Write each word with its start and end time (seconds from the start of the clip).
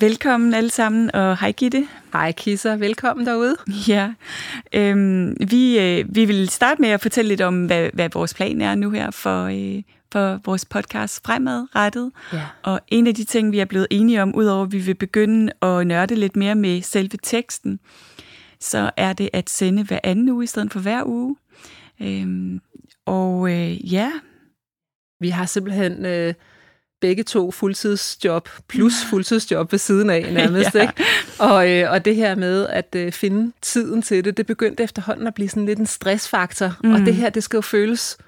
Velkommen 0.00 0.54
alle 0.54 0.70
sammen, 0.70 1.14
og 1.14 1.38
hej 1.38 1.52
Gitte. 1.52 1.88
Hej 2.12 2.32
Kisser, 2.32 2.76
velkommen 2.76 3.26
derude. 3.26 3.56
Ja, 3.88 4.12
øhm, 4.72 5.36
vi, 5.50 5.78
øh, 5.78 6.14
vi 6.14 6.24
vil 6.24 6.48
starte 6.48 6.80
med 6.80 6.88
at 6.88 7.00
fortælle 7.00 7.28
lidt 7.28 7.40
om, 7.40 7.66
hvad, 7.66 7.90
hvad 7.94 8.08
vores 8.12 8.34
plan 8.34 8.60
er 8.60 8.74
nu 8.74 8.90
her 8.90 9.10
for, 9.10 9.44
øh, 9.44 9.82
for 10.12 10.40
vores 10.44 10.64
podcast 10.64 11.26
fremadrettet. 11.26 12.12
Ja. 12.32 12.42
Og 12.62 12.80
en 12.88 13.06
af 13.06 13.14
de 13.14 13.24
ting, 13.24 13.52
vi 13.52 13.58
er 13.58 13.64
blevet 13.64 13.86
enige 13.90 14.22
om, 14.22 14.34
udover 14.34 14.66
at 14.66 14.72
vi 14.72 14.78
vil 14.78 14.94
begynde 14.94 15.52
at 15.62 15.86
nørde 15.86 16.14
lidt 16.14 16.36
mere 16.36 16.54
med 16.54 16.82
selve 16.82 17.18
teksten, 17.22 17.80
så 18.60 18.90
er 18.96 19.12
det 19.12 19.30
at 19.32 19.50
sende 19.50 19.84
hver 19.84 20.00
anden 20.04 20.28
uge 20.28 20.44
i 20.44 20.46
stedet 20.46 20.72
for 20.72 20.80
hver 20.80 21.02
uge. 21.06 21.36
Øhm, 22.02 22.60
og 23.06 23.50
øh, 23.52 23.92
ja. 23.92 24.12
Vi 25.20 25.28
har 25.28 25.46
simpelthen... 25.46 26.06
Øh 26.06 26.34
begge 27.00 27.22
to 27.22 27.50
fuldtidsjob 27.50 28.48
plus 28.68 28.92
fuldtidsjob 29.10 29.72
ved 29.72 29.78
siden 29.78 30.10
af 30.10 30.28
nærmest. 30.32 30.74
ja. 30.74 30.80
ikke? 30.80 30.94
Og, 31.38 31.70
øh, 31.70 31.92
og 31.92 32.04
det 32.04 32.16
her 32.16 32.34
med 32.34 32.66
at 32.66 32.94
øh, 32.96 33.12
finde 33.12 33.52
tiden 33.62 34.02
til 34.02 34.24
det, 34.24 34.36
det 34.36 34.46
begyndte 34.46 34.82
efterhånden 34.82 35.26
at 35.26 35.34
blive 35.34 35.48
sådan 35.48 35.66
lidt 35.66 35.78
en 35.78 35.86
stressfaktor. 35.86 36.76
Mm. 36.84 36.94
Og 36.94 37.00
det 37.00 37.14
her, 37.14 37.30
det 37.30 37.42
skal 37.42 37.56
jo 37.56 37.60
føles 37.60 38.18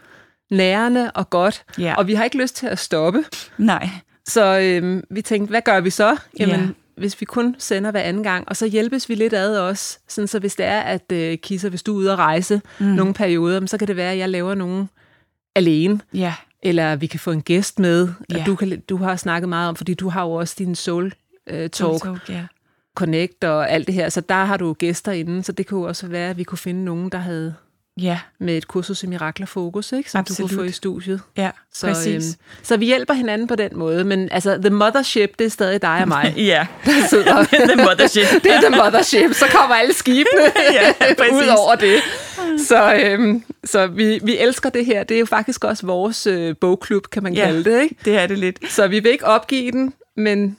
nærende 0.50 1.10
og 1.10 1.30
godt. 1.30 1.64
Ja. 1.78 1.94
Og 1.98 2.06
vi 2.06 2.14
har 2.14 2.24
ikke 2.24 2.38
lyst 2.38 2.56
til 2.56 2.66
at 2.66 2.78
stoppe. 2.78 3.24
Nej. 3.58 3.88
Så 4.28 4.58
øh, 4.60 5.02
vi 5.10 5.22
tænkte, 5.22 5.50
hvad 5.50 5.62
gør 5.62 5.80
vi 5.80 5.90
så? 5.90 6.16
Jamen, 6.38 6.60
ja. 6.60 7.00
hvis 7.00 7.20
vi 7.20 7.24
kun 7.24 7.56
sender 7.58 7.90
hver 7.90 8.00
anden 8.00 8.22
gang, 8.22 8.48
og 8.48 8.56
så 8.56 8.66
hjælpes 8.66 9.08
vi 9.08 9.14
lidt 9.14 9.32
ad 9.32 9.58
os, 9.58 9.98
sådan 10.08 10.28
så 10.28 10.38
hvis 10.38 10.54
det 10.54 10.66
er, 10.66 10.80
at 10.80 11.12
øh, 11.12 11.38
Kisser, 11.38 11.68
hvis 11.68 11.82
du 11.82 11.92
er 11.92 11.96
ude 11.96 12.12
at 12.12 12.18
rejse 12.18 12.60
mm. 12.78 12.86
nogle 12.86 13.14
perioder, 13.14 13.66
så 13.66 13.78
kan 13.78 13.88
det 13.88 13.96
være, 13.96 14.12
at 14.12 14.18
jeg 14.18 14.28
laver 14.28 14.54
nogle 14.54 14.88
alene. 15.56 16.00
Ja 16.14 16.34
eller 16.62 16.96
vi 16.96 17.06
kan 17.06 17.20
få 17.20 17.30
en 17.30 17.42
gæst 17.42 17.78
med, 17.78 18.08
ja. 18.30 18.42
du, 18.46 18.56
kan, 18.56 18.80
du 18.80 18.96
har 18.96 19.16
snakket 19.16 19.48
meget 19.48 19.68
om, 19.68 19.76
fordi 19.76 19.94
du 19.94 20.08
har 20.08 20.24
jo 20.24 20.32
også 20.32 20.54
din 20.58 20.74
soul 20.74 21.04
uh, 21.04 21.56
talk, 21.56 21.74
soul 21.74 21.98
talk 21.98 22.28
ja. 22.28 22.46
connect 22.94 23.44
og 23.44 23.70
alt 23.70 23.86
det 23.86 23.94
her, 23.94 24.08
så 24.08 24.20
der 24.20 24.44
har 24.44 24.56
du 24.56 24.72
gæster 24.72 25.12
inden, 25.12 25.42
så 25.42 25.52
det 25.52 25.66
kunne 25.66 25.86
også 25.86 26.06
være, 26.06 26.30
at 26.30 26.36
vi 26.36 26.44
kunne 26.44 26.58
finde 26.58 26.84
nogen, 26.84 27.08
der 27.08 27.18
havde 27.18 27.54
ja. 28.02 28.18
med 28.38 28.56
et 28.56 28.68
kursus 28.68 29.02
i 29.02 29.06
mirakler 29.06 29.46
fokus, 29.46 29.92
ikke? 29.92 30.10
som 30.10 30.18
Absolut. 30.18 30.50
du 30.50 30.56
kunne 30.56 30.64
få 30.64 30.68
i 30.68 30.72
studiet. 30.72 31.20
Ja, 31.36 31.50
så, 31.72 31.86
præcis. 31.86 32.26
Øhm, 32.26 32.62
så 32.62 32.76
vi 32.76 32.86
hjælper 32.86 33.14
hinanden 33.14 33.46
på 33.46 33.54
den 33.54 33.70
måde, 33.74 34.04
men 34.04 34.28
altså, 34.32 34.58
the 34.58 34.70
mothership, 34.70 35.38
det 35.38 35.44
er 35.44 35.50
stadig 35.50 35.82
dig 35.82 35.98
og 36.02 36.08
mig. 36.08 36.34
ja, 36.52 36.66
der 36.84 37.08
sidder. 37.08 37.44
the 37.74 37.76
mothership. 37.76 38.26
det 38.44 38.52
er 38.52 38.60
the 38.60 38.76
mothership, 38.84 39.34
så 39.34 39.44
kommer 39.52 39.76
alle 39.76 39.94
skibene 39.94 40.42
ja, 40.72 40.92
ud 41.32 41.56
over 41.58 41.74
det. 41.74 42.00
Så, 42.68 42.94
øhm, 42.94 43.44
så 43.64 43.86
vi, 43.86 44.20
vi 44.24 44.38
elsker 44.38 44.70
det 44.70 44.86
her. 44.86 45.02
Det 45.02 45.14
er 45.14 45.18
jo 45.18 45.26
faktisk 45.26 45.64
også 45.64 45.86
vores 45.86 46.26
øh, 46.26 46.56
bogklub, 46.60 47.06
kan 47.06 47.22
man 47.22 47.34
ja, 47.34 47.44
kalde 47.44 47.64
det. 47.64 47.82
Ikke? 47.82 47.96
det 48.04 48.18
er 48.18 48.26
det 48.26 48.38
lidt. 48.38 48.72
Så 48.72 48.88
vi 48.88 49.00
vil 49.00 49.12
ikke 49.12 49.26
opgive 49.26 49.70
den, 49.70 49.94
men 50.16 50.56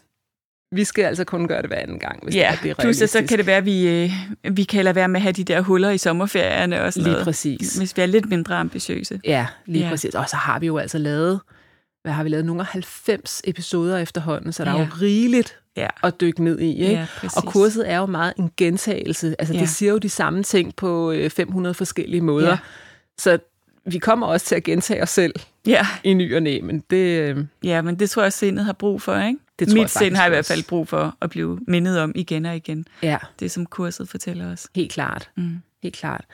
vi 0.71 0.83
skal 0.83 1.03
altså 1.03 1.23
kun 1.23 1.47
gøre 1.47 1.61
det 1.61 1.69
hver 1.69 1.77
anden 1.77 1.99
gang, 1.99 2.23
hvis 2.23 2.35
ja, 2.35 2.57
det 2.63 2.71
er 2.71 2.75
plus 2.75 2.97
så 2.97 3.25
kan 3.29 3.37
det 3.37 3.45
være, 3.45 3.57
at 3.57 3.65
vi, 3.65 3.87
øh, 3.87 4.11
vi 4.55 4.63
kan 4.63 4.83
lade 4.83 4.95
være 4.95 5.07
med 5.07 5.15
at 5.15 5.21
have 5.21 5.33
de 5.33 5.43
der 5.43 5.61
huller 5.61 5.89
i 5.89 5.97
sommerferierne 5.97 6.83
og 6.83 6.93
sådan 6.93 7.03
Lige 7.03 7.11
noget, 7.11 7.25
præcis. 7.25 7.77
Hvis 7.77 7.97
vi 7.97 8.01
er 8.01 8.05
lidt 8.05 8.29
mindre 8.29 8.55
ambitiøse. 8.55 9.19
Ja, 9.23 9.47
lige 9.65 9.83
ja. 9.83 9.89
præcis. 9.89 10.15
Og 10.15 10.29
så 10.29 10.35
har 10.35 10.59
vi 10.59 10.67
jo 10.67 10.77
altså 10.77 10.97
lavet, 10.97 11.39
hvad 12.03 12.13
har 12.13 12.23
vi 12.23 12.29
lavet, 12.29 12.45
nogle 12.45 12.61
af 12.61 12.67
90 12.67 13.41
episoder 13.43 13.97
efterhånden, 13.97 14.53
så 14.53 14.65
der 14.65 14.71
ja. 14.71 14.77
er 14.77 14.81
jo 14.81 14.87
rigeligt 15.01 15.60
ja. 15.77 15.87
at 16.03 16.21
dykke 16.21 16.43
ned 16.43 16.59
i. 16.59 16.83
Ikke? 16.83 16.93
Ja, 16.93 17.07
og 17.35 17.43
kurset 17.43 17.91
er 17.91 17.97
jo 17.97 18.05
meget 18.05 18.33
en 18.37 18.51
gentagelse. 18.57 19.35
Altså, 19.39 19.53
ja. 19.53 19.59
det 19.59 19.69
siger 19.69 19.91
jo 19.91 19.97
de 19.97 20.09
samme 20.09 20.43
ting 20.43 20.75
på 20.75 21.13
500 21.29 21.71
øh, 21.71 21.75
forskellige 21.75 22.21
måder. 22.21 22.49
Ja. 22.49 22.57
Så 23.17 23.39
vi 23.85 23.99
kommer 23.99 24.27
også 24.27 24.45
til 24.45 24.55
at 24.55 24.63
gentage 24.63 25.03
os 25.03 25.09
selv 25.09 25.33
ja. 25.67 25.87
i 26.03 26.13
ny 26.13 26.35
og 26.35 26.41
næ, 26.41 26.59
men 26.63 26.83
det... 26.89 27.19
Øh, 27.19 27.45
ja, 27.63 27.81
men 27.81 27.99
det 27.99 28.09
tror 28.09 28.23
jeg, 28.23 28.33
sindet 28.33 28.65
har 28.65 28.73
brug 28.73 29.01
for, 29.01 29.17
ikke? 29.17 29.39
Det 29.59 29.67
tror 29.67 29.73
Mit 29.73 29.81
jeg 29.81 29.89
sind 29.89 30.15
har 30.15 30.25
i 30.25 30.29
hvert 30.29 30.45
fald 30.45 30.63
brug 30.63 30.87
for 30.87 31.17
at 31.21 31.29
blive 31.29 31.59
mindet 31.67 31.99
om 31.99 32.11
igen 32.15 32.45
og 32.45 32.55
igen. 32.55 32.85
Ja. 33.03 33.17
Det, 33.39 33.51
som 33.51 33.65
kurset 33.65 34.09
fortæller 34.09 34.51
os. 34.51 34.67
Helt 34.75 34.91
klart. 34.91 35.29
Mm. 35.37 35.57
Helt 35.83 35.95
klart. 35.95 36.25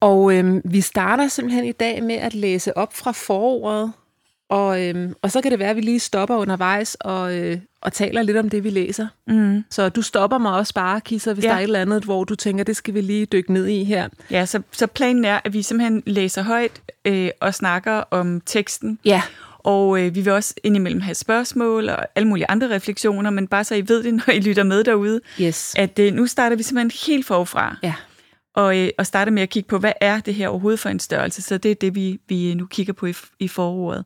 Og 0.00 0.34
øh, 0.34 0.62
vi 0.64 0.80
starter 0.80 1.28
simpelthen 1.28 1.64
i 1.64 1.72
dag 1.72 2.02
med 2.02 2.14
at 2.14 2.34
læse 2.34 2.76
op 2.76 2.94
fra 2.94 3.12
foråret, 3.12 3.92
og, 4.50 4.88
øhm, 4.88 5.14
og 5.22 5.30
så 5.30 5.40
kan 5.40 5.50
det 5.50 5.58
være, 5.58 5.70
at 5.70 5.76
vi 5.76 5.80
lige 5.80 6.00
stopper 6.00 6.36
undervejs 6.36 6.94
og, 6.94 7.36
øh, 7.36 7.58
og 7.82 7.92
taler 7.92 8.22
lidt 8.22 8.36
om 8.36 8.50
det, 8.50 8.64
vi 8.64 8.70
læser. 8.70 9.06
Mm. 9.26 9.64
Så 9.70 9.88
du 9.88 10.02
stopper 10.02 10.38
mig 10.38 10.52
også 10.52 10.74
bare, 10.74 11.00
Kisser, 11.00 11.34
hvis 11.34 11.44
ja. 11.44 11.48
der 11.48 11.54
er 11.54 11.58
et 11.58 11.62
eller 11.62 11.80
andet, 11.80 12.04
hvor 12.04 12.24
du 12.24 12.34
tænker, 12.34 12.64
det 12.64 12.76
skal 12.76 12.94
vi 12.94 13.00
lige 13.00 13.26
dykke 13.26 13.52
ned 13.52 13.66
i 13.66 13.84
her. 13.84 14.08
Ja, 14.30 14.46
så, 14.46 14.62
så 14.72 14.86
planen 14.86 15.24
er, 15.24 15.40
at 15.44 15.52
vi 15.52 15.62
simpelthen 15.62 16.02
læser 16.06 16.42
højt 16.42 16.82
øh, 17.04 17.30
og 17.40 17.54
snakker 17.54 17.92
om 17.92 18.40
teksten. 18.46 18.98
Ja. 19.04 19.22
Og 19.58 20.00
øh, 20.00 20.14
vi 20.14 20.20
vil 20.20 20.32
også 20.32 20.54
indimellem 20.64 21.00
have 21.00 21.14
spørgsmål 21.14 21.88
og 21.88 22.06
alle 22.14 22.28
mulige 22.28 22.50
andre 22.50 22.70
refleksioner, 22.70 23.30
men 23.30 23.48
bare 23.48 23.64
så 23.64 23.74
I 23.74 23.88
ved 23.88 24.02
det, 24.02 24.14
når 24.26 24.32
I 24.32 24.40
lytter 24.40 24.62
med 24.62 24.84
derude, 24.84 25.20
yes. 25.40 25.74
at 25.78 25.98
øh, 25.98 26.14
nu 26.14 26.26
starter 26.26 26.56
vi 26.56 26.62
simpelthen 26.62 27.06
helt 27.06 27.26
forfra. 27.26 27.76
Ja. 27.82 27.94
Og, 28.54 28.78
øh, 28.78 28.88
og 28.98 29.06
starter 29.06 29.32
med 29.32 29.42
at 29.42 29.50
kigge 29.50 29.68
på, 29.68 29.78
hvad 29.78 29.92
er 30.00 30.20
det 30.20 30.34
her 30.34 30.48
overhovedet 30.48 30.80
for 30.80 30.88
en 30.88 31.00
størrelse? 31.00 31.42
Så 31.42 31.58
det 31.58 31.70
er 31.70 31.74
det, 31.74 31.94
vi, 31.94 32.20
vi 32.28 32.54
nu 32.54 32.66
kigger 32.66 32.92
på 32.92 33.06
i, 33.06 33.14
i 33.38 33.48
forordet. 33.48 34.04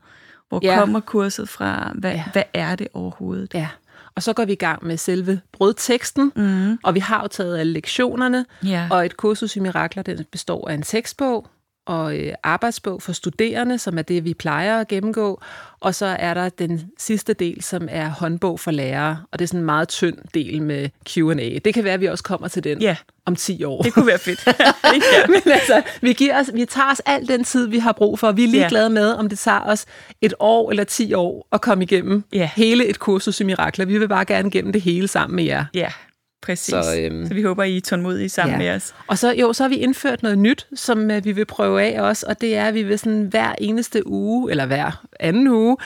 Hvor 0.60 0.68
ja. 0.72 0.78
kommer 0.78 1.00
kurset 1.00 1.48
fra? 1.48 1.92
Hvad, 1.94 2.12
ja. 2.12 2.24
hvad 2.32 2.42
er 2.54 2.76
det 2.76 2.88
overhovedet? 2.94 3.54
Ja. 3.54 3.68
Og 4.16 4.22
så 4.22 4.32
går 4.32 4.44
vi 4.44 4.52
i 4.52 4.56
gang 4.56 4.86
med 4.86 4.96
selve 4.96 5.40
brødteksten, 5.52 6.32
mm. 6.36 6.78
og 6.82 6.94
vi 6.94 7.00
har 7.00 7.22
jo 7.22 7.28
taget 7.28 7.58
alle 7.58 7.72
lektionerne, 7.72 8.46
ja. 8.64 8.86
og 8.90 9.06
et 9.06 9.16
kursus 9.16 9.56
i 9.56 9.60
mirakler, 9.60 10.02
den 10.02 10.24
består 10.32 10.68
af 10.68 10.74
en 10.74 10.82
tekstbog, 10.82 11.46
og 11.86 12.16
øh, 12.18 12.32
arbejdsbog 12.42 13.02
for 13.02 13.12
studerende, 13.12 13.78
som 13.78 13.98
er 13.98 14.02
det, 14.02 14.24
vi 14.24 14.34
plejer 14.34 14.80
at 14.80 14.88
gennemgå. 14.88 15.40
Og 15.80 15.94
så 15.94 16.06
er 16.06 16.34
der 16.34 16.48
den 16.48 16.90
sidste 16.98 17.32
del, 17.32 17.62
som 17.62 17.88
er 17.90 18.08
håndbog 18.08 18.60
for 18.60 18.70
lærere, 18.70 19.18
og 19.32 19.38
det 19.38 19.44
er 19.44 19.46
sådan 19.46 19.60
en 19.60 19.66
meget 19.66 19.88
tynd 19.88 20.18
del 20.34 20.62
med 20.62 20.88
Q&A. 21.08 21.58
Det 21.64 21.74
kan 21.74 21.84
være, 21.84 21.94
at 21.94 22.00
vi 22.00 22.06
også 22.06 22.24
kommer 22.24 22.48
til 22.48 22.64
den 22.64 22.80
ja. 22.80 22.96
om 23.26 23.36
10 23.36 23.64
år. 23.64 23.82
Det 23.82 23.92
kunne 23.92 24.06
være 24.06 24.18
fedt. 24.18 24.46
ja. 24.46 25.26
Men 25.28 25.52
altså, 25.52 25.82
vi, 26.00 26.12
giver 26.12 26.40
os, 26.40 26.50
vi 26.54 26.64
tager 26.64 26.90
os 26.90 27.02
al 27.06 27.28
den 27.28 27.44
tid, 27.44 27.66
vi 27.66 27.78
har 27.78 27.92
brug 27.92 28.18
for. 28.18 28.32
Vi 28.32 28.44
er 28.44 28.48
ligeglade 28.48 28.84
ja. 28.84 28.88
med, 28.88 29.12
om 29.12 29.28
det 29.28 29.38
tager 29.38 29.60
os 29.60 29.86
et 30.20 30.34
år 30.38 30.70
eller 30.70 30.84
10 30.84 31.14
år 31.14 31.48
at 31.52 31.60
komme 31.60 31.84
igennem 31.84 32.24
ja. 32.32 32.50
hele 32.56 32.86
et 32.86 32.98
kursus 32.98 33.40
i 33.40 33.44
mirakler. 33.44 33.84
Vi 33.86 33.98
vil 33.98 34.08
bare 34.08 34.24
gerne 34.24 34.50
gennem 34.50 34.72
det 34.72 34.82
hele 34.82 35.08
sammen 35.08 35.36
med 35.36 35.44
jer. 35.44 35.64
Ja, 35.74 35.88
Præcis. 36.44 36.74
Så, 36.74 37.00
øhm, 37.00 37.26
så 37.26 37.34
vi 37.34 37.42
håber, 37.42 37.62
I 37.62 37.76
er 37.76 37.80
tålmodige 37.80 38.28
sammen 38.28 38.52
ja. 38.52 38.58
med 38.58 38.76
os. 38.76 38.94
Og 39.06 39.18
så, 39.18 39.32
jo, 39.32 39.52
så 39.52 39.62
har 39.62 39.68
vi 39.68 39.76
indført 39.76 40.22
noget 40.22 40.38
nyt, 40.38 40.66
som 40.74 41.10
uh, 41.10 41.24
vi 41.24 41.32
vil 41.32 41.44
prøve 41.44 41.82
af 41.82 42.00
også, 42.00 42.26
og 42.28 42.40
det 42.40 42.56
er, 42.56 42.64
at 42.64 42.74
vi 42.74 42.82
vil 42.82 42.98
sådan 42.98 43.22
hver 43.22 43.54
eneste 43.58 44.06
uge, 44.06 44.50
eller 44.50 44.66
hver 44.66 45.04
anden 45.20 45.48
uge, 45.48 45.76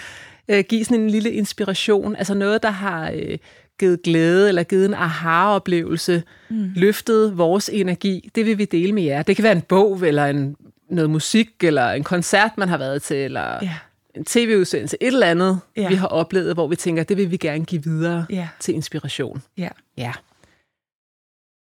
uh, 0.53 0.59
give 0.59 0.85
sådan 0.85 1.01
en 1.01 1.11
lille 1.11 1.33
inspiration. 1.33 2.17
Altså 2.17 2.35
noget, 2.35 2.63
der 2.63 2.71
har 2.71 3.11
uh, 3.11 3.37
givet 3.81 4.03
glæde, 4.03 4.49
eller 4.49 4.63
givet 4.63 4.87
en 4.87 4.95
aha-oplevelse, 4.95 6.23
mm. 6.49 6.71
løftet 6.77 7.39
vores 7.39 7.71
energi. 7.73 8.31
Det 8.35 8.47
vil 8.47 8.59
vi 8.59 8.65
dele 8.65 8.93
med 8.93 9.03
jer. 9.03 9.23
Det 9.23 9.37
kan 9.37 9.43
være 9.43 9.53
en 9.53 9.63
bog, 9.63 10.07
eller 10.07 10.27
en, 10.27 10.57
noget 10.91 11.11
musik, 11.11 11.49
eller 11.63 11.91
en 11.91 12.05
koncert, 12.05 12.51
man 12.57 12.69
har 12.69 12.79
været 12.79 13.03
til, 13.03 13.17
eller... 13.17 13.59
Ja 13.63 13.75
en 14.19 14.25
tv-udsendelse, 14.25 14.97
et 15.01 15.07
eller 15.07 15.27
andet, 15.27 15.61
ja. 15.77 15.89
vi 15.89 15.95
har 15.95 16.07
oplevet, 16.07 16.55
hvor 16.55 16.67
vi 16.67 16.77
tænker, 16.77 17.03
det 17.03 17.17
vil 17.17 17.31
vi 17.31 17.37
gerne 17.37 17.65
give 17.65 17.85
videre 17.85 18.27
ja. 18.31 18.49
til 18.61 18.75
inspiration. 18.75 19.43
Ja. 19.59 19.69
ja. 19.97 20.13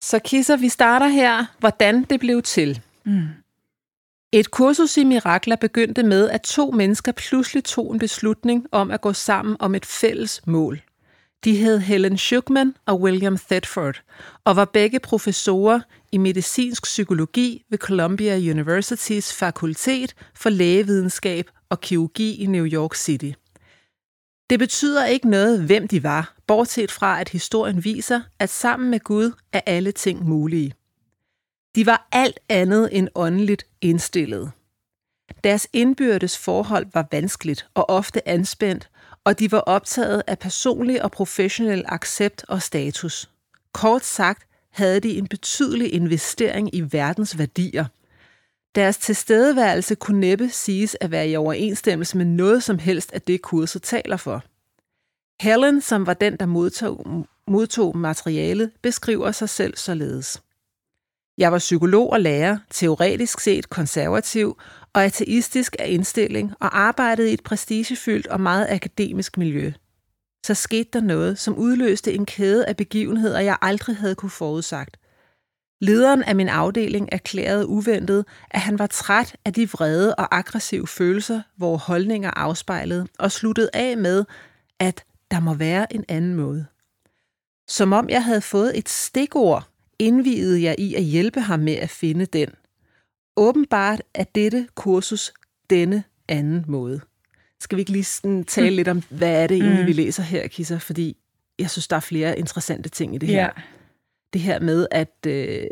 Så 0.04 0.18
Kisser, 0.18 0.56
vi 0.56 0.68
starter 0.68 1.06
her, 1.06 1.44
hvordan 1.58 2.04
det 2.04 2.20
blev 2.20 2.42
til. 2.42 2.80
Mm. 3.04 3.28
Et 4.32 4.50
kursus 4.50 4.96
i 4.96 5.04
mirakler 5.04 5.56
begyndte 5.56 6.02
med, 6.02 6.30
at 6.30 6.42
to 6.42 6.70
mennesker 6.70 7.12
pludselig 7.12 7.64
tog 7.64 7.92
en 7.92 7.98
beslutning 7.98 8.66
om 8.72 8.90
at 8.90 9.00
gå 9.00 9.12
sammen 9.12 9.56
om 9.60 9.74
et 9.74 9.86
fælles 9.86 10.40
mål. 10.46 10.80
De 11.44 11.56
hed 11.56 11.78
Helen 11.78 12.18
Schuckman 12.18 12.74
og 12.86 13.00
William 13.00 13.38
Thetford, 13.38 14.02
og 14.44 14.56
var 14.56 14.64
begge 14.64 15.00
professorer 15.00 15.80
i 16.12 16.18
medicinsk 16.18 16.82
psykologi 16.82 17.64
ved 17.70 17.78
Columbia 17.78 18.50
Universitys 18.50 19.32
fakultet 19.32 20.14
for 20.34 20.50
lægevidenskab 20.50 21.50
og 21.70 21.80
kirurgi 21.80 22.34
i 22.42 22.46
New 22.46 22.66
York 22.66 22.94
City. 22.94 23.30
Det 24.50 24.58
betyder 24.58 25.06
ikke 25.06 25.30
noget, 25.30 25.62
hvem 25.62 25.88
de 25.88 26.02
var, 26.02 26.34
bortset 26.46 26.90
fra, 26.92 27.20
at 27.20 27.28
historien 27.28 27.84
viser, 27.84 28.20
at 28.38 28.50
sammen 28.50 28.90
med 28.90 29.00
Gud 29.00 29.32
er 29.52 29.60
alle 29.66 29.92
ting 29.92 30.28
mulige. 30.28 30.74
De 31.74 31.86
var 31.86 32.08
alt 32.12 32.40
andet 32.48 32.88
end 32.92 33.08
åndeligt 33.14 33.66
indstillet. 33.80 34.52
Deres 35.44 35.68
indbyrdes 35.72 36.38
forhold 36.38 36.86
var 36.94 37.08
vanskeligt 37.10 37.66
og 37.74 37.90
ofte 37.90 38.28
anspændt, 38.28 38.90
og 39.24 39.38
de 39.38 39.52
var 39.52 39.58
optaget 39.58 40.22
af 40.26 40.38
personlig 40.38 41.02
og 41.02 41.10
professionel 41.10 41.84
accept 41.88 42.44
og 42.48 42.62
status. 42.62 43.30
Kort 43.72 44.04
sagt 44.04 44.46
havde 44.70 45.00
de 45.00 45.18
en 45.18 45.26
betydelig 45.26 45.94
investering 45.94 46.74
i 46.74 46.80
verdens 46.80 47.38
værdier. 47.38 47.84
Deres 48.76 48.96
tilstedeværelse 48.96 49.94
kunne 49.94 50.20
næppe 50.20 50.48
siges 50.48 50.96
at 51.00 51.10
være 51.10 51.28
i 51.28 51.36
overensstemmelse 51.36 52.16
med 52.16 52.24
noget 52.24 52.62
som 52.62 52.78
helst 52.78 53.12
af 53.12 53.22
det 53.22 53.42
kurset 53.42 53.82
taler 53.82 54.16
for. 54.16 54.44
Helen, 55.40 55.80
som 55.80 56.06
var 56.06 56.14
den, 56.14 56.36
der 56.36 56.46
modtog, 56.46 57.26
modtog 57.46 57.98
materialet, 57.98 58.70
beskriver 58.82 59.32
sig 59.32 59.48
selv 59.48 59.76
således. 59.76 60.42
Jeg 61.38 61.52
var 61.52 61.58
psykolog 61.58 62.12
og 62.12 62.20
lærer, 62.20 62.58
teoretisk 62.70 63.40
set 63.40 63.70
konservativ 63.70 64.58
og 64.92 65.04
ateistisk 65.04 65.76
af 65.78 65.86
indstilling 65.88 66.52
og 66.60 66.78
arbejdede 66.78 67.30
i 67.30 67.34
et 67.34 67.42
prestigefyldt 67.42 68.26
og 68.26 68.40
meget 68.40 68.66
akademisk 68.70 69.38
miljø. 69.38 69.72
Så 70.46 70.54
skete 70.54 70.90
der 70.92 71.00
noget, 71.00 71.38
som 71.38 71.58
udløste 71.58 72.14
en 72.14 72.26
kæde 72.26 72.66
af 72.66 72.76
begivenheder, 72.76 73.40
jeg 73.40 73.56
aldrig 73.62 73.96
havde 73.96 74.14
kunne 74.14 74.30
forudsagt. 74.30 74.96
Lederen 75.80 76.22
af 76.22 76.36
min 76.36 76.48
afdeling 76.48 77.08
erklærede 77.12 77.66
uventet, 77.66 78.24
at 78.50 78.60
han 78.60 78.78
var 78.78 78.86
træt 78.86 79.36
af 79.44 79.52
de 79.52 79.70
vrede 79.70 80.14
og 80.14 80.36
aggressive 80.36 80.86
følelser, 80.86 81.42
hvor 81.56 81.76
holdninger 81.76 82.30
afspejlede, 82.30 83.06
og 83.18 83.32
sluttede 83.32 83.70
af 83.74 83.96
med, 83.96 84.24
at 84.78 85.04
der 85.30 85.40
må 85.40 85.54
være 85.54 85.94
en 85.94 86.04
anden 86.08 86.34
måde. 86.34 86.66
Som 87.68 87.92
om 87.92 88.08
jeg 88.08 88.24
havde 88.24 88.40
fået 88.40 88.78
et 88.78 88.88
stikord, 88.88 89.68
indvidede 89.98 90.62
jeg 90.62 90.74
i 90.78 90.94
at 90.94 91.02
hjælpe 91.02 91.40
ham 91.40 91.60
med 91.60 91.74
at 91.74 91.90
finde 91.90 92.26
den. 92.26 92.48
Åbenbart 93.36 94.02
er 94.14 94.24
dette 94.24 94.68
kursus 94.74 95.32
denne 95.70 96.04
anden 96.28 96.64
måde. 96.68 97.00
Skal 97.60 97.76
vi 97.76 97.80
ikke 97.80 97.92
lige 97.92 98.04
sådan 98.04 98.44
tale 98.44 98.70
mm. 98.70 98.76
lidt 98.76 98.88
om, 98.88 99.02
hvad 99.10 99.42
er 99.42 99.46
det 99.46 99.56
egentlig, 99.56 99.80
mm. 99.80 99.86
vi 99.86 99.92
læser 99.92 100.22
her, 100.22 100.46
Kisser? 100.46 100.78
Fordi 100.78 101.16
jeg 101.58 101.70
synes, 101.70 101.88
der 101.88 101.96
er 101.96 102.00
flere 102.00 102.38
interessante 102.38 102.88
ting 102.88 103.14
i 103.14 103.18
det 103.18 103.28
her. 103.28 103.42
Ja. 103.42 103.48
Det 104.36 104.44
her 104.44 104.60
med, 104.60 104.86
at 104.90 105.26
øh, 105.26 105.64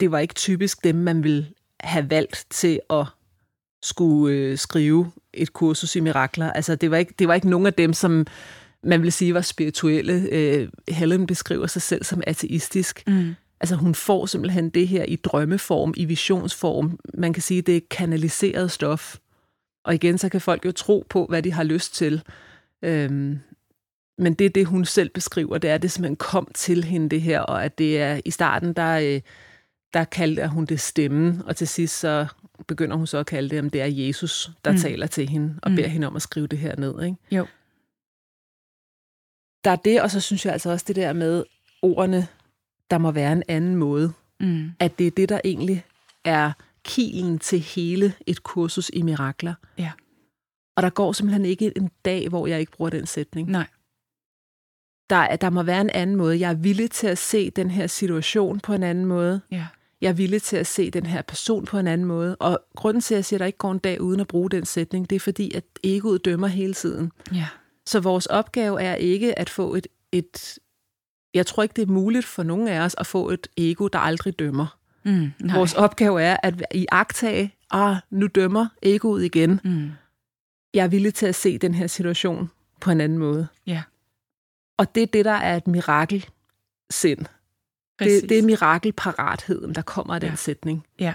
det 0.00 0.10
var 0.10 0.18
ikke 0.18 0.34
typisk 0.34 0.84
dem, 0.84 0.94
man 0.94 1.24
ville 1.24 1.46
have 1.80 2.10
valgt 2.10 2.46
til 2.50 2.80
at 2.90 3.06
skulle 3.82 4.36
øh, 4.36 4.58
skrive 4.58 5.12
et 5.34 5.52
kursus 5.52 5.96
i 5.96 6.00
mirakler. 6.00 6.52
Altså, 6.52 6.76
det 6.76 6.90
var 6.90 6.96
ikke, 6.96 7.14
det 7.18 7.28
var 7.28 7.34
ikke 7.34 7.50
nogen 7.50 7.66
af 7.66 7.74
dem, 7.74 7.92
som 7.92 8.26
man 8.82 9.02
vil 9.02 9.12
sige 9.12 9.34
var 9.34 9.40
spirituelle. 9.40 10.28
Øh, 10.32 10.68
Helen 10.88 11.26
beskriver 11.26 11.66
sig 11.66 11.82
selv 11.82 12.04
som 12.04 12.22
ateistisk. 12.26 13.02
Mm. 13.06 13.34
Altså 13.60 13.76
hun 13.76 13.94
får 13.94 14.26
simpelthen 14.26 14.70
det 14.70 14.88
her 14.88 15.04
i 15.04 15.16
drømmeform, 15.16 15.94
i 15.96 16.04
visionsform. 16.04 16.98
Man 17.14 17.32
kan 17.32 17.42
sige, 17.42 17.62
det 17.62 17.76
er 17.76 17.80
kanaliseret 17.90 18.70
stof. 18.70 19.16
Og 19.84 19.94
igen, 19.94 20.18
så 20.18 20.28
kan 20.28 20.40
folk 20.40 20.64
jo 20.64 20.72
tro 20.72 21.06
på, 21.08 21.26
hvad 21.26 21.42
de 21.42 21.52
har 21.52 21.64
lyst 21.64 21.94
til. 21.94 22.22
Øhm, 22.82 23.38
men 24.20 24.34
det 24.34 24.44
er 24.44 24.50
det, 24.50 24.66
hun 24.66 24.84
selv 24.84 25.08
beskriver, 25.08 25.58
det 25.58 25.70
er, 25.70 25.74
at 25.74 25.82
det 25.82 25.90
simpelthen 25.90 26.16
kom 26.16 26.48
til 26.54 26.84
hende, 26.84 27.08
det 27.08 27.22
her, 27.22 27.40
og 27.40 27.64
at 27.64 27.78
det 27.78 28.00
er 28.00 28.20
i 28.24 28.30
starten, 28.30 28.72
der, 28.72 28.98
øh, 28.98 29.20
der 29.94 30.04
kaldte 30.04 30.48
hun 30.48 30.64
det 30.64 30.80
stemmen, 30.80 31.42
og 31.46 31.56
til 31.56 31.68
sidst 31.68 31.98
så 31.98 32.26
begynder 32.68 32.96
hun 32.96 33.06
så 33.06 33.18
at 33.18 33.26
kalde 33.26 33.48
det, 33.48 33.58
om 33.58 33.70
det 33.70 33.80
er 33.80 33.86
Jesus, 33.86 34.50
der 34.64 34.72
mm. 34.72 34.78
taler 34.78 35.06
til 35.06 35.28
hende, 35.28 35.54
og 35.62 35.70
mm. 35.70 35.76
beder 35.76 35.88
hende 35.88 36.06
om 36.06 36.16
at 36.16 36.22
skrive 36.22 36.46
det 36.46 36.58
her 36.58 36.76
ned. 36.76 37.02
Ikke? 37.02 37.16
Jo. 37.30 37.46
Der 39.64 39.70
er 39.70 39.76
det, 39.76 40.02
og 40.02 40.10
så 40.10 40.20
synes 40.20 40.44
jeg 40.44 40.52
altså 40.52 40.70
også 40.70 40.84
det 40.88 40.96
der 40.96 41.12
med 41.12 41.44
ordene, 41.82 42.26
der 42.90 42.98
må 42.98 43.10
være 43.10 43.32
en 43.32 43.42
anden 43.48 43.76
måde. 43.76 44.12
Mm. 44.40 44.70
At 44.78 44.98
det 44.98 45.06
er 45.06 45.10
det, 45.10 45.28
der 45.28 45.40
egentlig 45.44 45.84
er 46.24 46.52
kilen 46.84 47.38
til 47.38 47.60
hele 47.60 48.14
et 48.26 48.42
kursus 48.42 48.90
i 48.92 49.02
mirakler. 49.02 49.54
Ja. 49.78 49.92
Og 50.76 50.82
der 50.82 50.90
går 50.90 51.12
simpelthen 51.12 51.44
ikke 51.44 51.72
en 51.76 51.90
dag, 52.04 52.28
hvor 52.28 52.46
jeg 52.46 52.60
ikke 52.60 52.72
bruger 52.72 52.90
den 52.90 53.06
sætning. 53.06 53.50
Nej. 53.50 53.66
Der, 55.10 55.36
der 55.36 55.50
må 55.50 55.62
være 55.62 55.80
en 55.80 55.90
anden 55.90 56.16
måde. 56.16 56.40
Jeg 56.40 56.50
er 56.50 56.54
villig 56.54 56.90
til 56.90 57.06
at 57.06 57.18
se 57.18 57.50
den 57.50 57.70
her 57.70 57.86
situation 57.86 58.60
på 58.60 58.72
en 58.72 58.82
anden 58.82 59.06
måde. 59.06 59.40
Ja. 59.50 59.66
Jeg 60.00 60.08
er 60.08 60.12
villig 60.12 60.42
til 60.42 60.56
at 60.56 60.66
se 60.66 60.90
den 60.90 61.06
her 61.06 61.22
person 61.22 61.64
på 61.64 61.78
en 61.78 61.86
anden 61.86 62.06
måde. 62.06 62.36
Og 62.36 62.60
grunden 62.76 63.00
til, 63.00 63.14
at 63.14 63.16
jeg 63.16 63.24
siger, 63.24 63.38
at 63.38 63.40
der 63.40 63.46
ikke 63.46 63.58
går 63.58 63.72
en 63.72 63.78
dag 63.78 64.00
uden 64.00 64.20
at 64.20 64.26
bruge 64.28 64.50
den 64.50 64.64
sætning, 64.64 65.10
det 65.10 65.16
er 65.16 65.20
fordi, 65.20 65.54
at 65.54 65.64
egoet 65.84 66.24
dømmer 66.24 66.46
hele 66.46 66.74
tiden. 66.74 67.12
Ja. 67.34 67.46
Så 67.86 68.00
vores 68.00 68.26
opgave 68.26 68.82
er 68.82 68.94
ikke 68.94 69.38
at 69.38 69.50
få 69.50 69.74
et, 69.74 69.86
et... 70.12 70.58
Jeg 71.34 71.46
tror 71.46 71.62
ikke, 71.62 71.72
det 71.72 71.82
er 71.82 71.92
muligt 71.92 72.24
for 72.24 72.42
nogen 72.42 72.68
af 72.68 72.80
os 72.80 72.94
at 72.98 73.06
få 73.06 73.30
et 73.30 73.46
ego, 73.56 73.88
der 73.88 73.98
aldrig 73.98 74.38
dømmer. 74.38 74.76
Mm, 75.04 75.32
Vores 75.54 75.74
opgave 75.74 76.22
er 76.22 76.36
at 76.42 76.62
i 76.74 76.86
agtage, 76.92 77.54
ah, 77.70 77.96
nu 78.10 78.26
dømmer 78.26 78.66
egoet 78.82 79.24
igen. 79.24 79.60
Mm. 79.64 79.90
Jeg 80.74 80.84
er 80.84 80.88
villig 80.88 81.14
til 81.14 81.26
at 81.26 81.34
se 81.34 81.58
den 81.58 81.74
her 81.74 81.86
situation 81.86 82.50
på 82.80 82.90
en 82.90 83.00
anden 83.00 83.18
måde. 83.18 83.46
Ja. 83.66 83.82
Og 84.80 84.94
det 84.94 85.02
er 85.02 85.06
det, 85.06 85.24
der 85.24 85.30
er 85.30 85.56
et 85.56 85.66
mirakel 85.66 86.26
sind. 86.90 87.26
Det, 87.98 88.28
det 88.28 88.38
er 88.38 88.42
mirakelparatheden, 88.42 89.74
der 89.74 89.82
kommer 89.82 90.14
af 90.14 90.20
den 90.20 90.30
ja. 90.30 90.36
sætning. 90.36 90.86
Ja. 90.98 91.14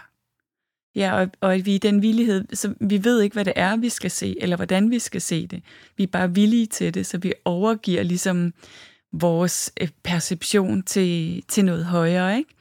Ja, 0.95 1.19
og, 1.19 1.29
og 1.41 1.55
at 1.55 1.65
vi 1.65 1.75
i 1.75 1.77
den 1.77 2.01
villighed, 2.01 2.47
så 2.53 2.73
vi 2.79 3.03
ved 3.03 3.21
ikke, 3.21 3.33
hvad 3.33 3.45
det 3.45 3.53
er, 3.55 3.75
vi 3.75 3.89
skal 3.89 4.11
se, 4.11 4.35
eller 4.41 4.55
hvordan 4.55 4.91
vi 4.91 4.99
skal 4.99 5.21
se 5.21 5.47
det. 5.47 5.63
Vi 5.97 6.03
er 6.03 6.07
bare 6.07 6.33
villige 6.35 6.65
til 6.65 6.93
det, 6.93 7.05
så 7.05 7.17
vi 7.17 7.33
overgiver 7.45 8.03
ligesom 8.03 8.53
vores 9.11 9.73
øh, 9.81 9.89
perception 10.03 10.83
til, 10.83 11.43
til 11.47 11.65
noget 11.65 11.85
højere, 11.85 12.37
ikke? 12.37 12.55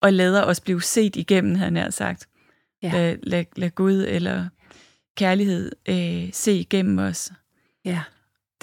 Og 0.00 0.12
lader 0.12 0.44
os 0.44 0.60
blive 0.60 0.82
set 0.82 1.16
igennem, 1.16 1.54
han 1.54 1.76
har 1.76 1.90
sagt. 1.90 2.28
Ja. 2.82 2.90
Lad, 2.92 3.16
lad, 3.22 3.44
lad 3.56 3.70
Gud 3.70 4.04
eller 4.08 4.48
kærlighed 5.16 5.72
øh, 5.88 6.28
se 6.32 6.52
igennem 6.52 6.98
os. 6.98 7.32
Ja. 7.84 8.02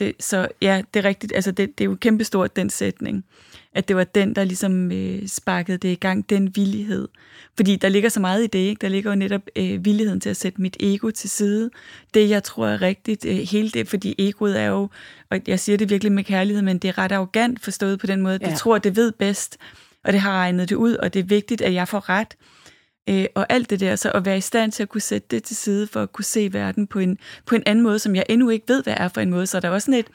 Det, 0.01 0.15
så 0.19 0.47
ja, 0.61 0.81
det 0.93 1.05
er 1.05 1.09
rigtigt. 1.09 1.33
Altså, 1.35 1.51
det, 1.51 1.77
det 1.77 1.83
er 1.83 1.89
jo 1.89 1.97
kæmpestort, 2.01 2.55
den 2.55 2.69
sætning. 2.69 3.25
At 3.73 3.87
det 3.87 3.95
var 3.95 4.03
den, 4.03 4.35
der 4.35 4.43
ligesom 4.43 4.91
øh, 4.91 5.27
sparkede 5.27 5.77
det 5.77 5.89
i 5.89 5.95
gang, 5.95 6.29
den 6.29 6.55
villighed. 6.55 7.07
Fordi 7.55 7.75
der 7.75 7.89
ligger 7.89 8.09
så 8.09 8.19
meget 8.19 8.43
i 8.43 8.47
det, 8.47 8.59
ikke? 8.59 8.79
Der 8.79 8.89
ligger 8.89 9.11
jo 9.11 9.15
netop 9.15 9.41
øh, 9.55 9.85
villigheden 9.85 10.19
til 10.19 10.29
at 10.29 10.37
sætte 10.37 10.61
mit 10.61 10.77
ego 10.79 11.09
til 11.09 11.29
side. 11.29 11.69
Det, 12.13 12.29
jeg 12.29 12.43
tror 12.43 12.67
er 12.67 12.81
rigtigt, 12.81 13.25
øh, 13.25 13.35
hele 13.35 13.69
det, 13.69 13.87
fordi 13.87 14.15
egoet 14.17 14.59
er 14.59 14.65
jo, 14.65 14.89
og 15.29 15.39
jeg 15.47 15.59
siger 15.59 15.77
det 15.77 15.89
virkelig 15.89 16.11
med 16.11 16.23
kærlighed, 16.23 16.61
men 16.61 16.77
det 16.77 16.87
er 16.87 16.97
ret 16.97 17.11
arrogant 17.11 17.63
forstået 17.63 17.99
på 17.99 18.07
den 18.07 18.21
måde, 18.21 18.35
at 18.35 18.41
ja. 18.41 18.49
det 18.49 18.57
tror, 18.57 18.77
det 18.77 18.95
ved 18.95 19.11
bedst, 19.11 19.57
og 20.03 20.13
det 20.13 20.21
har 20.21 20.33
regnet 20.33 20.69
det 20.69 20.75
ud, 20.75 20.95
og 20.95 21.13
det 21.13 21.19
er 21.19 21.23
vigtigt, 21.23 21.61
at 21.61 21.73
jeg 21.73 21.87
får 21.87 22.09
ret. 22.09 22.35
Øh, 23.09 23.25
og 23.35 23.45
alt 23.49 23.69
det 23.69 23.79
der, 23.79 23.95
så 23.95 24.11
at 24.11 24.25
være 24.25 24.37
i 24.37 24.41
stand 24.41 24.71
til 24.71 24.83
at 24.83 24.89
kunne 24.89 25.01
sætte 25.01 25.27
det 25.31 25.43
til 25.43 25.55
side, 25.55 25.87
for 25.87 26.03
at 26.03 26.13
kunne 26.13 26.25
se 26.25 26.53
verden 26.53 26.87
på 26.87 26.99
en, 26.99 27.17
på 27.45 27.55
en 27.55 27.63
anden 27.65 27.83
måde, 27.83 27.99
som 27.99 28.15
jeg 28.15 28.25
endnu 28.29 28.49
ikke 28.49 28.65
ved, 28.67 28.83
hvad 28.83 28.93
er 28.97 29.07
for 29.07 29.21
en 29.21 29.29
måde. 29.29 29.47
Så 29.47 29.59
der 29.59 29.67
er 29.67 29.71
også 29.71 29.85
sådan 29.85 29.99
et 29.99 30.07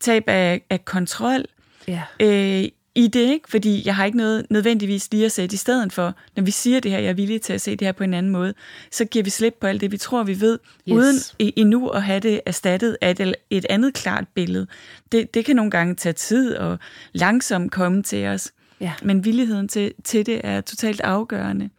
tab 0.00 0.24
af, 0.26 0.62
af 0.70 0.84
kontrol 0.84 1.44
ja. 1.88 2.02
øh, 2.20 2.68
i 2.94 3.06
det, 3.06 3.32
ikke? 3.32 3.50
fordi 3.50 3.82
jeg 3.86 3.96
har 3.96 4.04
ikke 4.04 4.18
noget 4.18 4.46
nødvendigvis 4.50 5.08
lige 5.12 5.24
at 5.24 5.32
sætte 5.32 5.54
i 5.54 5.56
stedet 5.56 5.92
for, 5.92 6.14
når 6.36 6.42
vi 6.42 6.50
siger 6.50 6.80
det 6.80 6.90
her, 6.90 6.98
jeg 6.98 7.08
er 7.08 7.14
villig 7.14 7.42
til 7.42 7.52
at 7.52 7.60
se 7.60 7.70
det 7.70 7.86
her 7.86 7.92
på 7.92 8.04
en 8.04 8.14
anden 8.14 8.32
måde, 8.32 8.54
så 8.90 9.04
giver 9.04 9.22
vi 9.22 9.30
slip 9.30 9.54
på 9.60 9.66
alt 9.66 9.80
det, 9.80 9.92
vi 9.92 9.96
tror, 9.96 10.22
vi 10.22 10.40
ved, 10.40 10.58
yes. 10.88 10.94
uden 10.94 11.16
endnu 11.56 11.88
at 11.88 12.02
have 12.02 12.20
det 12.20 12.40
erstattet 12.46 12.96
af 13.00 13.10
et, 13.10 13.34
et 13.50 13.66
andet 13.70 13.94
klart 13.94 14.24
billede. 14.34 14.66
Det, 15.12 15.34
det 15.34 15.44
kan 15.44 15.56
nogle 15.56 15.70
gange 15.70 15.94
tage 15.94 16.12
tid 16.12 16.56
og 16.56 16.78
langsomt 17.12 17.72
komme 17.72 18.02
til 18.02 18.26
os, 18.26 18.52
ja. 18.80 18.92
men 19.02 19.24
villigheden 19.24 19.68
til, 19.68 19.92
til 20.04 20.26
det 20.26 20.40
er 20.44 20.60
totalt 20.60 21.00
afgørende. 21.00 21.70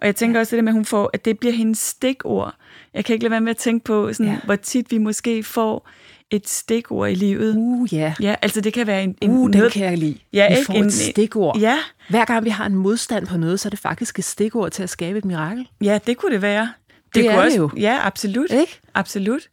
Og 0.00 0.06
jeg 0.06 0.16
tænker 0.16 0.38
ja. 0.38 0.40
også 0.40 0.50
det 0.50 0.58
der 0.58 0.62
med, 0.62 0.72
at 0.72 0.74
hun 0.74 0.84
får, 0.84 1.10
at 1.12 1.24
det 1.24 1.38
bliver 1.38 1.52
hendes 1.52 1.78
stikord. 1.78 2.54
Jeg 2.94 3.04
kan 3.04 3.12
ikke 3.12 3.22
lade 3.22 3.30
være 3.30 3.40
med 3.40 3.50
at 3.50 3.56
tænke 3.56 3.84
på, 3.84 4.12
sådan, 4.12 4.32
ja. 4.32 4.38
hvor 4.44 4.56
tit 4.56 4.90
vi 4.90 4.98
måske 4.98 5.42
får 5.42 5.88
et 6.30 6.48
stikord 6.48 7.10
i 7.10 7.14
livet. 7.14 7.56
Uh, 7.58 7.94
ja. 7.94 8.14
Ja, 8.20 8.34
altså 8.42 8.60
det 8.60 8.72
kan 8.72 8.86
være 8.86 9.04
en... 9.04 9.16
en 9.20 9.30
uh, 9.30 9.52
den 9.52 9.70
kan 9.70 9.84
jeg 9.84 9.98
lide. 9.98 10.18
Ja, 10.32 10.48
vi 10.48 10.54
ikke? 10.58 10.66
får 10.66 10.74
et 10.74 10.92
stikord. 10.92 11.58
Ja. 11.58 11.78
Hver 12.10 12.24
gang 12.24 12.44
vi 12.44 12.50
har 12.50 12.66
en 12.66 12.74
modstand 12.74 13.26
på 13.26 13.36
noget, 13.36 13.60
så 13.60 13.68
er 13.68 13.70
det 13.70 13.78
faktisk 13.78 14.18
et 14.18 14.24
stikord 14.24 14.70
til 14.70 14.82
at 14.82 14.90
skabe 14.90 15.18
et 15.18 15.24
mirakel. 15.24 15.68
Ja, 15.80 15.98
det 16.06 16.16
kunne 16.16 16.32
det 16.32 16.42
være. 16.42 16.72
Det, 16.88 17.14
det 17.14 17.24
kunne 17.24 17.32
er 17.40 17.44
også, 17.44 17.56
jo. 17.58 17.70
Ja, 17.76 17.98
absolut. 18.02 18.50
Ikke? 18.52 18.80
Absolut. 18.94 19.48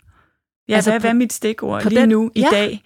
Ja, 0.69 0.75
Altså 0.75 0.91
hvad, 0.91 0.99
på- 0.99 1.01
hvad 1.03 1.09
er 1.11 1.15
mit 1.15 1.33
stikord 1.33 1.83
lige 1.89 2.01
den- 2.01 2.09
nu, 2.09 2.31
i 2.35 2.39
ja. 2.41 2.47
dag? 2.51 2.83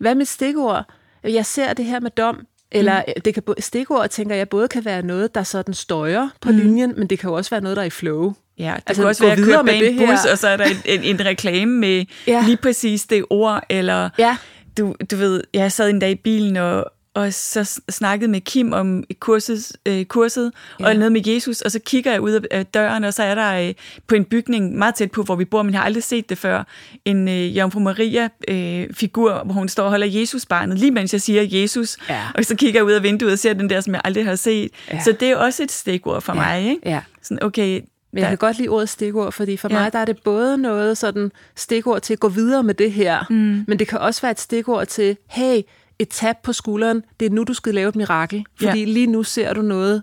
Hvad 0.00 0.10
er 0.10 0.14
mit 0.14 0.28
stikord? 0.28 0.84
Jeg 1.24 1.46
ser 1.46 1.72
det 1.72 1.84
her 1.84 2.00
med 2.00 2.10
dom, 2.10 2.46
eller 2.74 3.02
mm. 3.08 3.22
det 3.24 3.34
kan, 3.34 3.42
stikord, 3.58 4.08
tænker 4.08 4.34
jeg, 4.36 4.48
både 4.48 4.68
kan 4.68 4.84
være 4.84 5.02
noget, 5.02 5.34
der 5.34 5.42
sådan 5.42 5.74
støjer 5.74 6.28
på 6.40 6.50
Mm. 6.50 6.56
linjen, 6.56 6.94
men 6.96 7.06
det 7.06 7.18
kan 7.18 7.30
jo 7.30 7.36
også 7.36 7.50
være 7.50 7.60
noget, 7.60 7.76
der 7.76 7.82
er 7.82 7.86
i 7.86 7.90
flow. 7.90 8.32
Ja, 8.58 8.72
det 8.76 8.82
Altså, 8.86 9.02
kunne 9.02 9.08
også 9.08 9.22
være 9.24 9.32
at 9.32 9.38
køre 9.38 9.62
med 9.62 9.74
en 9.82 9.98
bus, 9.98 10.08
her. 10.08 10.30
og 10.32 10.38
så 10.38 10.48
er 10.48 10.56
der 10.56 10.64
en, 10.64 10.76
en, 10.84 11.02
en 11.20 11.26
reklame 11.26 11.72
med 11.72 12.04
Ja. 12.26 12.42
lige 12.46 12.56
præcis 12.56 13.02
det 13.06 13.24
ord, 13.30 13.62
eller 13.70 14.10
Ja, 14.18 14.36
du, 14.78 14.94
du 15.10 15.16
ved, 15.16 15.42
jeg 15.54 15.72
sad 15.72 15.90
en 15.90 15.98
dag 15.98 16.10
i 16.10 16.14
bilen 16.14 16.56
og, 16.56 16.84
og 17.14 17.34
så 17.34 17.80
snakkede 17.90 18.30
med 18.30 18.40
Kim 18.40 18.72
om 18.72 19.04
kurset, 19.20 19.72
øh, 19.86 20.04
kurset 20.04 20.52
ja. 20.80 20.86
og 20.88 20.96
noget 20.96 21.12
med 21.12 21.26
Jesus, 21.26 21.60
og 21.60 21.70
så 21.70 21.78
kigger 21.78 22.12
jeg 22.12 22.20
ud 22.20 22.46
af 22.50 22.66
døren, 22.66 23.04
og 23.04 23.14
så 23.14 23.22
er 23.22 23.34
der 23.34 23.68
øh, 23.68 23.74
på 24.06 24.14
en 24.14 24.24
bygning 24.24 24.78
meget 24.78 24.94
tæt 24.94 25.10
på, 25.10 25.22
hvor 25.22 25.36
vi 25.36 25.44
bor, 25.44 25.62
men 25.62 25.72
jeg 25.72 25.80
har 25.80 25.86
aldrig 25.86 26.02
set 26.02 26.28
det 26.28 26.38
før, 26.38 26.64
en 27.04 27.28
øh, 27.28 27.56
Jomfru 27.56 27.80
Maria-figur, 27.80 29.34
øh, 29.34 29.44
hvor 29.44 29.54
hun 29.54 29.68
står 29.68 29.84
og 29.84 29.90
holder 29.90 30.06
Jesus-barnet, 30.06 30.78
lige 30.78 30.90
mens 30.90 31.12
jeg 31.12 31.20
siger 31.20 31.60
Jesus, 31.60 31.96
ja. 32.08 32.22
og 32.34 32.44
så 32.44 32.56
kigger 32.56 32.80
jeg 32.80 32.84
ud 32.84 32.92
af 32.92 33.02
vinduet 33.02 33.32
og 33.32 33.38
ser 33.38 33.52
den 33.52 33.70
der, 33.70 33.80
som 33.80 33.94
jeg 33.94 34.00
aldrig 34.04 34.24
har 34.24 34.36
set. 34.36 34.70
Ja. 34.92 35.02
Så 35.02 35.12
det 35.20 35.30
er 35.30 35.36
også 35.36 35.62
et 35.62 35.72
stikord 35.72 36.22
for 36.22 36.32
ja. 36.34 36.40
mig, 36.40 36.68
ikke? 36.70 36.80
Ja. 36.84 37.00
Sådan, 37.22 37.42
okay, 37.42 37.80
men 38.12 38.20
jeg 38.20 38.28
kan 38.28 38.38
godt 38.38 38.58
lide 38.58 38.68
ordet 38.68 38.88
stikord, 38.88 39.32
fordi 39.32 39.56
for 39.56 39.68
ja. 39.70 39.78
mig 39.78 39.92
der 39.92 39.98
er 39.98 40.04
det 40.04 40.22
både 40.24 40.58
noget 40.58 40.98
sådan 40.98 41.32
stikord 41.56 42.00
til 42.00 42.12
at 42.12 42.20
gå 42.20 42.28
videre 42.28 42.62
med 42.62 42.74
det 42.74 42.92
her, 42.92 43.24
mm. 43.30 43.64
men 43.68 43.78
det 43.78 43.88
kan 43.88 43.98
også 43.98 44.20
være 44.20 44.30
et 44.30 44.40
stikord 44.40 44.86
til, 44.86 45.16
hey, 45.30 45.60
et 45.98 46.08
tab 46.08 46.36
på 46.42 46.52
skulderen, 46.52 47.02
det 47.20 47.26
er 47.26 47.30
nu, 47.30 47.44
du 47.44 47.54
skal 47.54 47.74
lave 47.74 47.88
et 47.88 47.96
mirakel. 47.96 48.44
Fordi 48.58 48.78
ja. 48.78 48.84
lige 48.84 49.06
nu 49.06 49.22
ser 49.22 49.52
du 49.52 49.62
noget, 49.62 50.02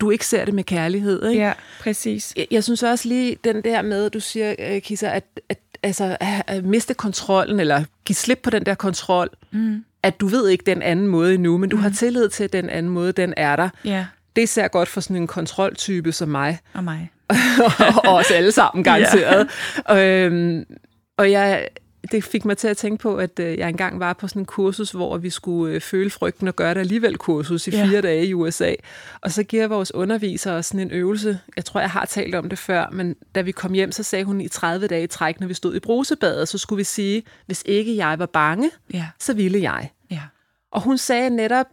du 0.00 0.10
ikke 0.10 0.26
ser 0.26 0.44
det 0.44 0.54
med 0.54 0.64
kærlighed. 0.64 1.28
Ikke? 1.28 1.42
Ja, 1.42 1.52
præcis. 1.80 2.32
Jeg, 2.36 2.46
jeg 2.50 2.64
synes 2.64 2.82
også 2.82 3.08
lige 3.08 3.36
den 3.44 3.64
der 3.64 3.82
med, 3.82 4.10
du 4.10 4.20
siger, 4.20 4.54
øh, 4.58 4.80
Kisa, 4.80 5.06
at, 5.06 5.24
at, 5.48 5.58
altså, 5.82 6.16
at, 6.20 6.42
at 6.46 6.64
miste 6.64 6.94
kontrollen, 6.94 7.60
eller 7.60 7.84
give 8.04 8.16
slip 8.16 8.40
på 8.42 8.50
den 8.50 8.66
der 8.66 8.74
kontrol, 8.74 9.30
mm. 9.50 9.84
at 10.02 10.20
du 10.20 10.26
ved 10.26 10.48
ikke 10.48 10.64
den 10.66 10.82
anden 10.82 11.06
måde 11.06 11.34
endnu, 11.34 11.58
men 11.58 11.70
du 11.70 11.76
mm. 11.76 11.82
har 11.82 11.90
tillid 11.90 12.28
til, 12.28 12.44
at 12.44 12.52
den 12.52 12.70
anden 12.70 12.92
måde, 12.92 13.12
den 13.12 13.34
er 13.36 13.56
der. 13.56 13.68
Ja. 13.84 14.06
Det 14.36 14.42
er 14.42 14.44
især 14.44 14.68
godt 14.68 14.88
for 14.88 15.00
sådan 15.00 15.16
en 15.16 15.26
kontroltype 15.26 16.12
som 16.12 16.28
mig. 16.28 16.58
Og 16.72 16.84
mig. 16.84 17.10
og 18.04 18.14
os 18.14 18.30
alle 18.30 18.52
sammen, 18.52 18.84
garanteret. 18.90 19.48
ja. 19.88 20.26
øhm, 20.26 20.64
og 21.16 21.30
jeg, 21.30 21.68
det 22.10 22.24
fik 22.24 22.44
mig 22.44 22.56
til 22.56 22.68
at 22.68 22.76
tænke 22.76 23.02
på, 23.02 23.16
at 23.16 23.38
øh, 23.38 23.58
jeg 23.58 23.68
engang 23.68 24.00
var 24.00 24.12
på 24.12 24.28
sådan 24.28 24.42
en 24.42 24.46
kursus, 24.46 24.90
hvor 24.90 25.18
vi 25.18 25.30
skulle 25.30 25.74
øh, 25.74 25.80
føle 25.80 26.10
frygten 26.10 26.48
og 26.48 26.56
gøre 26.56 26.74
det 26.74 26.80
alligevel 26.80 27.18
kursus 27.18 27.66
i 27.66 27.70
fire 27.70 27.86
ja. 27.86 28.00
dage 28.00 28.26
i 28.26 28.34
USA. 28.34 28.74
Og 29.20 29.32
så 29.32 29.42
giver 29.42 29.68
vores 29.68 29.94
underviser 29.94 30.52
os 30.52 30.66
sådan 30.66 30.80
en 30.80 30.90
øvelse. 30.90 31.38
Jeg 31.56 31.64
tror, 31.64 31.80
jeg 31.80 31.90
har 31.90 32.04
talt 32.04 32.34
om 32.34 32.48
det 32.48 32.58
før, 32.58 32.90
men 32.92 33.16
da 33.34 33.40
vi 33.40 33.52
kom 33.52 33.72
hjem, 33.72 33.92
så 33.92 34.02
sagde 34.02 34.24
hun 34.24 34.40
i 34.40 34.48
30 34.48 34.86
dage 34.86 35.04
i 35.04 35.06
træk, 35.06 35.40
når 35.40 35.46
vi 35.46 35.54
stod 35.54 35.74
i 35.74 35.80
brusebadet, 35.80 36.48
så 36.48 36.58
skulle 36.58 36.78
vi 36.78 36.84
sige, 36.84 37.22
hvis 37.46 37.62
ikke 37.66 37.96
jeg 37.96 38.18
var 38.18 38.26
bange, 38.26 38.70
ja. 38.94 39.06
så 39.18 39.34
ville 39.34 39.62
jeg. 39.62 39.90
Ja. 40.10 40.22
Og 40.70 40.80
hun 40.80 40.98
sagde 40.98 41.30
netop, 41.30 41.66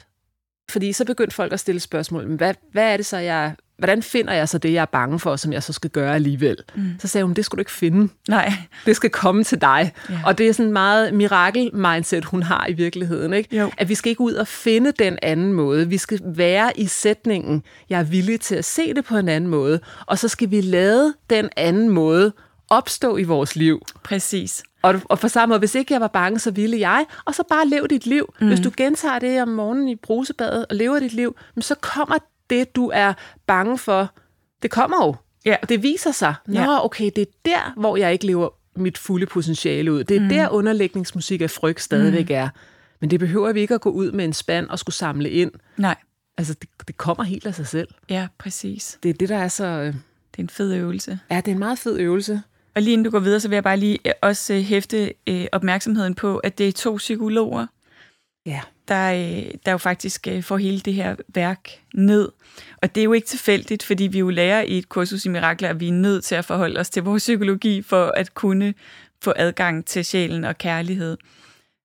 fordi 0.71 0.93
så 0.93 1.05
begyndte 1.05 1.35
folk 1.35 1.53
at 1.53 1.59
stille 1.59 1.79
spørgsmål, 1.79 2.35
hvad, 2.35 2.53
hvad 2.71 2.93
er 2.93 2.97
det 2.97 3.05
så, 3.05 3.17
jeg 3.17 3.55
hvordan 3.79 4.03
finder 4.03 4.33
jeg 4.33 4.49
så 4.49 4.57
det, 4.57 4.73
jeg 4.73 4.81
er 4.81 4.85
bange 4.85 5.19
for, 5.19 5.35
som 5.35 5.53
jeg 5.53 5.63
så 5.63 5.73
skal 5.73 5.89
gøre 5.89 6.15
alligevel? 6.15 6.57
Mm. 6.75 6.91
Så 6.99 7.07
sagde 7.07 7.25
hun, 7.25 7.33
det 7.33 7.45
skal 7.45 7.57
du 7.57 7.61
ikke 7.61 7.71
finde. 7.71 8.13
Nej. 8.29 8.53
Det 8.85 8.95
skal 8.95 9.09
komme 9.09 9.43
til 9.43 9.61
dig. 9.61 9.91
Ja. 10.09 10.19
Og 10.25 10.37
det 10.37 10.47
er 10.47 10.53
sådan 10.53 10.65
en 10.65 10.73
meget 10.73 11.13
mirakel-mindset, 11.13 12.25
hun 12.25 12.43
har 12.43 12.67
i 12.69 12.73
virkeligheden. 12.73 13.33
Ikke? 13.33 13.57
Jo. 13.57 13.71
At 13.77 13.89
vi 13.89 13.95
skal 13.95 14.09
ikke 14.09 14.21
ud 14.21 14.33
og 14.33 14.47
finde 14.47 14.91
den 14.91 15.17
anden 15.21 15.53
måde. 15.53 15.89
Vi 15.89 15.97
skal 15.97 16.19
være 16.25 16.79
i 16.79 16.87
sætningen, 16.87 17.63
jeg 17.89 17.99
er 17.99 18.03
villig 18.03 18.41
til 18.41 18.55
at 18.55 18.65
se 18.65 18.93
det 18.93 19.05
på 19.05 19.17
en 19.17 19.29
anden 19.29 19.49
måde. 19.49 19.79
Og 20.05 20.17
så 20.17 20.27
skal 20.27 20.51
vi 20.51 20.61
lade 20.61 21.13
den 21.29 21.49
anden 21.57 21.89
måde 21.89 22.33
opstå 22.69 23.17
i 23.17 23.23
vores 23.23 23.55
liv. 23.55 23.81
Præcis. 24.03 24.63
Og, 24.81 25.01
og 25.05 25.19
for 25.19 25.27
samme 25.27 25.51
måde, 25.51 25.59
hvis 25.59 25.75
ikke 25.75 25.93
jeg 25.93 26.01
var 26.01 26.07
bange, 26.07 26.39
så 26.39 26.51
ville 26.51 26.79
jeg. 26.79 27.05
Og 27.25 27.35
så 27.35 27.43
bare 27.49 27.67
lev 27.67 27.87
dit 27.87 28.05
liv. 28.05 28.33
Mm. 28.41 28.47
Hvis 28.47 28.59
du 28.59 28.71
gentager 28.77 29.19
det 29.19 29.41
om 29.41 29.47
morgenen 29.47 29.87
i 29.87 29.95
brusebadet 29.95 30.65
og 30.69 30.75
lever 30.75 30.99
dit 30.99 31.13
liv, 31.13 31.35
så 31.59 31.75
kommer 31.75 32.17
det, 32.49 32.75
du 32.75 32.91
er 32.93 33.13
bange 33.47 33.77
for, 33.77 34.11
det 34.61 34.71
kommer 34.71 35.05
jo. 35.05 35.15
Ja. 35.45 35.55
Og 35.61 35.69
det 35.69 35.83
viser 35.83 36.11
sig. 36.11 36.33
Nå, 36.47 36.59
ja. 36.59 36.85
okay, 36.85 37.11
det 37.15 37.21
er 37.21 37.31
der, 37.45 37.73
hvor 37.77 37.97
jeg 37.97 38.13
ikke 38.13 38.25
lever 38.25 38.49
mit 38.75 38.97
fulde 38.97 39.25
potentiale 39.25 39.93
ud. 39.93 40.03
Det 40.03 40.17
er 40.17 40.21
mm. 40.21 40.29
der, 40.29 40.49
underlægningsmusik 40.49 41.41
af 41.41 41.49
frygt 41.49 41.81
stadigvæk 41.81 42.29
mm. 42.29 42.35
er. 42.35 42.49
Men 43.01 43.11
det 43.11 43.19
behøver 43.19 43.53
vi 43.53 43.61
ikke 43.61 43.73
at 43.73 43.81
gå 43.81 43.89
ud 43.89 44.11
med 44.11 44.25
en 44.25 44.33
spand 44.33 44.67
og 44.67 44.79
skulle 44.79 44.95
samle 44.95 45.29
ind. 45.29 45.51
Nej. 45.77 45.95
Altså, 46.37 46.53
det, 46.53 46.69
det 46.87 46.97
kommer 46.97 47.23
helt 47.23 47.45
af 47.45 47.55
sig 47.55 47.67
selv. 47.67 47.87
Ja, 48.09 48.27
præcis. 48.37 48.99
Det 49.03 49.09
er 49.09 49.13
det, 49.13 49.29
der 49.29 49.37
er 49.37 49.47
så... 49.47 49.65
Øh, 49.65 49.93
det 50.31 50.37
er 50.37 50.43
en 50.43 50.49
fed 50.49 50.73
øvelse. 50.73 51.19
Ja, 51.31 51.37
det 51.37 51.47
er 51.47 51.51
en 51.51 51.59
meget 51.59 51.79
fed 51.79 51.99
øvelse. 51.99 52.41
Og 52.75 52.81
lige 52.81 52.93
inden 52.93 53.05
du 53.05 53.09
går 53.11 53.19
videre, 53.19 53.39
så 53.39 53.47
vil 53.47 53.55
jeg 53.55 53.63
bare 53.63 53.77
lige 53.77 53.99
øh, 54.05 54.11
også 54.21 54.53
øh, 54.53 54.59
hæfte 54.59 55.13
opmærksomheden 55.51 56.15
på, 56.15 56.37
at 56.37 56.57
det 56.57 56.67
er 56.67 56.71
to 56.71 56.95
psykologer, 56.95 57.67
ja. 58.45 58.61
der, 58.87 59.43
der 59.65 59.71
jo 59.71 59.77
faktisk 59.77 60.27
får 60.41 60.57
hele 60.57 60.79
det 60.79 60.93
her 60.93 61.15
værk 61.27 61.69
ned. 61.93 62.29
Og 62.81 62.95
det 62.95 63.01
er 63.01 63.05
jo 63.05 63.13
ikke 63.13 63.27
tilfældigt, 63.27 63.83
fordi 63.83 64.07
vi 64.07 64.19
jo 64.19 64.29
lærer 64.29 64.61
i 64.61 64.77
et 64.77 64.89
kursus 64.89 65.25
i 65.25 65.29
mirakler, 65.29 65.69
at 65.69 65.79
vi 65.79 65.87
er 65.87 65.93
nødt 65.93 66.23
til 66.23 66.35
at 66.35 66.45
forholde 66.45 66.79
os 66.79 66.89
til 66.89 67.03
vores 67.03 67.23
psykologi 67.23 67.81
for 67.81 68.05
at 68.05 68.33
kunne 68.33 68.73
få 69.21 69.33
adgang 69.35 69.85
til 69.85 70.05
sjælen 70.05 70.43
og 70.43 70.57
kærlighed. 70.57 71.17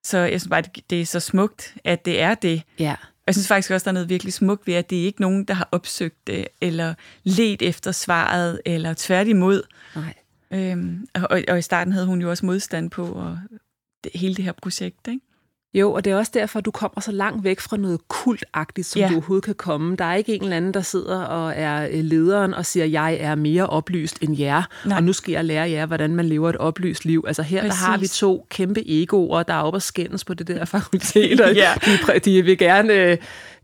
Så 0.04 0.18
jeg 0.18 0.40
synes 0.40 0.50
bare, 0.50 0.62
det 0.90 1.00
er 1.00 1.06
så 1.06 1.20
smukt, 1.20 1.74
at 1.84 2.04
det 2.04 2.20
er 2.20 2.34
det. 2.34 2.62
Ja. 2.78 2.94
Jeg 3.26 3.34
synes 3.34 3.48
faktisk 3.48 3.70
også, 3.70 3.84
der 3.84 3.90
er 3.90 3.92
noget 3.92 4.08
virkelig 4.08 4.32
smukt 4.32 4.66
ved, 4.66 4.74
at 4.74 4.90
det 4.90 5.00
er 5.00 5.04
ikke 5.04 5.20
nogen, 5.20 5.44
der 5.44 5.54
har 5.54 5.68
opsøgt 5.72 6.26
det, 6.26 6.48
eller 6.60 6.94
let 7.22 7.62
efter 7.62 7.92
svaret, 7.92 8.60
eller 8.64 8.94
tværtimod. 8.96 9.62
Nej. 9.96 10.14
Øhm, 10.50 11.08
og, 11.14 11.42
og 11.48 11.58
i 11.58 11.62
starten 11.62 11.92
havde 11.92 12.06
hun 12.06 12.20
jo 12.20 12.30
også 12.30 12.46
modstand 12.46 12.90
på 12.90 13.06
og 13.06 13.38
det, 14.04 14.12
hele 14.14 14.34
det 14.34 14.44
her 14.44 14.52
projekt, 14.52 15.08
ikke? 15.08 15.20
Jo, 15.74 15.92
og 15.92 16.04
det 16.04 16.10
er 16.10 16.16
også 16.16 16.32
derfor, 16.34 16.58
at 16.58 16.64
du 16.64 16.70
kommer 16.70 17.00
så 17.00 17.12
langt 17.12 17.44
væk 17.44 17.60
fra 17.60 17.76
noget 17.76 18.00
kultagtigt, 18.08 18.86
som 18.86 19.00
ja. 19.00 19.08
du 19.08 19.12
overhovedet 19.14 19.44
kan 19.44 19.54
komme. 19.54 19.96
Der 19.96 20.04
er 20.04 20.14
ikke 20.14 20.34
en 20.34 20.42
eller 20.42 20.56
anden, 20.56 20.74
der 20.74 20.80
sidder 20.80 21.20
og 21.20 21.52
er 21.56 21.88
øh, 21.92 22.04
lederen 22.04 22.54
og 22.54 22.66
siger, 22.66 22.86
jeg 22.86 23.16
er 23.20 23.34
mere 23.34 23.66
oplyst 23.66 24.18
end 24.22 24.38
jer, 24.38 24.62
Nej. 24.84 24.96
og 24.96 25.04
nu 25.04 25.12
skal 25.12 25.32
jeg 25.32 25.44
lære 25.44 25.70
jer, 25.70 25.86
hvordan 25.86 26.14
man 26.14 26.24
lever 26.24 26.50
et 26.50 26.56
oplyst 26.56 27.04
liv. 27.04 27.24
Altså 27.26 27.42
her 27.42 27.62
der 27.62 27.72
har 27.72 27.98
vi 27.98 28.06
to 28.06 28.46
kæmpe 28.50 28.82
egoer, 28.86 29.42
der 29.42 29.54
er 29.54 29.62
oppe 29.62 29.76
og 29.76 29.82
skændes 29.82 30.24
på 30.24 30.34
det 30.34 30.48
der 30.48 30.64
fakultet, 30.74 31.40
og 31.40 31.54
ja. 31.62 31.72
de, 32.06 32.18
de 32.18 32.42
vil 32.42 32.58
gerne... 32.58 33.18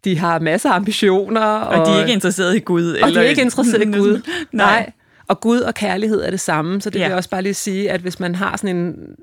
De 0.04 0.18
har 0.18 0.38
masser 0.38 0.70
af 0.70 0.76
ambitioner. 0.76 1.40
Og, 1.40 1.80
og 1.80 1.86
de 1.86 1.92
er 1.92 2.00
ikke 2.00 2.12
interesseret 2.12 2.56
i 2.56 2.58
Gud. 2.58 2.92
Og 2.92 3.08
eller... 3.08 3.20
de 3.20 3.26
er 3.26 3.30
ikke 3.30 3.42
interesseret 3.42 3.82
i 3.82 3.92
Gud. 3.98 4.20
Nej. 4.52 4.92
Og 5.28 5.40
Gud 5.40 5.60
og 5.60 5.74
kærlighed 5.74 6.22
er 6.22 6.30
det 6.30 6.40
samme, 6.40 6.80
så 6.80 6.90
det 6.90 6.98
ja. 6.98 7.04
vil 7.04 7.08
jeg 7.08 7.16
også 7.16 7.30
bare 7.30 7.42
lige 7.42 7.54
sige, 7.54 7.90
at 7.90 8.00
hvis 8.00 8.20
man 8.20 8.34
har 8.34 8.56
sådan 8.56 8.76
en 8.76 8.88
øh, 8.88 9.16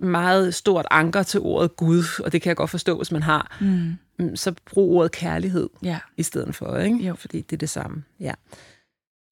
meget 0.00 0.54
stort 0.54 0.86
anker 0.90 1.22
til 1.22 1.40
ordet 1.40 1.76
Gud, 1.76 2.04
og 2.24 2.32
det 2.32 2.42
kan 2.42 2.48
jeg 2.48 2.56
godt 2.56 2.70
forstå, 2.70 2.96
hvis 2.96 3.12
man 3.12 3.22
har, 3.22 3.56
mm. 3.60 3.92
mm. 4.18 4.36
så 4.36 4.54
brug 4.66 4.96
ordet 4.96 5.12
kærlighed 5.12 5.68
ja. 5.82 5.98
i 6.16 6.22
stedet 6.22 6.54
for, 6.54 6.76
ikke? 6.76 6.96
Jo. 6.96 7.14
fordi 7.14 7.40
det 7.40 7.56
er 7.56 7.58
det 7.58 7.70
samme. 7.70 8.04
Ja. 8.20 8.32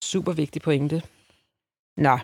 Super 0.05 0.33
vigtig 0.33 0.63
pointe. 0.63 1.03
Nå. 1.97 2.19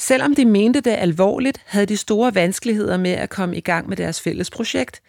Selvom 0.00 0.34
de 0.34 0.44
mente 0.44 0.80
det 0.80 0.90
alvorligt, 0.90 1.62
havde 1.66 1.86
de 1.86 1.96
store 1.96 2.34
vanskeligheder 2.34 2.96
med 2.96 3.10
at 3.10 3.30
komme 3.30 3.56
i 3.56 3.60
gang 3.60 3.88
med 3.88 3.96
deres 3.96 4.20
fælles 4.20 4.50
projekt. 4.50 5.02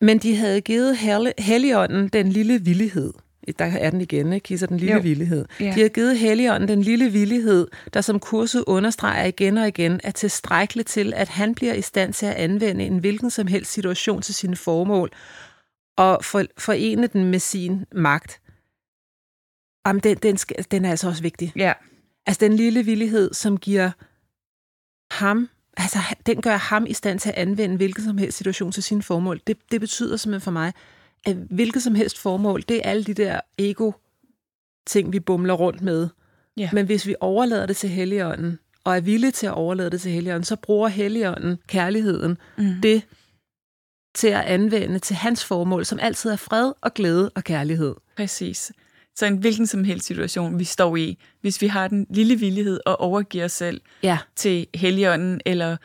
Men 0.00 0.18
de 0.18 0.36
havde 0.36 0.60
givet 0.60 0.96
Helligånden 1.38 2.08
den 2.08 2.28
lille 2.28 2.60
villighed– 2.64 3.12
der 3.58 3.64
er 3.64 3.90
den 3.90 4.00
igen, 4.00 4.32
ikke? 4.32 4.44
Kisser 4.44 4.66
den 4.66 4.76
lille 4.76 4.94
jo. 4.94 5.00
villighed. 5.00 5.44
Ja. 5.60 5.72
De 5.74 5.80
har 5.80 5.88
givet 5.88 6.18
Helligånden 6.18 6.68
den 6.68 6.82
lille 6.82 7.12
villighed, 7.12 7.68
der 7.94 8.00
som 8.00 8.20
kurset 8.20 8.64
understreger 8.66 9.24
igen 9.24 9.58
og 9.58 9.68
igen, 9.68 10.00
er 10.04 10.10
tilstrækkeligt 10.10 10.88
til, 10.88 11.14
at 11.16 11.28
han 11.28 11.54
bliver 11.54 11.74
i 11.74 11.82
stand 11.82 12.12
til 12.12 12.26
at 12.26 12.34
anvende 12.34 12.84
en 12.84 12.98
hvilken 12.98 13.30
som 13.30 13.46
helst 13.46 13.72
situation 13.72 14.22
til 14.22 14.34
sine 14.34 14.56
formål, 14.56 15.10
og 15.96 16.24
for, 16.24 16.44
forene 16.58 17.06
den 17.06 17.24
med 17.24 17.38
sin 17.38 17.84
magt. 17.92 18.40
Jamen, 19.86 20.00
den, 20.00 20.16
den, 20.16 20.36
skal, 20.36 20.56
den 20.70 20.84
er 20.84 20.90
altså 20.90 21.08
også 21.08 21.22
vigtig. 21.22 21.52
Ja. 21.56 21.72
Altså 22.26 22.40
den 22.40 22.56
lille 22.56 22.82
villighed, 22.82 23.34
som 23.34 23.56
giver 23.56 23.90
ham, 25.10 25.48
altså 25.76 25.98
den 26.26 26.42
gør 26.42 26.56
ham 26.56 26.86
i 26.86 26.92
stand 26.92 27.18
til 27.18 27.28
at 27.28 27.34
anvende 27.34 27.76
hvilken 27.76 28.04
som 28.04 28.18
helst 28.18 28.38
situation 28.38 28.72
til 28.72 28.82
sine 28.82 29.02
formål. 29.02 29.40
Det, 29.46 29.56
det 29.70 29.80
betyder 29.80 30.16
simpelthen 30.16 30.44
for 30.44 30.50
mig, 30.50 30.72
at 31.26 31.36
hvilket 31.50 31.82
som 31.82 31.94
helst 31.94 32.18
formål, 32.18 32.62
det 32.68 32.76
er 32.76 32.90
alle 32.90 33.04
de 33.04 33.14
der 33.14 33.40
ego-ting, 33.58 35.12
vi 35.12 35.20
bumler 35.20 35.54
rundt 35.54 35.82
med. 35.82 36.08
Ja. 36.56 36.70
Men 36.72 36.86
hvis 36.86 37.06
vi 37.06 37.14
overlader 37.20 37.66
det 37.66 37.76
til 37.76 37.88
Helligånden, 37.90 38.58
og 38.84 38.96
er 38.96 39.00
villige 39.00 39.30
til 39.30 39.46
at 39.46 39.52
overlade 39.52 39.90
det 39.90 40.00
til 40.00 40.12
Helligånden, 40.12 40.44
så 40.44 40.56
bruger 40.56 40.88
Helligånden 40.88 41.58
kærligheden 41.68 42.38
mm. 42.58 42.74
det 42.82 43.02
til 44.14 44.28
at 44.28 44.40
anvende 44.40 44.98
til 44.98 45.16
hans 45.16 45.44
formål, 45.44 45.84
som 45.84 45.98
altid 46.02 46.30
er 46.30 46.36
fred 46.36 46.72
og 46.80 46.94
glæde 46.94 47.30
og 47.34 47.44
kærlighed. 47.44 47.94
Præcis. 48.16 48.72
Så 49.16 49.26
en 49.26 49.36
hvilken 49.36 49.66
som 49.66 49.84
helst 49.84 50.06
situation, 50.06 50.58
vi 50.58 50.64
står 50.64 50.96
i, 50.96 51.18
hvis 51.40 51.62
vi 51.62 51.66
har 51.66 51.88
den 51.88 52.06
lille 52.10 52.36
villighed 52.36 52.80
og 52.86 53.00
overgiver 53.00 53.44
os 53.44 53.52
selv 53.52 53.80
ja. 54.02 54.18
til 54.36 54.66
Helligånden, 54.74 55.40
eller 55.46 55.76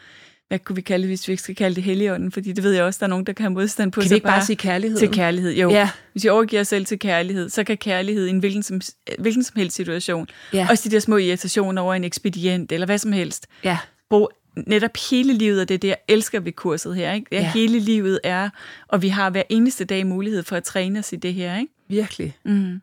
hvad 0.51 0.59
kunne 0.59 0.75
vi 0.75 0.81
kalde 0.81 1.01
det, 1.01 1.09
hvis 1.09 1.27
vi 1.27 1.33
ikke 1.33 1.43
skal 1.43 1.55
kalde 1.55 1.75
det 1.75 1.83
helligånden? 1.83 2.31
Fordi 2.31 2.51
det 2.51 2.63
ved 2.63 2.71
jeg 2.71 2.83
også, 2.83 2.97
der 2.99 3.05
er 3.05 3.09
nogen, 3.09 3.25
der 3.25 3.33
kan 3.33 3.43
have 3.43 3.53
modstand 3.53 3.91
på. 3.91 4.01
Kan 4.01 4.09
vi 4.09 4.15
ikke 4.15 4.23
bare, 4.23 4.37
bare 4.37 4.45
sige 4.45 4.55
kærlighed? 4.55 4.97
Til 4.97 5.11
kærlighed, 5.11 5.53
jo. 5.53 5.69
Ja. 5.69 5.89
Hvis 6.11 6.23
vi 6.23 6.29
overgiver 6.29 6.61
os 6.61 6.67
selv 6.67 6.85
til 6.85 6.99
kærlighed, 6.99 7.49
så 7.49 7.63
kan 7.63 7.77
kærlighed 7.77 8.27
i 8.27 8.29
en 8.29 8.39
hvilken 8.39 8.63
som, 8.63 8.81
hvilken 9.19 9.43
som 9.43 9.53
helst 9.57 9.75
situation, 9.75 10.27
ja. 10.53 10.67
også 10.69 10.89
de 10.89 10.93
der 10.95 10.99
små 10.99 11.17
irritationer 11.17 11.81
over 11.81 11.93
en 11.93 12.03
ekspedient, 12.03 12.71
eller 12.71 12.85
hvad 12.85 12.97
som 12.97 13.11
helst, 13.11 13.47
ja. 13.63 13.77
brug 14.09 14.31
netop 14.67 14.91
hele 15.11 15.33
livet, 15.33 15.61
og 15.61 15.69
det 15.69 15.73
er 15.75 15.79
det, 15.79 15.87
jeg 15.87 15.97
elsker 16.07 16.39
ved 16.39 16.51
kurset 16.51 16.95
her. 16.95 17.13
Ikke? 17.13 17.27
Ja, 17.31 17.41
ja. 17.41 17.51
Hele 17.51 17.79
livet 17.79 18.19
er, 18.23 18.49
og 18.87 19.01
vi 19.01 19.07
har 19.07 19.29
hver 19.29 19.43
eneste 19.49 19.85
dag 19.85 20.07
mulighed 20.07 20.43
for 20.43 20.55
at 20.55 20.63
træne 20.63 20.99
os 20.99 21.13
i 21.13 21.15
det 21.15 21.33
her. 21.33 21.57
Ikke? 21.59 21.73
Virkelig. 21.89 22.35
Mm. 22.45 22.81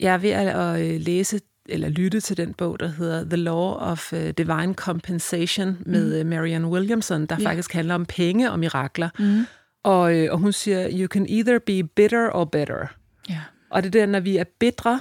Jeg 0.00 0.14
er 0.14 0.18
ved 0.18 0.30
at, 0.30 0.46
at 0.46 0.94
øh, 0.94 1.00
læse 1.00 1.40
eller 1.68 1.88
lytte 1.88 2.20
til 2.20 2.36
den 2.36 2.54
bog, 2.54 2.80
der 2.80 2.88
hedder 2.88 3.24
The 3.24 3.36
Law 3.36 3.74
of 3.74 4.12
uh, 4.12 4.18
Divine 4.18 4.74
Compensation 4.74 5.78
med 5.80 6.24
mm. 6.24 6.30
Marianne 6.30 6.68
Williamson, 6.68 7.26
der 7.26 7.36
yeah. 7.36 7.48
faktisk 7.48 7.72
handler 7.72 7.94
om 7.94 8.06
penge 8.06 8.50
og 8.50 8.58
mirakler. 8.58 9.08
Mm. 9.18 9.46
Og, 9.84 10.16
øh, 10.16 10.32
og 10.32 10.38
hun 10.38 10.52
siger, 10.52 10.88
you 10.92 11.06
can 11.06 11.26
either 11.28 11.58
be 11.58 11.82
bitter 11.82 12.30
or 12.32 12.44
better. 12.44 12.86
Yeah. 13.30 13.40
Og 13.70 13.82
det 13.82 13.92
der, 13.92 14.06
når 14.06 14.20
vi 14.20 14.36
er 14.36 14.44
bitre, 14.58 15.00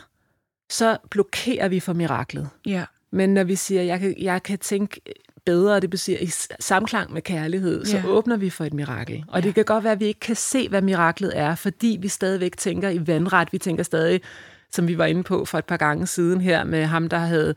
så 0.69 0.97
blokerer 1.11 1.67
vi 1.67 1.79
for 1.79 1.93
miraklet. 1.93 2.49
Yeah. 2.67 2.85
Men 3.11 3.33
når 3.33 3.43
vi 3.43 3.55
siger, 3.55 3.81
jeg 3.81 3.99
kan, 3.99 4.15
jeg 4.19 4.43
kan 4.43 4.57
tænke 4.59 5.01
bedre, 5.45 5.79
det 5.79 5.89
betyder 5.89 6.17
i 6.17 6.29
samklang 6.59 7.13
med 7.13 7.21
kærlighed, 7.21 7.85
så 7.85 7.97
yeah. 7.97 8.09
åbner 8.09 8.37
vi 8.37 8.49
for 8.49 8.65
et 8.65 8.73
mirakel. 8.73 9.23
Og 9.27 9.37
yeah. 9.37 9.43
det 9.43 9.55
kan 9.55 9.65
godt 9.65 9.83
være, 9.83 9.93
at 9.93 9.99
vi 9.99 10.05
ikke 10.05 10.19
kan 10.19 10.35
se, 10.35 10.69
hvad 10.69 10.81
miraklet 10.81 11.31
er, 11.35 11.55
fordi 11.55 11.97
vi 12.01 12.07
stadigvæk 12.07 12.57
tænker 12.57 12.89
i 12.89 13.07
vandret. 13.07 13.53
Vi 13.53 13.57
tænker 13.57 13.83
stadig, 13.83 14.21
som 14.71 14.87
vi 14.87 14.97
var 14.97 15.05
inde 15.05 15.23
på 15.23 15.45
for 15.45 15.57
et 15.57 15.65
par 15.65 15.77
gange 15.77 16.07
siden 16.07 16.41
her, 16.41 16.63
med 16.63 16.85
ham, 16.85 17.09
der 17.09 17.17
havde 17.17 17.55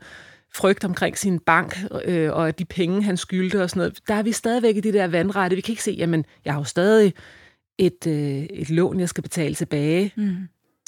frygt 0.55 0.85
omkring 0.85 1.17
sin 1.17 1.39
bank 1.39 1.77
øh, 2.05 2.33
og 2.33 2.59
de 2.59 2.65
penge, 2.65 3.03
han 3.03 3.17
skyldte 3.17 3.63
og 3.63 3.69
sådan 3.69 3.79
noget. 3.79 3.99
Der 4.07 4.13
er 4.13 4.23
vi 4.23 4.31
stadigvæk 4.31 4.77
i 4.77 4.81
de 4.81 4.93
der 4.93 5.07
vandrette. 5.07 5.55
Vi 5.55 5.61
kan 5.61 5.71
ikke 5.71 5.83
se, 5.83 5.91
jamen, 5.91 6.25
jeg 6.45 6.53
har 6.53 6.59
jo 6.59 6.63
stadig 6.63 7.13
et, 7.77 8.07
øh, 8.07 8.43
et 8.43 8.69
lån, 8.69 8.99
jeg 8.99 9.09
skal 9.09 9.23
betale 9.23 9.55
tilbage, 9.55 10.13
mm. 10.17 10.35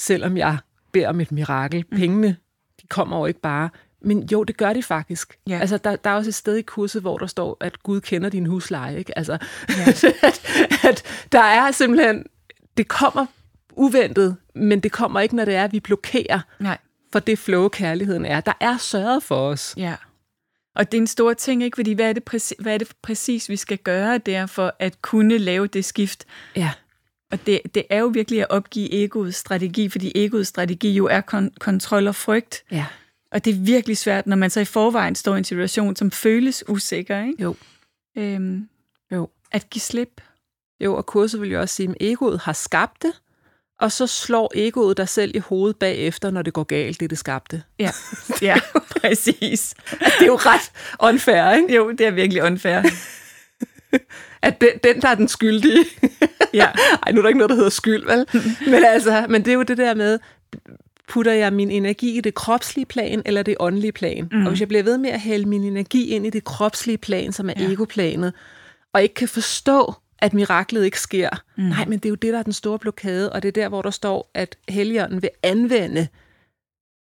selvom 0.00 0.36
jeg 0.36 0.58
beder 0.92 1.08
om 1.08 1.20
et 1.20 1.32
mirakel. 1.32 1.84
Mm. 1.90 1.98
Pengene, 1.98 2.36
de 2.82 2.86
kommer 2.86 3.18
jo 3.18 3.26
ikke 3.26 3.40
bare. 3.40 3.70
Men 4.04 4.28
jo, 4.32 4.44
det 4.44 4.56
gør 4.56 4.72
de 4.72 4.82
faktisk. 4.82 5.38
Ja. 5.48 5.58
Altså, 5.58 5.76
der, 5.76 5.96
der 5.96 6.10
er 6.10 6.14
også 6.14 6.30
et 6.30 6.34
sted 6.34 6.56
i 6.56 6.62
kurset, 6.62 7.02
hvor 7.02 7.18
der 7.18 7.26
står, 7.26 7.56
at 7.60 7.82
Gud 7.82 8.00
kender 8.00 8.28
din 8.28 8.46
husleje. 8.46 8.98
Ikke? 8.98 9.18
Altså, 9.18 9.38
ja. 9.68 9.90
at, 10.28 10.44
at 10.84 11.04
der 11.32 11.42
er 11.42 11.70
simpelthen, 11.70 12.24
det 12.76 12.88
kommer 12.88 13.26
uventet, 13.76 14.36
men 14.54 14.80
det 14.80 14.92
kommer 14.92 15.20
ikke, 15.20 15.36
når 15.36 15.44
det 15.44 15.54
er, 15.54 15.64
at 15.64 15.72
vi 15.72 15.80
blokerer 15.80 16.40
Nej. 16.60 16.78
for 17.12 17.18
det 17.18 17.38
flow, 17.38 17.68
kærligheden 17.68 18.24
er. 18.24 18.40
Der 18.40 18.52
er 18.60 18.76
sørget 18.76 19.22
for 19.22 19.36
os. 19.36 19.74
Ja. 19.76 19.94
Og 20.74 20.92
det 20.92 20.98
er 20.98 21.02
en 21.02 21.06
stor 21.06 21.32
ting, 21.32 21.62
ikke? 21.62 21.74
Fordi 21.76 21.92
hvad 21.92 22.08
er, 22.08 22.12
det 22.12 22.24
præcis, 22.24 22.56
hvad 22.58 22.74
er 22.74 22.78
det 22.78 22.88
præcis, 23.02 23.48
vi 23.48 23.56
skal 23.56 23.78
gøre 23.78 24.18
der 24.18 24.46
for 24.46 24.74
at 24.78 25.02
kunne 25.02 25.38
lave 25.38 25.66
det 25.66 25.84
skift? 25.84 26.24
Ja. 26.56 26.70
Og 27.30 27.46
det, 27.46 27.60
det 27.74 27.84
er 27.90 27.98
jo 27.98 28.06
virkelig 28.06 28.40
at 28.40 28.50
opgive 28.50 28.92
egoets 28.92 29.36
strategi, 29.36 29.88
fordi 29.88 30.12
egoets 30.14 30.48
strategi 30.48 30.90
jo 30.90 31.06
er 31.06 31.20
kon- 31.20 31.54
kontrol 31.60 32.06
og 32.08 32.14
frygt. 32.14 32.64
Ja. 32.70 32.86
Og 33.32 33.44
det 33.44 33.50
er 33.50 33.58
virkelig 33.58 33.98
svært, 33.98 34.26
når 34.26 34.36
man 34.36 34.50
så 34.50 34.60
i 34.60 34.64
forvejen 34.64 35.14
står 35.14 35.34
i 35.34 35.38
en 35.38 35.44
situation, 35.44 35.96
som 35.96 36.10
føles 36.10 36.64
usikker, 36.68 37.22
ikke? 37.22 37.42
Jo. 37.42 37.56
Øhm, 38.16 38.68
jo. 39.12 39.28
At 39.52 39.70
give 39.70 39.80
slip. 39.80 40.20
Jo, 40.80 40.94
og 40.94 41.06
kurset 41.06 41.40
vil 41.40 41.50
jo 41.50 41.60
også 41.60 41.74
sige, 41.74 41.88
at 41.88 41.96
egoet 42.00 42.40
har 42.40 42.52
skabt 42.52 43.02
det, 43.02 43.12
og 43.80 43.92
så 43.92 44.06
slår 44.06 44.52
egoet 44.54 44.96
dig 44.96 45.08
selv 45.08 45.36
i 45.36 45.38
hovedet 45.38 45.76
bagefter, 45.76 46.30
når 46.30 46.42
det 46.42 46.52
går 46.52 46.64
galt, 46.64 47.00
det 47.00 47.10
det 47.10 47.18
skabte. 47.18 47.62
Ja, 47.78 47.90
ja 48.42 48.56
præcis. 49.00 49.74
det 49.90 50.22
er 50.22 50.26
jo 50.26 50.36
ret 50.36 50.72
unfair, 51.00 51.50
ikke? 51.50 51.74
Jo, 51.74 51.90
det 51.90 52.06
er 52.06 52.10
virkelig 52.10 52.42
unfair. 52.42 52.82
at 54.42 54.60
den, 54.60 54.68
den, 54.84 55.02
der 55.02 55.08
er 55.08 55.14
den 55.14 55.28
skyldige. 55.28 55.84
ja. 56.54 56.68
Ej, 57.06 57.12
nu 57.12 57.18
er 57.18 57.22
der 57.22 57.28
ikke 57.28 57.38
noget, 57.38 57.50
der 57.50 57.56
hedder 57.56 57.70
skyld, 57.70 58.06
vel? 58.06 58.26
men, 58.70 58.84
altså, 58.84 59.26
men 59.28 59.44
det 59.44 59.50
er 59.50 59.54
jo 59.54 59.62
det 59.62 59.78
der 59.78 59.94
med, 59.94 60.18
putter 61.08 61.32
jeg 61.32 61.52
min 61.52 61.70
energi 61.70 62.16
i 62.16 62.20
det 62.20 62.34
kropslige 62.34 62.86
plan 62.86 63.22
eller 63.24 63.42
det 63.42 63.56
åndelige 63.60 63.92
plan? 63.92 64.28
Mm. 64.32 64.42
Og 64.42 64.48
hvis 64.48 64.60
jeg 64.60 64.68
bliver 64.68 64.82
ved 64.82 64.98
med 64.98 65.10
at 65.10 65.20
hælde 65.20 65.48
min 65.48 65.64
energi 65.64 66.08
ind 66.08 66.26
i 66.26 66.30
det 66.30 66.44
kropslige 66.44 66.98
plan, 66.98 67.32
som 67.32 67.48
er 67.48 67.54
ja. 67.58 67.72
egoplanet, 67.72 68.32
og 68.92 69.02
ikke 69.02 69.14
kan 69.14 69.28
forstå, 69.28 69.94
at 70.22 70.34
miraklet 70.34 70.84
ikke 70.84 71.00
sker. 71.00 71.30
Mm. 71.56 71.62
Nej, 71.64 71.84
men 71.84 71.98
det 71.98 72.04
er 72.04 72.10
jo 72.10 72.14
det, 72.14 72.32
der 72.32 72.38
er 72.38 72.42
den 72.42 72.52
store 72.52 72.78
blokade, 72.78 73.32
og 73.32 73.42
det 73.42 73.48
er 73.48 73.52
der, 73.52 73.68
hvor 73.68 73.82
der 73.82 73.90
står, 73.90 74.30
at 74.34 74.56
Helligånden 74.68 75.22
vil 75.22 75.30
anvende 75.42 76.08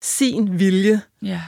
sin 0.02 0.58
vilje 0.58 1.00
ja. 1.22 1.42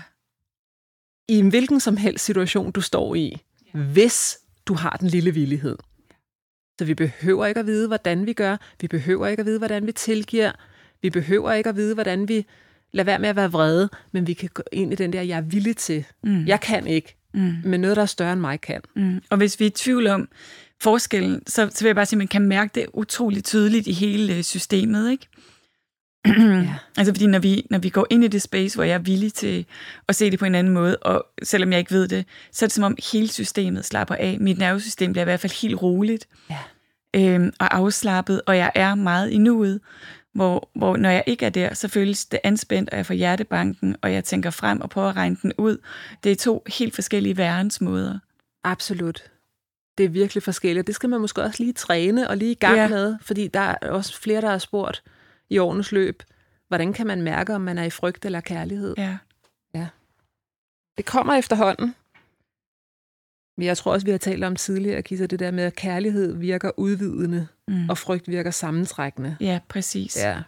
i 1.29 1.35
en 1.39 1.49
hvilken 1.49 1.81
som 1.81 1.97
helst 1.97 2.25
situation, 2.25 2.73
du 2.73 2.81
står 2.81 3.15
i, 3.15 3.43
ja. 3.75 3.79
hvis 3.79 4.39
du 4.67 4.75
har 4.75 4.97
den 5.01 5.09
lille 5.09 5.31
villighed. 5.31 5.77
Så 6.79 6.85
vi 6.85 6.95
behøver 6.95 7.47
ikke 7.47 7.61
at 7.61 7.67
vide, 7.67 7.87
hvordan 7.87 8.27
vi 8.27 8.33
gør. 8.33 8.57
Vi 8.81 8.89
behøver 8.89 9.27
ikke 9.27 9.41
at 9.41 9.47
vide, 9.47 9.59
hvordan 9.59 9.87
vi 9.87 9.93
tilgiver. 9.93 10.53
Vi 11.03 11.11
behøver 11.11 11.53
ikke 11.53 11.69
at 11.69 11.77
vide, 11.77 11.95
hvordan 11.95 12.29
vi 12.29 12.47
lader 12.93 13.05
være 13.05 13.19
med 13.19 13.29
at 13.29 13.37
være 13.37 13.53
vrede, 13.53 13.89
men 14.13 14.27
vi 14.27 14.33
kan 14.33 14.49
gå 14.55 14.63
ind 14.73 14.93
i 14.93 14.97
den 14.97 15.13
der, 15.13 15.23
jeg 15.23 15.37
er 15.37 15.43
villig 15.43 15.77
til. 15.77 16.05
Mm. 16.23 16.47
Jeg 16.47 16.61
kan 16.61 16.87
ikke, 16.87 17.17
mm. 17.35 17.55
men 17.65 17.81
noget, 17.81 17.97
der 17.97 18.03
er 18.03 18.07
større 18.07 18.33
end 18.33 18.41
mig, 18.41 18.61
kan. 18.61 18.81
Mm. 18.97 19.23
Og 19.31 19.37
hvis 19.37 19.61
vi 19.61 19.65
er 19.65 19.71
i 19.71 19.71
tvivl 19.71 20.07
om 20.07 20.29
forskellen, 20.85 21.43
så, 21.47 21.71
så 21.73 21.85
vil 21.85 21.89
jeg 21.89 21.95
bare 21.95 22.07
sige, 22.07 22.17
at 22.17 22.19
man 22.19 22.29
kan 22.29 22.43
mærke 22.43 22.71
det 22.75 22.87
utroligt 22.93 23.47
tydeligt 23.47 23.87
i 23.87 23.93
hele 23.93 24.37
øh, 24.37 24.43
systemet, 24.43 25.11
ikke? 25.11 25.27
ja. 26.27 26.75
Altså 26.99 27.13
fordi 27.13 27.27
når 27.27 27.39
vi, 27.39 27.67
når 27.71 27.79
vi 27.79 27.89
går 27.89 28.07
ind 28.11 28.25
i 28.25 28.29
det 28.29 28.43
space, 28.43 28.77
hvor 28.77 28.85
jeg 28.85 28.95
er 28.95 28.99
villig 28.99 29.35
til 29.35 29.67
at 30.09 30.17
se 30.17 30.31
det 30.31 30.39
på 30.39 30.45
en 30.45 30.55
anden 30.55 30.73
måde, 30.73 30.97
og 30.97 31.27
selvom 31.43 31.73
jeg 31.73 31.79
ikke 31.79 31.91
ved 31.91 32.09
det, 32.09 32.25
så 32.53 32.65
er 32.65 32.67
det 32.67 32.75
som 32.75 32.85
om 32.85 32.97
hele 33.13 33.29
systemet 33.29 33.85
slapper 33.85 34.15
af. 34.15 34.37
Mit 34.41 34.59
nervesystem 34.59 35.13
bliver 35.13 35.23
i 35.23 35.25
hvert 35.25 35.41
fald 35.41 35.61
helt 35.63 35.83
roligt 35.83 36.29
ja. 36.51 36.59
øhm, 37.17 37.53
og 37.61 37.77
afslappet, 37.77 38.41
og 38.47 38.57
jeg 38.57 38.73
er 38.75 38.95
meget 38.95 39.31
i 39.31 39.39
nuet 39.39 39.81
hvor, 40.35 40.69
hvor 40.75 40.97
når 40.97 41.11
jeg 41.11 41.25
ikke 41.27 41.47
er 41.47 41.51
der, 41.51 41.75
så 41.75 41.89
føles 41.89 42.27
det 42.27 42.41
anspændt, 42.45 42.91
og 42.91 42.97
jeg 42.97 43.07
får 43.07 43.15
hjertebanken, 43.15 43.97
og 44.03 44.13
jeg 44.13 44.25
tænker 44.25 44.51
frem 44.51 44.81
og 44.81 44.91
prøver 44.91 45.09
at 45.09 45.17
regne 45.17 45.37
den 45.43 45.53
ud. 45.59 45.79
Det 46.25 46.33
er 46.33 46.37
to 46.37 46.63
helt 46.79 46.95
forskellige 46.95 47.37
værensmåder. 47.37 48.19
Absolut. 48.65 49.23
Det 49.99 50.05
er 50.05 50.09
virkelig 50.09 50.43
forskelligt. 50.43 50.87
Det 50.87 50.95
skal 50.95 51.09
man 51.09 51.21
måske 51.21 51.43
også 51.43 51.63
lige 51.63 51.73
træne 51.73 52.31
og 52.31 52.37
lige 52.37 52.51
i 52.51 52.55
gang 52.55 52.77
ja. 52.77 52.89
med, 52.89 53.17
fordi 53.21 53.49
der 53.49 53.61
er 53.61 53.91
også 53.91 54.21
flere, 54.21 54.41
der 54.41 54.51
har 54.51 54.59
spurgt 54.59 55.03
i 55.51 55.59
årenes 55.59 55.93
løb, 55.93 56.23
hvordan 56.69 56.93
kan 56.93 57.07
man 57.07 57.23
mærke, 57.23 57.55
om 57.55 57.61
man 57.61 57.79
er 57.79 57.85
i 57.85 57.91
frygt 57.91 58.25
eller 58.25 58.41
kærlighed? 58.41 58.95
Ja. 58.99 59.19
ja. 59.75 59.89
Det 60.97 61.07
kommer 61.07 61.35
efterhånden. 61.35 61.95
Men 63.57 63.67
jeg 63.67 63.77
tror 63.77 63.93
også, 63.93 64.07
vi 64.07 64.11
har 64.11 64.19
talt 64.19 64.45
om 64.45 64.57
tidligere, 64.57 65.03
Kisa, 65.03 65.27
det 65.27 65.39
der 65.39 65.51
med, 65.51 65.65
at 65.65 65.77
kærlighed 65.77 66.37
virker 66.37 66.71
udvidende, 66.77 67.49
mm. 67.69 67.89
og 67.91 67.99
frygt 67.99 68.29
virker 68.29 68.51
sammentrækkende. 68.51 69.37
Ja, 69.41 69.61
præcis. 69.69 70.17
Ja. 70.17 70.43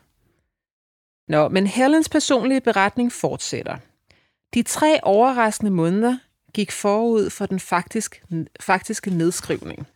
Nå, 1.28 1.48
men 1.48 1.66
Helens 1.66 2.09
personlige 2.09 2.61
beretning 2.61 3.12
fortsætter. 3.12 3.76
De 4.54 4.62
tre 4.62 5.00
overraskende 5.02 5.70
måneder 5.70 6.18
gik 6.57 6.73
forud 6.73 7.31
for 7.31 7.47
den 7.47 7.61
faktisk, 7.61 8.25
faktiske 8.61 9.11
nedskrivning, 9.11 9.87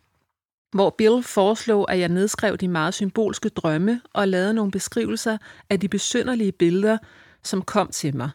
hvor 0.73 0.91
Bill 0.91 1.23
foreslog, 1.23 1.93
at 1.93 1.99
jeg 1.99 2.09
nedskrev 2.09 2.57
de 2.57 2.69
meget 2.69 2.95
symbolske 2.95 3.49
drømme 3.49 4.01
og 4.13 4.29
lavede 4.29 4.55
nogle 4.55 4.71
beskrivelser 4.71 5.39
af 5.71 5.81
de 5.81 5.89
besynderlige 5.89 6.53
billeder, 6.53 6.99
som 7.43 7.63
kom 7.63 7.89
til 7.89 8.17
mig. 8.17 8.31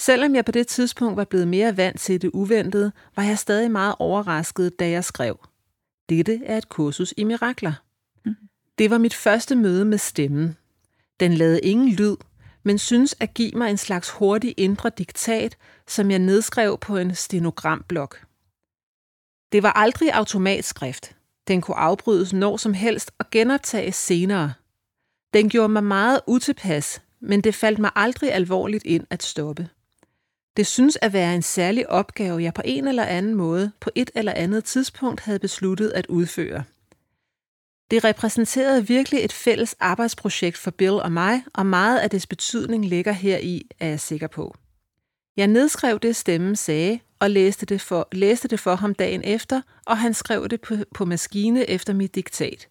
Selvom 0.00 0.34
jeg 0.34 0.44
på 0.44 0.52
det 0.52 0.66
tidspunkt 0.66 1.16
var 1.16 1.24
blevet 1.24 1.48
mere 1.48 1.76
vant 1.76 2.00
til 2.00 2.22
det 2.22 2.30
uventede, 2.32 2.92
var 3.16 3.22
jeg 3.22 3.38
stadig 3.38 3.70
meget 3.70 3.94
overrasket, 3.98 4.78
da 4.78 4.90
jeg 4.90 5.04
skrev. 5.04 5.38
Dette 6.08 6.40
er 6.44 6.56
et 6.58 6.68
kursus 6.68 7.14
i 7.16 7.24
mirakler. 7.24 7.72
Mm. 8.24 8.34
Det 8.78 8.90
var 8.90 8.98
mit 8.98 9.14
første 9.14 9.56
møde 9.56 9.84
med 9.84 9.98
stemmen. 9.98 10.56
Den 11.20 11.32
lavede 11.34 11.60
ingen 11.60 11.92
lyd, 11.92 12.16
men 12.62 12.78
synes 12.78 13.14
at 13.20 13.34
give 13.34 13.52
mig 13.54 13.70
en 13.70 13.76
slags 13.76 14.10
hurtig 14.10 14.54
indre 14.56 14.90
diktat, 14.98 15.56
som 15.88 16.10
jeg 16.10 16.18
nedskrev 16.18 16.78
på 16.78 16.96
en 16.96 17.14
stenogramblok. 17.14 18.24
Det 19.52 19.62
var 19.62 19.72
aldrig 19.72 20.12
automatskrift. 20.12 21.16
Den 21.48 21.60
kunne 21.60 21.76
afbrydes 21.76 22.32
når 22.32 22.56
som 22.56 22.74
helst 22.74 23.10
og 23.18 23.30
genoptages 23.30 23.94
senere. 23.94 24.52
Den 25.34 25.48
gjorde 25.48 25.68
mig 25.68 25.84
meget 25.84 26.20
utilpas, 26.26 27.02
men 27.20 27.40
det 27.40 27.54
faldt 27.54 27.78
mig 27.78 27.90
aldrig 27.94 28.32
alvorligt 28.32 28.84
ind 28.84 29.06
at 29.10 29.22
stoppe. 29.22 29.68
Det 30.56 30.66
synes 30.66 30.98
at 31.02 31.12
være 31.12 31.34
en 31.34 31.42
særlig 31.42 31.90
opgave, 31.90 32.42
jeg 32.42 32.54
på 32.54 32.62
en 32.64 32.88
eller 32.88 33.04
anden 33.04 33.34
måde 33.34 33.72
på 33.80 33.90
et 33.94 34.10
eller 34.14 34.32
andet 34.32 34.64
tidspunkt 34.64 35.20
havde 35.20 35.38
besluttet 35.38 35.90
at 35.90 36.06
udføre. 36.06 36.64
Det 37.92 38.04
repræsenterede 38.04 38.86
virkelig 38.86 39.24
et 39.24 39.32
fælles 39.32 39.74
arbejdsprojekt 39.80 40.58
for 40.58 40.70
Bill 40.70 40.92
og 40.92 41.12
mig, 41.12 41.44
og 41.54 41.66
meget 41.66 41.98
af 41.98 42.10
dets 42.10 42.26
betydning 42.26 42.84
ligger 42.86 43.12
her 43.12 43.38
i, 43.38 43.70
er 43.80 43.88
jeg 43.88 44.00
sikker 44.00 44.26
på. 44.26 44.54
Jeg 45.36 45.46
nedskrev 45.46 45.98
det, 45.98 46.16
stemmen 46.16 46.56
sagde, 46.56 47.00
og 47.20 47.30
læste 47.30 47.66
det, 47.66 47.80
for, 47.80 48.08
læste 48.12 48.48
det 48.48 48.60
for 48.60 48.74
ham 48.74 48.94
dagen 48.94 49.22
efter, 49.24 49.62
og 49.86 49.98
han 49.98 50.14
skrev 50.14 50.48
det 50.48 50.60
på, 50.60 50.74
på 50.94 51.04
maskine 51.04 51.70
efter 51.70 51.92
mit 51.92 52.14
diktat. 52.14 52.68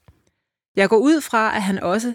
Jeg 0.75 0.89
går 0.89 0.97
ud 0.97 1.21
fra, 1.21 1.55
at 1.55 1.61
han 1.61 1.79
også 1.79 2.13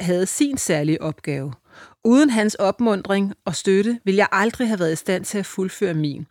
havde 0.00 0.26
sin 0.26 0.58
særlige 0.58 1.02
opgave– 1.02 1.52
Uden 2.04 2.30
hans 2.30 2.54
opmundring 2.54 3.34
og 3.44 3.56
støtte 3.56 4.00
ville 4.04 4.18
jeg 4.18 4.28
aldrig 4.32 4.68
have 4.68 4.78
været 4.78 4.92
i 4.92 4.96
stand 4.96 5.24
til 5.24 5.38
at 5.38 5.46
fuldføre 5.46 5.94
min. 5.94 6.26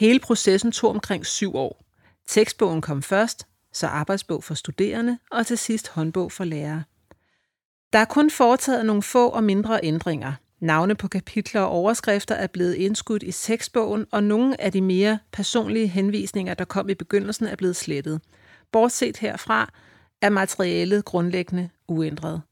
Hele 0.00 0.18
processen 0.18 0.72
tog 0.72 0.90
omkring 0.90 1.26
syv 1.26 1.54
år. 1.54 1.84
Tekstbogen 2.28 2.80
kom 2.80 3.02
først, 3.02 3.46
så 3.76 3.86
arbejdsbog 3.86 4.44
for 4.44 4.54
studerende, 4.54 5.18
og 5.30 5.46
til 5.46 5.58
sidst 5.58 5.88
håndbog 5.88 6.32
for 6.32 6.44
lærere. 6.44 6.82
Der 7.92 7.98
er 7.98 8.04
kun 8.04 8.30
foretaget 8.30 8.86
nogle 8.86 9.02
få 9.02 9.28
og 9.28 9.44
mindre 9.44 9.80
ændringer. 9.82 10.32
Navne 10.60 10.94
på 10.94 11.08
kapitler 11.08 11.60
og 11.60 11.68
overskrifter 11.68 12.34
er 12.34 12.46
blevet 12.46 12.74
indskudt 12.74 13.22
i 13.22 13.32
tekstbogen, 13.32 14.06
og 14.12 14.24
nogle 14.24 14.60
af 14.60 14.72
de 14.72 14.80
mere 14.80 15.18
personlige 15.32 15.86
henvisninger, 15.86 16.54
der 16.54 16.64
kom 16.64 16.88
i 16.88 16.94
begyndelsen, 16.94 17.46
er 17.46 17.56
blevet 17.56 17.76
slettet. 17.76 18.20
Bortset 18.72 19.16
herfra 19.16 19.72
er 20.22 20.30
materialet 20.30 21.04
grundlæggende 21.04 21.68
uændret. 21.88 22.42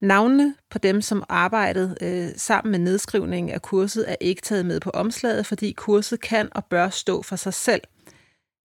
Navnene 0.00 0.54
på 0.70 0.78
dem, 0.78 1.02
som 1.02 1.24
arbejdede 1.28 1.96
øh, 2.00 2.28
sammen 2.36 2.70
med 2.70 2.78
nedskrivningen 2.78 3.52
af 3.52 3.62
kurset, 3.62 4.10
er 4.10 4.16
ikke 4.20 4.42
taget 4.42 4.66
med 4.66 4.80
på 4.80 4.90
omslaget, 4.90 5.46
fordi 5.46 5.72
kurset 5.72 6.20
kan 6.20 6.48
og 6.52 6.64
bør 6.64 6.88
stå 6.88 7.22
for 7.22 7.36
sig 7.36 7.54
selv. 7.54 7.82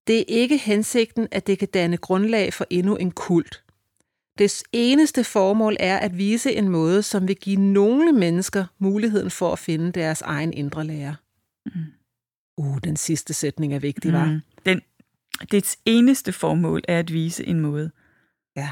Det 0.06 0.18
er 0.18 0.24
ikke 0.28 0.56
hensigten, 0.56 1.28
at 1.30 1.46
det 1.46 1.58
kan 1.58 1.68
danne 1.68 1.96
grundlag 1.96 2.54
for 2.54 2.66
endnu 2.70 2.96
en 2.96 3.10
kult. 3.10 3.62
Det 4.38 4.62
eneste 4.72 5.24
formål 5.24 5.76
er 5.80 5.98
at 5.98 6.18
vise 6.18 6.52
en 6.52 6.68
måde, 6.68 7.02
som 7.02 7.28
vil 7.28 7.36
give 7.36 7.60
nogle 7.60 8.12
mennesker 8.12 8.64
muligheden 8.78 9.30
for 9.30 9.52
at 9.52 9.58
finde 9.58 9.92
deres 9.92 10.22
egen 10.22 10.52
indre 10.52 10.84
lære. 10.84 11.16
Mm. 11.66 11.72
Uh, 12.56 12.78
den 12.84 12.96
sidste 12.96 13.34
sætning 13.34 13.74
er 13.74 13.78
vigtig, 13.78 14.12
var. 14.12 14.24
Mm. 14.24 14.40
Den, 14.66 14.80
dets 15.50 15.78
eneste 15.84 16.32
formål 16.32 16.82
er 16.88 16.98
at 16.98 17.12
vise 17.12 17.46
en 17.46 17.60
måde. 17.60 17.90
Ja, 18.56 18.70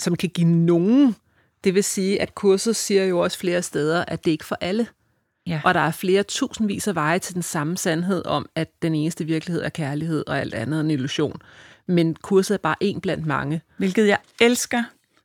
som 0.00 0.16
kan 0.16 0.28
give 0.28 0.48
nogen. 0.48 1.16
Det 1.64 1.74
vil 1.74 1.84
sige, 1.84 2.22
at 2.22 2.34
kurset 2.34 2.76
siger 2.76 3.04
jo 3.04 3.18
også 3.18 3.38
flere 3.38 3.62
steder, 3.62 4.04
at 4.04 4.24
det 4.24 4.30
ikke 4.30 4.42
er 4.42 4.46
for 4.46 4.58
alle. 4.60 4.86
Ja. 5.46 5.60
Og 5.64 5.74
der 5.74 5.80
er 5.80 5.90
flere 5.90 6.22
tusindvis 6.22 6.88
af 6.88 6.94
veje 6.94 7.18
til 7.18 7.34
den 7.34 7.42
samme 7.42 7.76
sandhed 7.76 8.26
om, 8.26 8.48
at 8.54 8.68
den 8.82 8.94
eneste 8.94 9.24
virkelighed 9.24 9.62
er 9.62 9.68
kærlighed, 9.68 10.24
og 10.26 10.40
alt 10.40 10.54
andet 10.54 10.76
er 10.76 10.80
en 10.80 10.90
illusion. 10.90 11.42
Men 11.86 12.14
kurset 12.14 12.54
er 12.54 12.58
bare 12.58 12.76
en 12.80 13.00
blandt 13.00 13.26
mange. 13.26 13.60
Hvilket 13.76 14.06
jeg 14.06 14.18
elsker, 14.40 14.82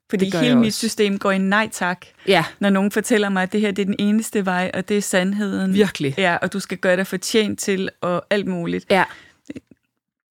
fordi 0.09 0.37
hele 0.37 0.55
mit 0.55 0.73
system 0.73 1.19
går 1.19 1.31
i 1.31 1.37
nej 1.37 1.69
tak, 1.71 2.05
ja. 2.27 2.45
når 2.59 2.69
nogen 2.69 2.91
fortæller 2.91 3.29
mig, 3.29 3.43
at 3.43 3.51
det 3.51 3.61
her 3.61 3.71
det 3.71 3.81
er 3.81 3.85
den 3.85 3.95
eneste 3.99 4.45
vej, 4.45 4.71
og 4.73 4.89
det 4.89 4.97
er 4.97 5.01
sandheden. 5.01 5.73
Virkelig. 5.73 6.15
Ja, 6.17 6.37
og 6.41 6.53
du 6.53 6.59
skal 6.59 6.77
gøre 6.77 6.95
dig 6.95 7.07
fortjent 7.07 7.59
til, 7.59 7.89
og 8.01 8.25
alt 8.29 8.47
muligt. 8.47 8.85
Ja. 8.89 9.03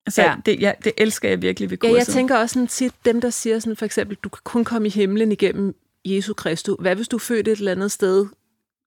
Så 0.09 0.21
ja. 0.21 0.35
Det, 0.45 0.61
ja, 0.61 0.71
det 0.83 0.91
elsker 0.97 1.29
jeg 1.29 1.41
virkelig 1.41 1.69
ved 1.69 1.77
kurset. 1.77 1.93
Ja, 1.93 1.97
jeg 1.97 2.07
tænker 2.07 2.37
også 2.37 2.53
sådan 2.53 2.67
tit, 2.67 2.93
dem 3.05 3.21
der 3.21 3.29
siger 3.29 3.59
sådan 3.59 3.75
for 3.75 3.85
eksempel, 3.85 4.17
du 4.23 4.29
kan 4.29 4.41
kun 4.43 4.63
komme 4.63 4.87
i 4.87 4.91
himlen 4.91 5.31
igennem 5.31 5.75
Jesu 6.05 6.33
Kristus. 6.33 6.77
Hvad 6.79 6.95
hvis 6.95 7.07
du 7.07 7.15
er 7.15 7.19
født 7.19 7.47
et 7.47 7.57
eller 7.57 7.71
andet 7.71 7.91
sted, 7.91 8.25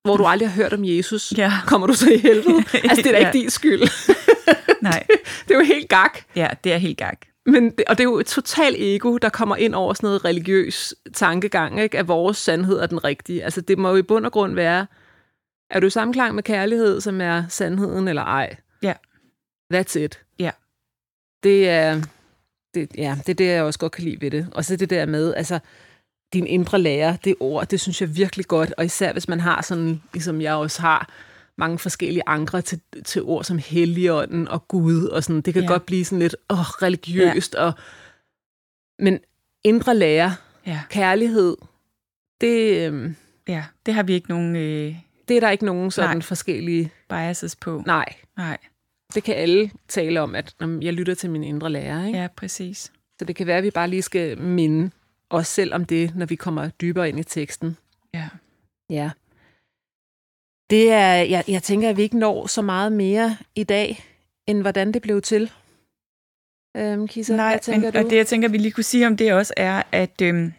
hvor 0.04 0.16
du 0.16 0.24
aldrig 0.24 0.48
har 0.48 0.62
hørt 0.62 0.72
om 0.72 0.84
Jesus? 0.84 1.32
Ja. 1.36 1.52
Kommer 1.66 1.86
du 1.86 1.92
så 1.92 2.10
i 2.10 2.16
helvede? 2.16 2.56
altså, 2.74 2.96
det 2.96 3.06
er 3.06 3.12
da 3.12 3.18
ja. 3.18 3.26
ikke 3.26 3.38
din 3.38 3.50
skyld. 3.50 3.82
Nej. 4.82 5.06
det 5.48 5.54
er 5.54 5.58
jo 5.58 5.64
helt 5.64 5.88
gak. 5.88 6.18
Ja, 6.36 6.48
det 6.64 6.72
er 6.72 6.76
helt 6.76 6.98
gak. 6.98 7.26
Men, 7.46 7.72
og 7.88 7.98
det 7.98 8.04
er 8.04 8.08
jo 8.08 8.18
et 8.18 8.26
total 8.26 8.74
ego, 8.78 9.16
der 9.16 9.28
kommer 9.28 9.56
ind 9.56 9.74
over 9.74 9.94
sådan 9.94 10.06
noget 10.06 10.24
religiøs 10.24 10.94
tankegang, 11.14 11.80
ikke? 11.80 11.98
at 11.98 12.08
vores 12.08 12.36
sandhed 12.36 12.78
er 12.78 12.86
den 12.86 13.04
rigtige. 13.04 13.44
Altså 13.44 13.60
det 13.60 13.78
må 13.78 13.90
jo 13.90 13.96
i 13.96 14.02
bund 14.02 14.26
og 14.26 14.32
grund 14.32 14.54
være, 14.54 14.86
er 15.70 15.80
du 15.80 15.86
i 15.86 15.90
samklang 15.90 16.34
med 16.34 16.42
kærlighed, 16.42 17.00
som 17.00 17.20
er 17.20 17.44
sandheden 17.48 18.08
eller 18.08 18.22
ej? 18.22 18.56
Ja. 18.82 18.94
That's 19.74 19.98
it. 19.98 20.20
Ja. 20.38 20.50
Det 21.42 21.68
er, 21.68 22.02
det, 22.74 22.88
ja, 22.98 23.18
det 23.26 23.28
er 23.28 23.34
det, 23.34 23.46
jeg 23.46 23.62
også 23.62 23.78
godt 23.78 23.92
kan 23.92 24.04
lide 24.04 24.20
ved 24.20 24.30
det. 24.30 24.48
Og 24.54 24.64
så 24.64 24.76
det 24.76 24.90
der 24.90 25.06
med, 25.06 25.34
altså, 25.34 25.58
din 26.32 26.46
indre 26.46 26.78
lærer, 26.78 27.16
det 27.16 27.34
ord, 27.40 27.66
det 27.66 27.80
synes 27.80 28.00
jeg 28.00 28.16
virkelig 28.16 28.46
godt, 28.46 28.74
og 28.76 28.84
især 28.84 29.12
hvis 29.12 29.28
man 29.28 29.40
har 29.40 29.62
sådan, 29.62 30.02
ligesom 30.12 30.40
jeg 30.40 30.54
også 30.54 30.80
har, 30.82 31.10
mange 31.58 31.78
forskellige 31.78 32.22
andre 32.26 32.62
til, 32.62 32.80
til 33.04 33.22
ord 33.22 33.44
som 33.44 33.58
Helligånden 33.58 34.48
og 34.48 34.68
Gud, 34.68 35.04
og 35.04 35.24
sådan, 35.24 35.40
det 35.40 35.54
kan 35.54 35.62
ja. 35.62 35.68
godt 35.68 35.86
blive 35.86 36.04
sådan 36.04 36.18
lidt 36.18 36.36
åh, 36.50 36.58
religiøst, 36.58 37.54
ja. 37.54 37.62
og, 37.64 37.72
men 38.98 39.18
indre 39.64 39.94
lære, 39.94 40.34
ja. 40.66 40.80
kærlighed, 40.90 41.56
det... 42.40 42.86
Øhm, 42.86 43.16
ja, 43.48 43.64
det 43.86 43.94
har 43.94 44.02
vi 44.02 44.12
ikke 44.12 44.28
nogen... 44.28 44.56
Øh, 44.56 44.96
det 45.28 45.36
er 45.36 45.40
der 45.40 45.50
ikke 45.50 45.64
nogen 45.64 45.90
sådan 45.90 46.16
nej. 46.16 46.22
forskellige... 46.22 46.90
Biases 47.08 47.56
på. 47.56 47.82
Nej. 47.86 48.14
Nej. 48.36 48.58
Det 49.14 49.24
kan 49.24 49.34
alle 49.34 49.70
tale 49.88 50.20
om, 50.20 50.34
at 50.34 50.54
når 50.60 50.84
jeg 50.84 50.92
lytter 50.92 51.14
til 51.14 51.30
min 51.30 51.44
indre 51.44 51.70
lærer. 51.70 52.06
Ikke? 52.06 52.18
Ja, 52.18 52.28
præcis. 52.36 52.92
Så 53.18 53.24
det 53.24 53.36
kan 53.36 53.46
være, 53.46 53.58
at 53.58 53.64
vi 53.64 53.70
bare 53.70 53.88
lige 53.88 54.02
skal 54.02 54.38
minde 54.38 54.90
os 55.30 55.48
selv 55.48 55.74
om 55.74 55.84
det, 55.84 56.16
når 56.16 56.26
vi 56.26 56.36
kommer 56.36 56.68
dybere 56.68 57.08
ind 57.08 57.20
i 57.20 57.24
teksten. 57.24 57.76
Ja. 58.14 58.28
Ja. 58.90 59.10
Det 60.70 60.92
er, 60.92 61.12
jeg, 61.14 61.44
jeg 61.48 61.62
tænker, 61.62 61.90
at 61.90 61.96
vi 61.96 62.02
ikke 62.02 62.18
når 62.18 62.46
så 62.46 62.62
meget 62.62 62.92
mere 62.92 63.36
i 63.54 63.64
dag, 63.64 64.04
end 64.46 64.60
hvordan 64.60 64.92
det 64.92 65.02
blev 65.02 65.22
til. 65.22 65.50
Øhm, 66.76 67.08
Kisa, 67.08 67.36
Nej, 67.36 67.52
hvad 67.52 67.60
tænker 67.60 67.86
men, 67.86 67.92
du? 67.92 67.98
og 67.98 68.10
det 68.10 68.16
jeg 68.16 68.26
tænker, 68.26 68.48
vi 68.48 68.58
lige 68.58 68.72
kunne 68.72 68.84
sige 68.84 69.06
om 69.06 69.16
det 69.16 69.32
også, 69.32 69.54
er, 69.56 69.82
at 69.92 70.22
øhm, 70.22 70.52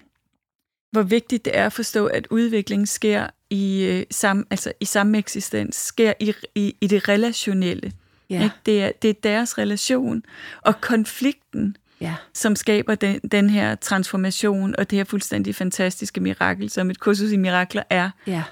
hvor 0.92 1.02
vigtigt 1.02 1.46
det 1.46 1.58
er 1.58 1.66
at 1.66 1.74
forstå, 1.74 2.06
at 2.06 2.28
udvikling 2.30 2.88
sker 2.88 3.28
i, 3.50 3.84
øh, 3.86 4.06
sam, 4.12 4.48
altså 4.50 4.74
i 4.80 4.86
samme 4.86 5.18
eksistens, 5.18 5.76
sker 5.76 6.14
i, 6.20 6.34
i, 6.56 6.76
i 6.82 6.88
det 6.88 7.10
relationelle. 7.10 7.94
Ja. 8.30 8.44
Ikke? 8.44 8.56
Det, 8.66 8.84
er, 8.84 8.92
det 9.02 9.10
er 9.10 9.14
deres 9.14 9.58
relation, 9.58 10.24
og 10.62 10.82
konflikten, 10.82 11.78
ja. 12.02 12.16
som 12.34 12.56
skaber 12.56 12.96
den, 12.96 13.20
den 13.20 13.50
her 13.50 13.76
transformation, 13.76 14.76
og 14.78 14.90
det 14.90 14.98
her 14.98 15.04
fuldstændig 15.04 15.56
fantastiske 15.56 16.22
mirakel, 16.22 16.70
som 16.70 16.90
et 16.90 17.00
kursus 17.00 17.32
i 17.32 17.38
mirakler 17.38 17.84
er. 17.90 18.10
Ja. 18.28 18.44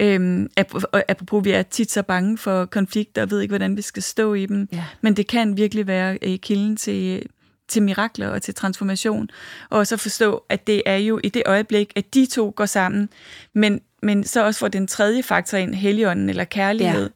Øhm, 0.00 0.50
apropos, 1.08 1.44
vi 1.44 1.50
er 1.50 1.62
tit 1.62 1.90
så 1.90 2.02
bange 2.02 2.38
for 2.38 2.64
konflikter 2.64 3.22
og 3.22 3.30
ved 3.30 3.40
ikke, 3.40 3.52
hvordan 3.52 3.76
vi 3.76 3.82
skal 3.82 4.02
stå 4.02 4.34
i 4.34 4.46
dem. 4.46 4.68
Ja. 4.72 4.84
Men 5.00 5.16
det 5.16 5.26
kan 5.26 5.56
virkelig 5.56 5.86
være 5.86 6.18
øh, 6.22 6.38
kilden 6.38 6.76
til, 6.76 7.26
til 7.68 7.82
mirakler 7.82 8.28
og 8.28 8.42
til 8.42 8.54
transformation. 8.54 9.28
Og 9.70 9.86
så 9.86 9.96
forstå, 9.96 10.44
at 10.48 10.66
det 10.66 10.82
er 10.86 10.96
jo 10.96 11.20
i 11.24 11.28
det 11.28 11.42
øjeblik, 11.46 11.92
at 11.96 12.14
de 12.14 12.26
to 12.26 12.52
går 12.56 12.66
sammen, 12.66 13.08
men, 13.54 13.80
men 14.02 14.24
så 14.24 14.44
også 14.44 14.60
får 14.60 14.68
den 14.68 14.86
tredje 14.86 15.22
faktor 15.22 15.58
ind, 15.58 15.74
heligånden 15.74 16.28
eller 16.30 16.44
kærlighed. 16.44 17.10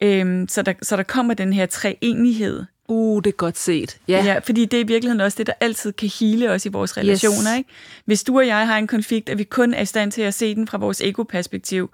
Ja. 0.00 0.06
Øhm, 0.06 0.48
så, 0.48 0.62
der, 0.62 0.72
så 0.82 0.96
der 0.96 1.02
kommer 1.02 1.34
den 1.34 1.52
her 1.52 1.66
treenighed 1.66 2.64
Uh, 2.88 3.22
det 3.22 3.30
er 3.30 3.36
godt 3.36 3.58
set. 3.58 3.98
Ja. 4.08 4.24
ja, 4.24 4.38
fordi 4.38 4.64
det 4.64 4.76
er 4.76 4.84
i 4.84 4.86
virkeligheden 4.86 5.20
også 5.20 5.38
det, 5.38 5.46
der 5.46 5.52
altid 5.60 5.92
kan 5.92 6.10
hele 6.20 6.50
os 6.50 6.66
i 6.66 6.68
vores 6.68 6.96
relationer. 6.96 7.52
Yes. 7.52 7.58
Ikke? 7.58 7.70
Hvis 8.04 8.24
du 8.24 8.38
og 8.38 8.46
jeg 8.46 8.66
har 8.66 8.78
en 8.78 8.86
konflikt, 8.86 9.28
at 9.28 9.38
vi 9.38 9.44
kun 9.44 9.74
er 9.74 9.80
i 9.82 9.86
stand 9.86 10.12
til 10.12 10.22
at 10.22 10.34
se 10.34 10.54
den 10.54 10.68
fra 10.68 10.78
vores 10.78 11.00
ego-perspektiv, 11.00 11.90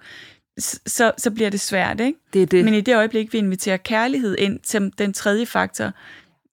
så, 0.85 1.11
så 1.17 1.31
bliver 1.31 1.49
det 1.49 1.59
svært. 1.59 1.99
Ikke? 1.99 2.19
Det 2.33 2.41
er 2.41 2.45
det. 2.45 2.65
Men 2.65 2.73
i 2.73 2.81
det 2.81 2.95
øjeblik, 2.95 3.33
vi 3.33 3.37
inviterer 3.37 3.77
kærlighed 3.77 4.35
ind 4.37 4.59
som 4.63 4.91
den 4.91 5.13
tredje 5.13 5.45
faktor, 5.45 5.91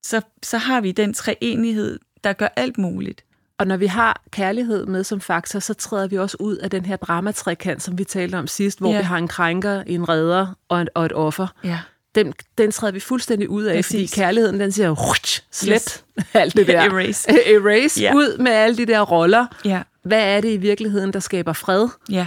så, 0.02 0.20
så 0.42 0.58
har 0.58 0.80
vi 0.80 0.92
den 0.92 1.14
treenighed, 1.14 1.98
der 2.24 2.32
gør 2.32 2.48
alt 2.56 2.78
muligt. 2.78 3.24
Og 3.58 3.66
når 3.66 3.76
vi 3.76 3.86
har 3.86 4.22
kærlighed 4.30 4.86
med 4.86 5.04
som 5.04 5.20
faktor, 5.20 5.58
så 5.58 5.74
træder 5.74 6.06
vi 6.06 6.18
også 6.18 6.36
ud 6.40 6.56
af 6.56 6.70
den 6.70 6.84
her 6.84 6.96
dramatrækant, 6.96 7.82
som 7.82 7.98
vi 7.98 8.04
talte 8.04 8.36
om 8.36 8.46
sidst, 8.46 8.78
hvor 8.78 8.92
ja. 8.92 8.98
vi 8.98 9.04
har 9.04 9.18
en 9.18 9.28
krænker, 9.28 9.82
en 9.86 10.08
redder 10.08 10.54
og 10.68 10.82
et, 10.82 10.88
og 10.94 11.06
et 11.06 11.12
offer. 11.12 11.46
Ja 11.64 11.78
den, 12.18 12.34
den 12.58 12.70
træder 12.70 12.92
vi 12.92 13.00
fuldstændig 13.00 13.48
ud 13.48 13.64
af, 13.64 13.76
Præcis. 13.76 14.10
fordi 14.10 14.20
kærligheden, 14.20 14.60
den 14.60 14.72
siger, 14.72 15.14
slet 15.52 15.74
yes. 15.74 16.04
alt 16.34 16.56
det 16.56 16.66
der. 16.66 16.80
Erase. 16.80 17.30
Erase. 17.54 18.00
Ja. 18.00 18.14
Ud 18.14 18.38
med 18.38 18.52
alle 18.52 18.76
de 18.76 18.86
der 18.86 19.00
roller. 19.00 19.46
Ja. 19.64 19.82
Hvad 20.02 20.36
er 20.36 20.40
det 20.40 20.52
i 20.52 20.56
virkeligheden, 20.56 21.12
der 21.12 21.20
skaber 21.20 21.52
fred? 21.52 21.88
Ja. 22.10 22.26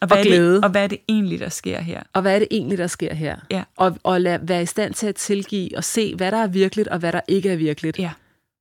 Og 0.00 0.08
hvad, 0.08 0.18
og 0.18 0.24
glæde. 0.24 0.48
Er 0.48 0.54
det, 0.54 0.64
og 0.64 0.70
hvad 0.70 0.84
er 0.84 0.86
det 0.86 0.98
egentlig, 1.08 1.40
der 1.40 1.48
sker 1.48 1.80
her? 1.80 2.02
Og 2.12 2.22
hvad 2.22 2.34
er 2.34 2.38
det 2.38 2.48
egentlig, 2.50 2.78
der 2.78 2.86
sker 2.86 3.14
her? 3.14 3.36
Ja. 3.50 3.62
Og, 3.76 3.98
og 4.02 4.20
lad, 4.20 4.38
være 4.42 4.62
i 4.62 4.66
stand 4.66 4.94
til 4.94 5.06
at 5.06 5.14
tilgive 5.14 5.76
og 5.76 5.84
se, 5.84 6.14
hvad 6.14 6.32
der 6.32 6.38
er 6.38 6.46
virkeligt, 6.46 6.88
og 6.88 6.98
hvad 6.98 7.12
der 7.12 7.20
ikke 7.28 7.50
er 7.50 7.56
virkeligt. 7.56 7.98
Ja. 7.98 8.10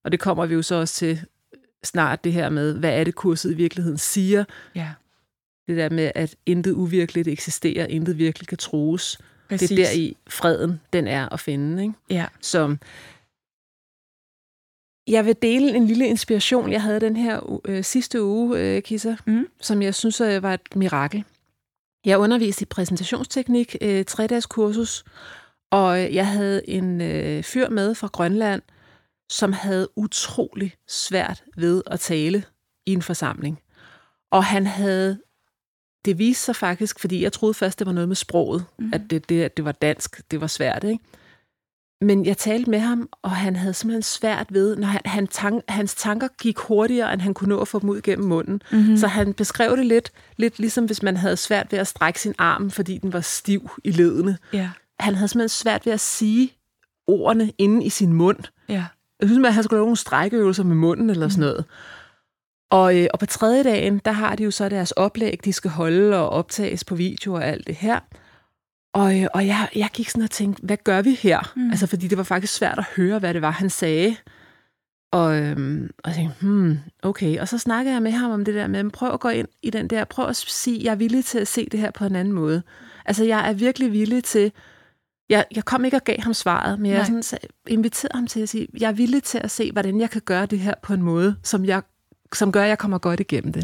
Og 0.03 0.11
det 0.11 0.19
kommer 0.19 0.45
vi 0.45 0.53
jo 0.53 0.61
så 0.61 0.75
også 0.75 0.95
til 0.95 1.21
snart, 1.83 2.23
det 2.23 2.33
her 2.33 2.49
med, 2.49 2.73
hvad 2.73 2.99
er 2.99 3.03
det, 3.03 3.15
kurset 3.15 3.51
i 3.51 3.53
virkeligheden 3.53 3.97
siger? 3.97 4.43
Ja. 4.75 4.89
Det 5.67 5.77
der 5.77 5.89
med, 5.89 6.11
at 6.15 6.35
intet 6.45 6.71
uvirkeligt 6.71 7.27
eksisterer, 7.27 7.85
intet 7.85 8.17
virkelig 8.17 8.47
kan 8.47 8.57
troes. 8.57 9.17
Præcis. 9.49 9.69
Det 9.69 9.79
er 9.79 9.85
der 9.85 9.91
i 9.91 10.17
freden, 10.29 10.81
den 10.93 11.07
er 11.07 11.29
at 11.29 11.39
finde. 11.39 11.83
Ikke? 11.83 11.93
Ja. 12.09 12.25
Så 12.41 12.77
jeg 15.07 15.25
vil 15.25 15.35
dele 15.41 15.75
en 15.75 15.87
lille 15.87 16.07
inspiration, 16.07 16.71
jeg 16.71 16.81
havde 16.81 16.99
den 16.99 17.15
her 17.15 17.59
øh, 17.65 17.83
sidste 17.83 18.23
uge, 18.23 18.59
øh, 18.59 18.81
Kissa, 18.81 19.15
mm. 19.25 19.47
som 19.61 19.81
jeg 19.81 19.95
synes 19.95 20.21
øh, 20.21 20.43
var 20.43 20.53
et 20.53 20.75
mirakel. 20.75 21.23
Jeg 22.05 22.17
underviste 22.17 22.61
i 22.61 22.65
præsentationsteknik, 22.65 23.75
øh, 23.81 24.05
tre-dages 24.05 24.45
kursus, 24.45 25.03
og 25.71 26.13
jeg 26.13 26.27
havde 26.27 26.69
en 26.69 27.01
øh, 27.01 27.43
fyr 27.43 27.69
med 27.69 27.95
fra 27.95 28.07
Grønland, 28.07 28.61
som 29.29 29.53
havde 29.53 29.87
utrolig 29.95 30.73
svært 30.87 31.43
ved 31.57 31.81
at 31.85 31.99
tale 31.99 32.43
i 32.85 32.93
en 32.93 33.01
forsamling. 33.01 33.61
Og 34.31 34.43
han 34.43 34.67
havde 34.67 35.19
det 36.05 36.19
viste 36.19 36.43
sig 36.45 36.55
faktisk, 36.55 36.99
fordi 36.99 37.23
jeg 37.23 37.33
troede 37.33 37.53
først, 37.53 37.79
det 37.79 37.87
var 37.87 37.93
noget 37.93 38.07
med 38.07 38.15
sproget, 38.15 38.65
mm. 38.79 38.89
at, 38.93 39.01
det, 39.09 39.29
det, 39.29 39.43
at 39.43 39.57
det 39.57 39.65
var 39.65 39.71
dansk, 39.71 40.31
det 40.31 40.41
var 40.41 40.47
svært, 40.47 40.83
ikke? 40.83 40.99
Men 42.01 42.25
jeg 42.25 42.37
talte 42.37 42.69
med 42.69 42.79
ham, 42.79 43.09
og 43.21 43.31
han 43.31 43.55
havde 43.55 43.73
simpelthen 43.73 44.03
svært 44.03 44.47
ved, 44.49 44.75
når 44.75 44.87
han, 44.87 45.01
han 45.05 45.27
tank, 45.27 45.63
hans 45.67 45.95
tanker 45.95 46.27
gik 46.41 46.57
hurtigere, 46.57 47.13
end 47.13 47.21
han 47.21 47.33
kunne 47.33 47.49
nå 47.49 47.59
at 47.59 47.67
få 47.67 47.79
dem 47.79 47.89
ud 47.89 48.01
gennem 48.01 48.27
munden. 48.27 48.61
Mm-hmm. 48.71 48.97
Så 48.97 49.07
han 49.07 49.33
beskrev 49.33 49.77
det 49.77 49.85
lidt, 49.85 50.11
lidt 50.37 50.59
ligesom 50.59 50.85
hvis 50.85 51.03
man 51.03 51.17
havde 51.17 51.37
svært 51.37 51.71
ved 51.71 51.79
at 51.79 51.87
strække 51.87 52.21
sin 52.21 52.35
arm, 52.37 52.71
fordi 52.71 52.97
den 52.97 53.13
var 53.13 53.21
stiv 53.21 53.69
i 53.83 53.91
ledene. 53.91 54.37
Yeah. 54.55 54.67
Han 54.99 55.15
havde 55.15 55.27
simpelthen 55.27 55.49
svært 55.49 55.85
ved 55.85 55.93
at 55.93 55.99
sige 55.99 56.53
ordene 57.07 57.51
inde 57.57 57.85
i 57.85 57.89
sin 57.89 58.13
mund. 58.13 58.39
Yeah. 58.71 58.83
Jeg 59.19 59.29
synes, 59.29 59.47
at 59.47 59.53
han 59.53 59.63
skulle 59.63 59.77
lave 59.77 59.85
nogle 59.85 59.97
strækkeøvelser 59.97 60.63
med 60.63 60.75
munden 60.75 61.09
eller 61.09 61.29
sådan 61.29 61.41
mhm. 61.41 61.49
noget. 61.49 61.65
Og, 62.71 62.97
øh, 62.97 63.07
og 63.13 63.19
på 63.19 63.25
tredje 63.25 63.63
dagen, 63.63 64.01
der 64.05 64.11
har 64.11 64.35
de 64.35 64.43
jo 64.43 64.51
så 64.51 64.69
deres 64.69 64.91
oplæg, 64.91 65.39
de 65.45 65.53
skal 65.53 65.71
holde 65.71 66.17
og 66.17 66.29
optages 66.29 66.83
på 66.83 66.95
video 66.95 67.33
og 67.33 67.45
alt 67.45 67.67
det 67.67 67.75
her. 67.75 67.99
Og, 68.93 69.21
øh, 69.21 69.27
og 69.33 69.47
jeg, 69.47 69.69
jeg 69.75 69.89
gik 69.93 70.09
sådan 70.09 70.23
og 70.23 70.31
tænkte, 70.31 70.65
hvad 70.65 70.77
gør 70.83 71.01
vi 71.01 71.13
her? 71.13 71.53
Mm. 71.55 71.69
Altså, 71.69 71.87
fordi 71.87 72.07
det 72.07 72.17
var 72.17 72.23
faktisk 72.23 72.53
svært 72.53 72.77
at 72.77 72.85
høre, 72.95 73.19
hvad 73.19 73.33
det 73.33 73.41
var, 73.41 73.51
han 73.51 73.69
sagde. 73.69 74.15
Og, 75.11 75.37
øhm, 75.37 75.89
og 76.03 76.09
jeg 76.09 76.15
tænkte, 76.15 76.35
hmm, 76.41 76.79
okay. 77.03 77.39
Og 77.39 77.47
så 77.47 77.57
snakkede 77.57 77.93
jeg 77.93 78.01
med 78.01 78.11
ham 78.11 78.31
om 78.31 78.45
det 78.45 78.53
der 78.53 78.67
med, 78.67 78.89
prøv 78.89 79.13
at 79.13 79.19
gå 79.19 79.29
ind 79.29 79.47
i 79.61 79.69
den 79.69 79.87
der, 79.87 80.03
prøv 80.03 80.27
at 80.27 80.35
sige, 80.35 80.83
jeg 80.83 80.91
er 80.91 80.95
villig 80.95 81.25
til 81.25 81.39
at 81.39 81.47
se 81.47 81.67
det 81.71 81.79
her 81.79 81.91
på 81.91 82.05
en 82.05 82.15
anden 82.15 82.33
måde. 82.33 82.63
Altså, 83.05 83.23
jeg 83.23 83.49
er 83.49 83.53
virkelig 83.53 83.91
villig 83.91 84.23
til, 84.23 84.51
jeg, 85.29 85.45
jeg 85.55 85.65
kom 85.65 85.85
ikke 85.85 85.97
og 85.97 86.03
gav 86.03 86.19
ham 86.19 86.33
svaret, 86.33 86.79
men 86.79 86.91
jeg 86.91 87.05
sådan, 87.05 87.23
så 87.23 87.37
inviterede 87.67 88.17
ham 88.17 88.27
til 88.27 88.39
at 88.39 88.49
sige, 88.49 88.67
jeg 88.79 88.87
er 88.87 88.93
villig 88.93 89.23
til 89.23 89.37
at 89.37 89.51
se, 89.51 89.71
hvordan 89.71 89.99
jeg 89.99 90.09
kan 90.09 90.21
gøre 90.25 90.45
det 90.45 90.59
her 90.59 90.73
på 90.83 90.93
en 90.93 91.01
måde, 91.01 91.35
som, 91.43 91.65
jeg, 91.65 91.81
som 92.35 92.51
gør, 92.51 92.63
at 92.63 92.69
jeg 92.69 92.77
kommer 92.77 92.97
godt 92.97 93.19
igennem 93.19 93.53
det. 93.53 93.63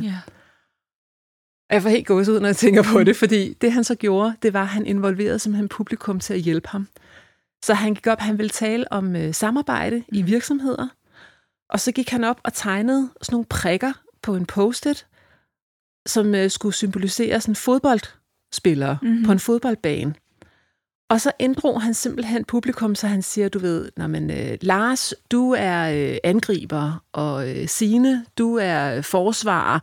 Og 1.69 1.75
jeg 1.75 1.81
får 1.81 1.89
helt 1.89 2.07
gås 2.07 2.27
ud, 2.29 2.39
når 2.39 2.47
jeg 2.47 2.55
tænker 2.55 2.83
på 2.93 3.03
det, 3.03 3.15
fordi 3.15 3.53
det 3.53 3.71
han 3.71 3.83
så 3.83 3.95
gjorde, 3.95 4.33
det 4.41 4.53
var, 4.53 4.61
at 4.61 4.67
han 4.67 4.85
involverede 4.85 5.39
simpelthen 5.39 5.67
publikum 5.67 6.19
til 6.19 6.33
at 6.33 6.39
hjælpe 6.39 6.67
ham. 6.67 6.87
Så 7.63 7.73
han 7.73 7.93
gik 7.93 8.07
op, 8.07 8.19
han 8.19 8.37
ville 8.37 8.49
tale 8.49 8.91
om 8.91 9.15
øh, 9.15 9.33
samarbejde 9.33 10.03
i 10.07 10.21
virksomheder, 10.21 10.87
og 11.69 11.79
så 11.79 11.91
gik 11.91 12.09
han 12.09 12.23
op 12.23 12.41
og 12.43 12.53
tegnede 12.53 13.09
sådan 13.21 13.33
nogle 13.33 13.45
prikker 13.45 13.93
på 14.21 14.35
en 14.35 14.45
post-it, 14.45 15.07
som 16.05 16.35
øh, 16.35 16.49
skulle 16.49 16.75
symbolisere 16.75 17.41
sådan 17.41 17.55
fodboldspillere 17.55 18.97
mm-hmm. 19.01 19.23
på 19.25 19.31
en 19.31 19.39
fodboldbane. 19.39 20.13
Og 21.11 21.21
så 21.21 21.31
inddrog 21.39 21.81
han 21.81 21.93
simpelthen 21.93 22.45
publikum, 22.45 22.95
så 22.95 23.07
han 23.07 23.21
siger, 23.21 23.49
du 23.49 23.59
ved, 23.59 23.89
Nå, 23.97 24.07
men, 24.07 24.31
øh, 24.31 24.57
Lars, 24.61 25.13
du 25.31 25.55
er 25.57 26.09
øh, 26.11 26.17
angriber, 26.23 27.03
og 27.13 27.49
øh, 27.49 27.67
Sine, 27.67 28.25
du 28.37 28.57
er 28.61 28.95
øh, 28.95 29.03
forsvarer. 29.03 29.79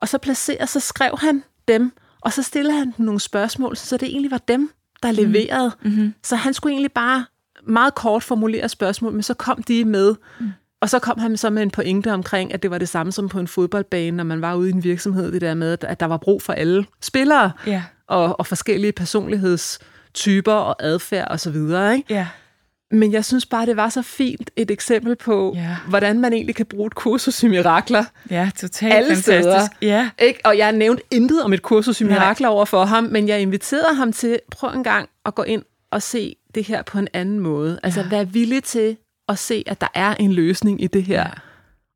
Og 0.00 0.08
så 0.08 0.18
placerer, 0.18 0.66
så 0.66 0.80
skrev 0.80 1.18
han 1.18 1.42
dem, 1.68 1.92
og 2.20 2.32
så 2.32 2.42
stillede 2.42 2.78
han 2.78 2.94
nogle 2.98 3.20
spørgsmål, 3.20 3.76
så 3.76 3.96
det 3.96 4.08
egentlig 4.08 4.30
var 4.30 4.38
dem, 4.48 4.70
der 5.02 5.12
leverede. 5.12 5.72
Mm-hmm. 5.82 6.14
Så 6.24 6.36
han 6.36 6.54
skulle 6.54 6.72
egentlig 6.72 6.92
bare 6.92 7.24
meget 7.66 7.94
kort 7.94 8.22
formulere 8.22 8.68
spørgsmål, 8.68 9.12
men 9.12 9.22
så 9.22 9.34
kom 9.34 9.62
de 9.62 9.84
med. 9.84 10.14
Mm. 10.40 10.50
Og 10.80 10.90
så 10.90 10.98
kom 10.98 11.18
han 11.18 11.36
så 11.36 11.50
med 11.50 11.62
en 11.62 11.70
pointe 11.70 12.12
omkring, 12.12 12.54
at 12.54 12.62
det 12.62 12.70
var 12.70 12.78
det 12.78 12.88
samme 12.88 13.12
som 13.12 13.28
på 13.28 13.38
en 13.38 13.48
fodboldbane, 13.48 14.16
når 14.16 14.24
man 14.24 14.42
var 14.42 14.54
ude 14.54 14.68
i 14.68 14.72
en 14.72 14.84
virksomhed, 14.84 15.32
det 15.32 15.40
der 15.40 15.54
med, 15.54 15.76
at 15.84 16.00
der 16.00 16.06
var 16.06 16.16
brug 16.16 16.42
for 16.42 16.52
alle 16.52 16.86
spillere 17.00 17.52
Ja. 17.66 17.82
og, 18.06 18.40
og 18.40 18.46
forskellige 18.46 18.92
personlighedstyper 20.14 20.52
og 20.52 20.76
adfærd 20.80 21.28
og 21.30 21.40
så 21.40 21.50
videre. 21.50 21.96
Ikke? 21.96 22.14
Ja. 22.14 22.26
Men 22.90 23.12
jeg 23.12 23.24
synes 23.24 23.46
bare, 23.46 23.66
det 23.66 23.76
var 23.76 23.88
så 23.88 24.02
fint 24.02 24.50
et 24.56 24.70
eksempel 24.70 25.16
på, 25.16 25.52
Ja. 25.56 25.76
hvordan 25.88 26.20
man 26.20 26.32
egentlig 26.32 26.54
kan 26.54 26.66
bruge 26.66 26.86
et 26.86 26.94
kursus 26.94 27.42
i 27.42 27.48
mirakler. 27.48 28.04
Ja, 28.30 28.50
totalt 28.60 28.94
Alle 28.94 29.08
fantastisk. 29.08 29.24
steder. 29.24 29.68
Ja. 29.82 30.10
Ikke? 30.18 30.40
Og 30.44 30.58
jeg 30.58 30.72
nævnte 30.72 31.02
intet 31.10 31.42
om 31.42 31.52
et 31.52 31.62
kursus 31.62 32.00
i 32.00 32.04
Nej. 32.04 32.12
mirakler 32.18 32.48
over 32.48 32.64
for 32.64 32.84
ham, 32.84 33.04
men 33.04 33.28
jeg 33.28 33.40
inviterede 33.40 33.94
ham 33.94 34.12
til, 34.12 34.38
prøv 34.50 34.70
en 34.70 34.84
gang 34.84 35.08
at 35.26 35.34
gå 35.34 35.42
ind 35.42 35.62
og 35.90 36.02
se 36.02 36.36
det 36.54 36.64
her 36.66 36.82
på 36.82 36.98
en 36.98 37.08
anden 37.12 37.40
måde. 37.40 37.80
Altså, 37.82 38.00
Ja. 38.00 38.08
vær 38.08 38.24
villig 38.24 38.64
til 38.64 38.96
at 39.28 39.38
se, 39.38 39.64
at 39.66 39.80
der 39.80 39.88
er 39.94 40.14
en 40.14 40.32
løsning 40.32 40.82
i 40.82 40.86
det 40.86 41.02
her. 41.02 41.20
Ja. 41.20 41.28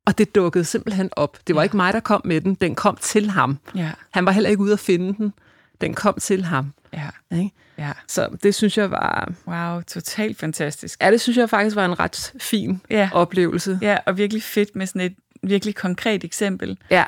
Og 0.07 0.18
det 0.18 0.35
dukkede 0.35 0.64
simpelthen 0.64 1.11
op. 1.12 1.38
Det 1.46 1.55
var 1.55 1.61
Ja. 1.61 1.64
ikke 1.64 1.76
mig, 1.76 1.92
der 1.92 2.00
kom 2.00 2.20
med 2.24 2.40
den. 2.40 2.55
Den 2.55 2.74
kom 2.74 2.96
til 3.00 3.31
ham. 3.31 3.59
Ja. 3.74 3.90
Han 4.11 4.26
var 4.26 4.33
heller 4.33 4.50
ikke 4.50 4.62
ude 4.62 4.72
at 4.72 4.79
finde 4.79 5.14
den. 5.14 5.33
Den 5.81 5.94
kom 5.94 6.14
til 6.20 6.44
ham. 6.44 6.72
Ja. 6.92 7.37
Ikke? 7.37 7.50
Ja. 7.78 7.92
Så 8.08 8.28
det 8.42 8.54
synes 8.54 8.78
jeg 8.78 8.90
var... 8.90 9.32
Wow, 9.46 9.80
totalt 9.82 10.38
fantastisk. 10.38 11.02
Ja, 11.02 11.10
det 11.10 11.20
synes 11.20 11.38
jeg 11.38 11.50
faktisk 11.50 11.76
var 11.76 11.84
en 11.84 11.98
ret 12.00 12.32
fin 12.40 12.80
Ja. 12.90 13.10
oplevelse. 13.12 13.78
Ja, 13.82 13.98
og 14.06 14.16
virkelig 14.18 14.42
fedt 14.42 14.76
med 14.76 14.86
sådan 14.86 15.00
et 15.00 15.14
virkelig 15.42 15.74
konkret 15.74 16.24
eksempel. 16.24 16.78
Ja, 16.90 17.04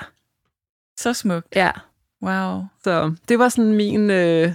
Så 0.98 1.12
smukt. 1.14 1.46
ja. 1.56 1.70
Wow. 2.22 2.62
Så 2.84 3.14
det 3.28 3.38
var 3.38 3.48
sådan 3.48 3.72
min, 3.72 4.10
øh, 4.10 4.52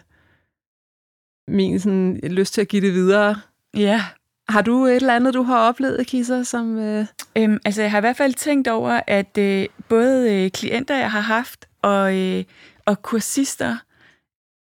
min 1.47 1.79
sådan, 1.79 2.19
lyst 2.23 2.53
til 2.53 2.61
at 2.61 2.67
give 2.67 2.81
det 2.85 2.93
videre. 2.93 3.35
Ja. 3.77 4.03
Har 4.49 4.61
du 4.61 4.85
et 4.85 4.95
eller 4.95 5.15
andet, 5.15 5.33
du 5.33 5.43
har 5.43 5.57
oplevet, 5.59 6.07
Kisser, 6.07 6.43
som... 6.43 6.77
Øh... 6.79 7.05
Øhm, 7.37 7.59
altså, 7.65 7.81
jeg 7.81 7.91
har 7.91 7.97
i 7.97 8.01
hvert 8.01 8.17
fald 8.17 8.33
tænkt 8.33 8.67
over, 8.67 8.99
at 9.07 9.37
øh, 9.37 9.65
både 9.89 10.33
øh, 10.45 10.51
klienter, 10.51 10.97
jeg 10.97 11.11
har 11.11 11.19
haft, 11.19 11.65
og, 11.81 12.15
øh, 12.17 12.43
og 12.85 13.01
kursister 13.01 13.77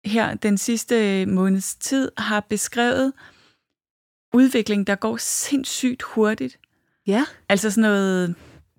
her 0.05 0.35
den 0.35 0.59
sidste 0.59 1.21
øh, 1.21 1.29
måneds 1.29 1.75
tid, 1.75 2.11
har 2.19 2.41
beskrevet 2.41 3.13
udvikling, 4.35 4.87
der 4.87 4.95
går 4.95 5.17
sindssygt 5.17 6.03
hurtigt. 6.03 6.59
Ja. 7.07 7.25
Altså 7.49 7.71
sådan 7.71 7.83
noget, 7.83 8.35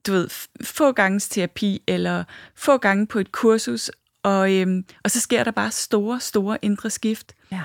du 0.08 0.12
ved, 0.12 0.30
få 0.64 0.92
gange 0.92 1.20
terapi, 1.20 1.84
eller 1.88 2.24
få 2.56 2.78
gange 2.78 3.08
på 3.08 3.20
et 3.20 3.32
kursus, 3.32 3.92
og, 4.24 4.54
øhm, 4.54 4.86
og 5.04 5.12
så 5.12 5.20
sker 5.20 5.44
der 5.44 5.52
bare 5.52 5.72
store, 5.72 6.20
store 6.20 6.58
indre 6.62 6.90
skift. 6.90 7.34
Ja. 7.52 7.62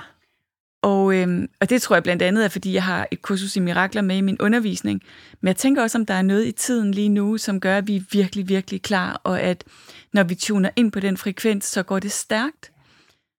Og, 0.83 1.15
øhm, 1.17 1.49
og 1.61 1.71
det 1.71 1.83
tror 1.83 1.97
jeg 1.97 2.03
blandt 2.03 2.23
andet 2.23 2.45
er, 2.45 2.49
fordi 2.49 2.73
jeg 2.73 2.83
har 2.83 3.09
et 3.11 3.23
kursus 3.23 3.57
i 3.57 3.61
mirakler 3.61 4.03
med 4.03 4.17
i 4.17 4.21
min 4.21 4.41
undervisning. 4.41 5.03
Men 5.41 5.49
jeg 5.49 5.57
tænker 5.57 5.83
også, 5.83 5.99
om 5.99 6.07
der 6.07 6.15
er 6.15 6.23
noget 6.23 6.47
i 6.47 6.53
tiden 6.53 6.91
lige 6.91 7.09
nu, 7.09 7.39
som 7.39 7.61
gør, 7.61 7.79
at 7.79 7.87
vi 7.87 7.97
er 7.97 8.03
virkelig, 8.13 8.49
virkelig 8.49 8.83
klar, 8.83 9.21
og 9.25 9.41
at 9.41 9.65
når 10.13 10.23
vi 10.23 10.35
tuner 10.35 10.71
ind 10.77 10.93
på 10.93 11.01
den 11.01 11.17
frekvens, 11.17 11.65
så 11.65 11.83
går 11.83 11.99
det 11.99 12.13
stærkt. 12.13 12.73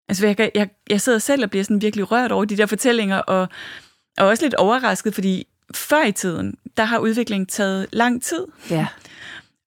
Altså, 0.09 0.27
jeg, 0.27 0.51
jeg, 0.55 0.69
jeg 0.89 1.01
sidder 1.01 1.19
selv 1.19 1.43
og 1.43 1.49
bliver 1.49 1.63
sådan 1.63 1.81
virkelig 1.81 2.11
rørt 2.11 2.31
over 2.31 2.45
de 2.45 2.57
der 2.57 2.65
fortællinger, 2.65 3.17
og, 3.17 3.47
og 4.17 4.27
også 4.27 4.43
lidt 4.45 4.53
overrasket, 4.53 5.13
fordi 5.15 5.47
før 5.75 6.03
i 6.05 6.11
tiden, 6.11 6.55
der 6.77 6.83
har 6.83 6.97
udviklingen 6.99 7.47
taget 7.47 7.87
lang 7.91 8.23
tid, 8.23 8.45
Ja. 8.69 8.85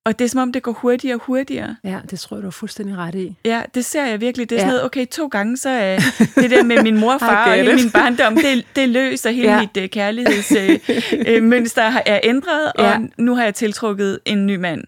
og 0.05 0.19
det 0.19 0.25
er 0.25 0.29
som 0.29 0.41
om, 0.41 0.53
det 0.53 0.63
går 0.63 0.73
hurtigere 0.73 1.17
og 1.17 1.21
hurtigere. 1.25 1.77
ja, 1.85 1.99
det 2.11 2.21
tror 2.21 2.37
jeg, 2.37 2.43
du 2.43 2.47
har 2.47 2.51
fuldstændig 2.51 2.97
ret 2.97 3.15
i. 3.15 3.37
Ja, 3.45 3.63
det 3.75 3.85
ser 3.85 4.07
jeg 4.07 4.21
virkelig. 4.21 4.51
Det 4.51 4.57
er 4.57 4.61
Ja. 4.61 4.63
sådan 4.67 4.71
noget, 4.73 4.85
okay, 4.85 5.07
to 5.07 5.27
gange, 5.27 5.57
så 5.57 5.69
er 5.69 5.99
det 6.35 6.51
der 6.51 6.63
med 6.63 6.83
min 6.83 7.01
mor 7.01 7.13
og 7.13 7.21
far 7.31 7.49
og 7.49 7.55
hele 7.55 7.73
it. 7.75 7.81
min 7.83 7.91
barndom, 7.91 8.35
det, 8.37 8.65
det 8.77 8.85
er 8.85 8.87
og 9.27 9.33
hele 9.33 9.49
Ja. 9.49 9.61
mit 9.61 9.77
uh, 9.85 9.89
kærlighedsmønster 9.89 11.37
uh, 11.39 11.43
mønster 11.43 11.89
har- 11.89 12.03
er 12.07 12.21
ændret, 12.23 12.73
og 12.73 12.85
Ja. 12.85 12.99
nu 13.19 13.35
har 13.35 13.45
jeg 13.45 13.55
tiltrukket 13.55 14.19
en 14.25 14.47
ny 14.47 14.57
mand. 14.57 14.85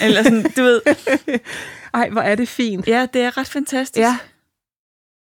Eller 0.00 0.22
sådan, 0.22 0.42
du 0.56 0.62
ved. 0.62 0.80
Ej, 1.94 2.08
hvor 2.10 2.20
er 2.20 2.34
det 2.34 2.48
fint. 2.48 2.88
Ja, 2.88 3.06
det 3.14 3.22
er 3.22 3.38
ret 3.38 3.48
fantastisk. 3.48 3.98
Ja. 4.02 4.16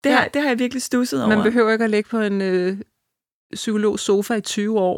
Det, 0.04 0.12
har, 0.12 0.22
Ja. 0.22 0.28
det 0.34 0.42
har 0.42 0.50
jeg 0.50 0.60
virkelig 0.60 0.82
stusset 0.84 1.24
over. 1.24 1.36
Man 1.36 1.44
behøver 1.44 1.72
ikke 1.72 1.84
at 1.84 1.90
ligge 1.90 2.10
på 2.10 2.20
en 2.20 2.42
øh, 2.42 2.78
psykolog 3.54 4.00
sofa 4.00 4.34
i 4.34 4.42
20 4.42 4.80
år 4.80 4.96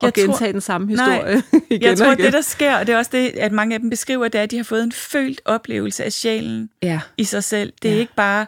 og 0.00 0.06
Jeg 0.06 0.14
tror- 0.14 0.22
gentage 0.32 0.52
den 0.52 0.60
samme 0.60 0.94
Nej. 0.94 1.14
historie 1.14 1.42
igen 1.70 1.82
jeg 1.82 1.98
tror, 1.98 2.06
og 2.06 2.12
igen. 2.12 2.24
det 2.24 2.32
der 2.32 2.40
sker, 2.40 2.76
og 2.76 2.86
det 2.86 2.92
er 2.92 2.98
også 2.98 3.10
det, 3.14 3.28
at 3.28 3.52
mange 3.52 3.74
af 3.74 3.80
dem 3.80 3.90
beskriver, 3.90 4.28
det 4.28 4.38
er, 4.38 4.42
at 4.42 4.50
de 4.50 4.56
har 4.56 4.64
fået 4.64 4.82
en 4.82 4.92
følt 4.92 5.40
oplevelse 5.44 6.04
af 6.04 6.12
sjælen 6.12 6.70
Ja, 6.82 7.00
i 7.16 7.24
sig 7.24 7.44
selv. 7.44 7.72
Det 7.82 7.90
er 7.90 7.94
Ja. 7.94 8.00
ikke 8.00 8.14
bare 8.16 8.46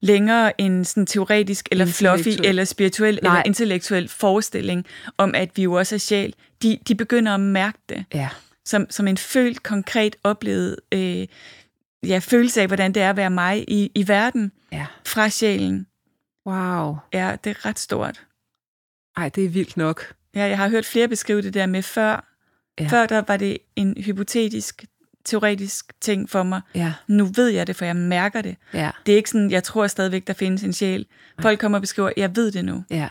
længere 0.00 0.60
en 0.60 0.84
sådan 0.84 1.06
teoretisk 1.06 1.68
eller 1.72 1.86
fluffy 1.86 2.28
eller 2.44 2.64
spirituel 2.64 3.18
Nej. 3.22 3.32
eller 3.36 3.42
intellektuel 3.46 4.08
forestilling 4.08 4.86
om, 5.18 5.34
at 5.34 5.50
vi 5.56 5.62
jo 5.62 5.72
også 5.72 5.94
er 5.94 5.98
sjæl. 5.98 6.34
De, 6.62 6.78
de 6.88 6.94
begynder 6.94 7.34
at 7.34 7.40
mærke 7.40 7.78
det 7.88 8.04
ja. 8.14 8.28
som, 8.64 8.86
som 8.90 9.08
en 9.08 9.16
følt, 9.16 9.62
konkret 9.62 10.16
oplevet 10.24 10.76
øh, 10.94 11.26
ja, 12.06 12.18
følelse 12.18 12.60
af, 12.60 12.66
hvordan 12.66 12.92
det 12.92 13.02
er 13.02 13.10
at 13.10 13.16
være 13.16 13.30
mig 13.30 13.64
i, 13.68 13.90
i 13.94 14.08
verden 14.08 14.52
ja. 14.72 14.86
fra 15.06 15.28
sjælen. 15.28 15.86
Wow. 16.46 16.96
Ja, 17.12 17.36
det 17.44 17.50
er 17.50 17.66
ret 17.66 17.78
stort. 17.78 18.24
Ej, 19.16 19.28
det 19.28 19.44
er 19.44 19.48
vildt 19.48 19.76
nok. 19.76 20.14
Ja, 20.34 20.44
jeg 20.44 20.58
har 20.58 20.68
hørt 20.68 20.86
flere 20.86 21.08
beskrive 21.08 21.42
det 21.42 21.54
der 21.54 21.66
med 21.66 21.82
før. 21.82 22.30
Ja. 22.80 22.86
Før 22.88 23.06
der 23.06 23.22
var 23.28 23.36
det 23.36 23.58
en 23.76 23.94
hypotetisk, 24.04 24.84
teoretisk 25.24 25.92
ting 26.00 26.30
for 26.30 26.42
mig. 26.42 26.60
Ja, 26.74 26.92
Nu 27.06 27.24
ved 27.24 27.48
jeg 27.48 27.66
det, 27.66 27.76
for 27.76 27.84
jeg 27.84 27.96
mærker 27.96 28.42
det. 28.42 28.56
ja, 28.72 28.90
Det 29.06 29.12
er 29.12 29.16
ikke 29.16 29.30
sådan, 29.30 29.50
jeg 29.50 29.64
tror 29.64 29.86
stadigvæk, 29.86 30.26
der 30.26 30.32
findes 30.32 30.62
en 30.62 30.72
sjæl. 30.72 31.06
Folk 31.40 31.58
kommer 31.60 31.78
og 31.78 31.82
beskriver, 31.82 32.10
jeg 32.16 32.36
ved 32.36 32.52
det 32.52 32.64
nu. 32.64 32.84
ja. 32.90 33.08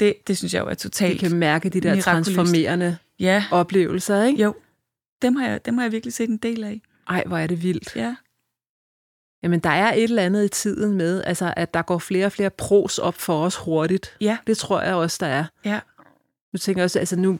Det, 0.00 0.14
det 0.26 0.38
synes 0.38 0.54
jeg 0.54 0.60
jo 0.60 0.66
er 0.66 0.74
totalt. 0.74 1.20
kan 1.20 1.34
mærke 1.36 1.68
de 1.68 1.80
der 1.80 1.94
mirakuløst. 1.94 2.04
transformerende 2.04 2.96
Ja, 3.18 3.44
oplevelser, 3.50 4.22
ikke? 4.24 4.42
jo. 4.42 4.54
Dem 5.22 5.36
har, 5.36 5.48
jeg, 5.48 5.66
dem 5.66 5.78
har 5.78 5.84
jeg 5.84 5.92
virkelig 5.92 6.12
set 6.12 6.28
en 6.30 6.36
del 6.36 6.64
af. 6.64 6.80
Ej, 7.08 7.22
hvor 7.26 7.38
er 7.38 7.46
det 7.46 7.62
vildt. 7.62 7.96
Ja, 7.96 8.16
Jamen, 9.42 9.60
der 9.60 9.70
er 9.70 9.92
et 9.94 10.02
eller 10.02 10.22
andet 10.22 10.44
i 10.44 10.48
tiden 10.48 10.96
med, 10.96 11.22
altså, 11.26 11.54
at 11.56 11.74
der 11.74 11.82
går 11.82 11.98
flere 11.98 12.26
og 12.26 12.32
flere 12.32 12.50
pros 12.50 12.98
op 12.98 13.14
for 13.14 13.44
os 13.44 13.56
hurtigt. 13.56 14.16
ja, 14.20 14.38
Det 14.46 14.58
tror 14.58 14.82
jeg 14.82 14.94
også, 14.94 15.16
der 15.20 15.26
er. 15.26 15.44
ja. 15.64 15.80
Nu 16.52 16.58
tænker 16.58 16.80
jeg 16.80 16.84
også, 16.84 16.98
altså 16.98 17.16
nu, 17.16 17.38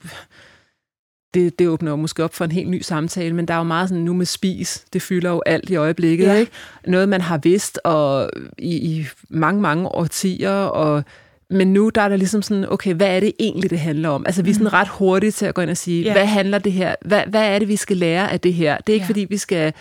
det, 1.35 1.59
det 1.59 1.69
åbner 1.69 1.91
jo 1.91 1.97
måske 1.97 2.25
op 2.25 2.35
for 2.35 2.45
en 2.45 2.53
helt 2.53 2.69
ny 2.71 2.81
samtale, 2.81 3.35
men 3.35 3.49
der 3.49 3.55
er 3.55 3.59
jo 3.59 3.65
meget 3.65 3.89
sådan 3.89 4.05
nu 4.05 4.13
med 4.13 4.27
spis. 4.27 4.85
Det 4.93 5.03
fylder 5.03 5.31
jo 5.31 5.43
alt 5.47 5.71
i 5.71 5.77
øjeblikket, 5.77 6.25
Ja. 6.27 6.35
ikke? 6.35 6.53
Noget, 6.87 7.09
man 7.09 7.21
har 7.21 7.39
vidst 7.39 7.81
og 7.85 8.31
i, 8.59 8.77
i 9.01 9.07
mange, 9.29 9.61
mange 9.61 9.89
årtier, 9.89 10.51
og 10.65 11.05
men 11.53 11.73
nu 11.73 11.89
der 11.89 12.03
er 12.03 12.09
der 12.09 12.17
ligesom 12.17 12.43
sådan, 12.43 12.67
okay, 12.69 12.95
hvad 12.95 13.17
er 13.17 13.21
det 13.21 13.33
egentlig, 13.41 13.71
det 13.71 13.79
handler 13.81 14.09
om? 14.09 14.27
Altså, 14.27 14.43
vi 14.43 14.51
er 14.51 14.55
sådan 14.55 14.73
ret 14.73 14.89
hurtige 14.89 15.31
til 15.31 15.47
at 15.47 15.55
gå 15.55 15.63
ind 15.63 15.71
og 15.71 15.77
sige. 15.77 16.03
Ja. 16.03 16.13
hvad 16.13 16.27
handler 16.27 16.59
det 16.59 16.73
her? 16.73 16.95
Hvad, 17.05 17.23
hvad 17.27 17.43
er 17.55 17.59
det, 17.59 17.69
vi 17.69 17.77
skal 17.77 17.97
lære 17.97 18.33
af 18.33 18.41
det 18.41 18.55
her? 18.55 18.77
Det 18.79 18.89
er 18.89 18.95
ikke, 18.95 19.05
Ja. 19.05 19.09
fordi 19.09 19.27
vi 19.31 19.37
skal 19.37 19.73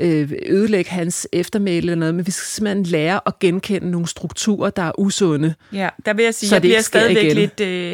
øh, 0.00 0.32
ødelægge 0.46 0.90
hans 0.90 1.28
eftermæle 1.32 1.76
eller 1.78 1.94
noget, 1.94 2.14
men 2.14 2.26
vi 2.26 2.30
skal 2.30 2.44
simpelthen 2.46 2.82
lære 2.86 3.20
at 3.26 3.38
genkende 3.38 3.90
nogle 3.90 4.08
strukturer, 4.08 4.70
der 4.70 4.82
er 4.82 4.92
usunde. 4.98 5.54
Ja, 5.72 5.88
der 6.06 6.14
vil 6.14 6.24
jeg 6.24 6.34
sige, 6.34 6.48
Så 6.48 6.54
jeg 6.54 6.62
det 6.62 6.68
bliver 6.68 6.80
stadigvæk 6.80 7.24
igen. 7.24 7.36
lidt, 7.36 7.60
øh, 7.60 7.92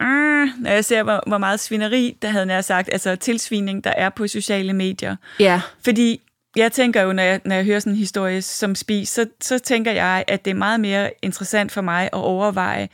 øh, 0.00 0.48
når 0.62 0.70
jeg 0.70 0.84
ser, 0.84 1.02
hvor, 1.02 1.22
hvor 1.26 1.38
meget 1.38 1.60
svineri, 1.60 2.16
der 2.22 2.28
havde 2.28 2.46
nær 2.46 2.60
sagt, 2.60 2.88
altså 2.92 3.16
tilsvining, 3.16 3.84
der 3.84 3.92
er 3.96 4.08
på 4.16 4.26
sociale 4.28 4.72
medier. 4.72 5.16
Ja, 5.40 5.60
Fordi 5.84 6.20
jeg 6.56 6.72
tænker 6.72 7.02
jo, 7.02 7.12
når 7.12 7.22
jeg, 7.22 7.40
når 7.44 7.54
jeg 7.54 7.64
hører 7.64 7.78
sådan 7.78 7.92
en 7.92 7.98
historie 7.98 8.42
som 8.42 8.74
spis, 8.74 9.08
så, 9.08 9.26
så 9.40 9.58
tænker 9.58 9.92
jeg, 9.92 10.24
at 10.28 10.44
det 10.44 10.50
er 10.50 10.54
meget 10.54 10.80
mere 10.80 11.10
interessant 11.22 11.72
for 11.72 11.80
mig 11.80 12.04
at 12.04 12.12
overveje, 12.12 12.88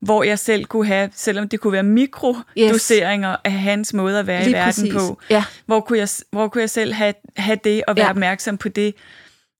hvor 0.00 0.22
jeg 0.22 0.38
selv 0.38 0.64
kunne 0.64 0.86
have, 0.86 1.10
selvom 1.14 1.48
det 1.48 1.60
kunne 1.60 1.72
være 1.72 1.82
mikrodoseringer 1.82 3.30
yes. 3.30 3.38
af 3.44 3.52
hans 3.52 3.92
måde 3.92 4.18
at 4.18 4.26
være 4.26 4.42
Lige 4.42 4.50
i 4.50 4.54
verden 4.54 4.66
præcis. 4.66 4.92
på, 4.92 5.20
ja. 5.30 5.44
hvor, 5.66 5.80
kunne 5.80 5.98
jeg, 5.98 6.08
hvor 6.30 6.48
kunne 6.48 6.60
jeg 6.60 6.70
selv 6.70 6.92
have, 6.92 7.14
have 7.36 7.58
det 7.64 7.82
og 7.88 7.96
være 7.96 8.04
ja. 8.04 8.10
opmærksom 8.10 8.58
på 8.58 8.68
det. 8.68 8.94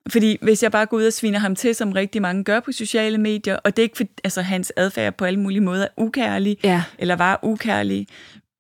Fordi 0.08 0.38
hvis 0.42 0.62
jeg 0.62 0.72
bare 0.72 0.86
går 0.86 0.96
ud 0.96 1.04
og 1.04 1.12
sviner 1.12 1.38
ham 1.38 1.56
til, 1.56 1.74
som 1.74 1.92
rigtig 1.92 2.22
mange 2.22 2.44
gør 2.44 2.60
på 2.60 2.72
sociale 2.72 3.18
medier, 3.18 3.56
og 3.56 3.76
det 3.76 3.82
er 3.82 3.84
ikke 3.84 3.96
for, 3.96 4.04
altså 4.24 4.42
hans 4.42 4.72
adfærd 4.76 5.14
på 5.14 5.24
alle 5.24 5.40
mulige 5.40 5.60
måder 5.60 5.84
er 5.84 5.88
ukærlig, 5.96 6.56
ja. 6.64 6.82
eller 6.98 7.16
var 7.16 7.40
ukærlig, 7.42 8.06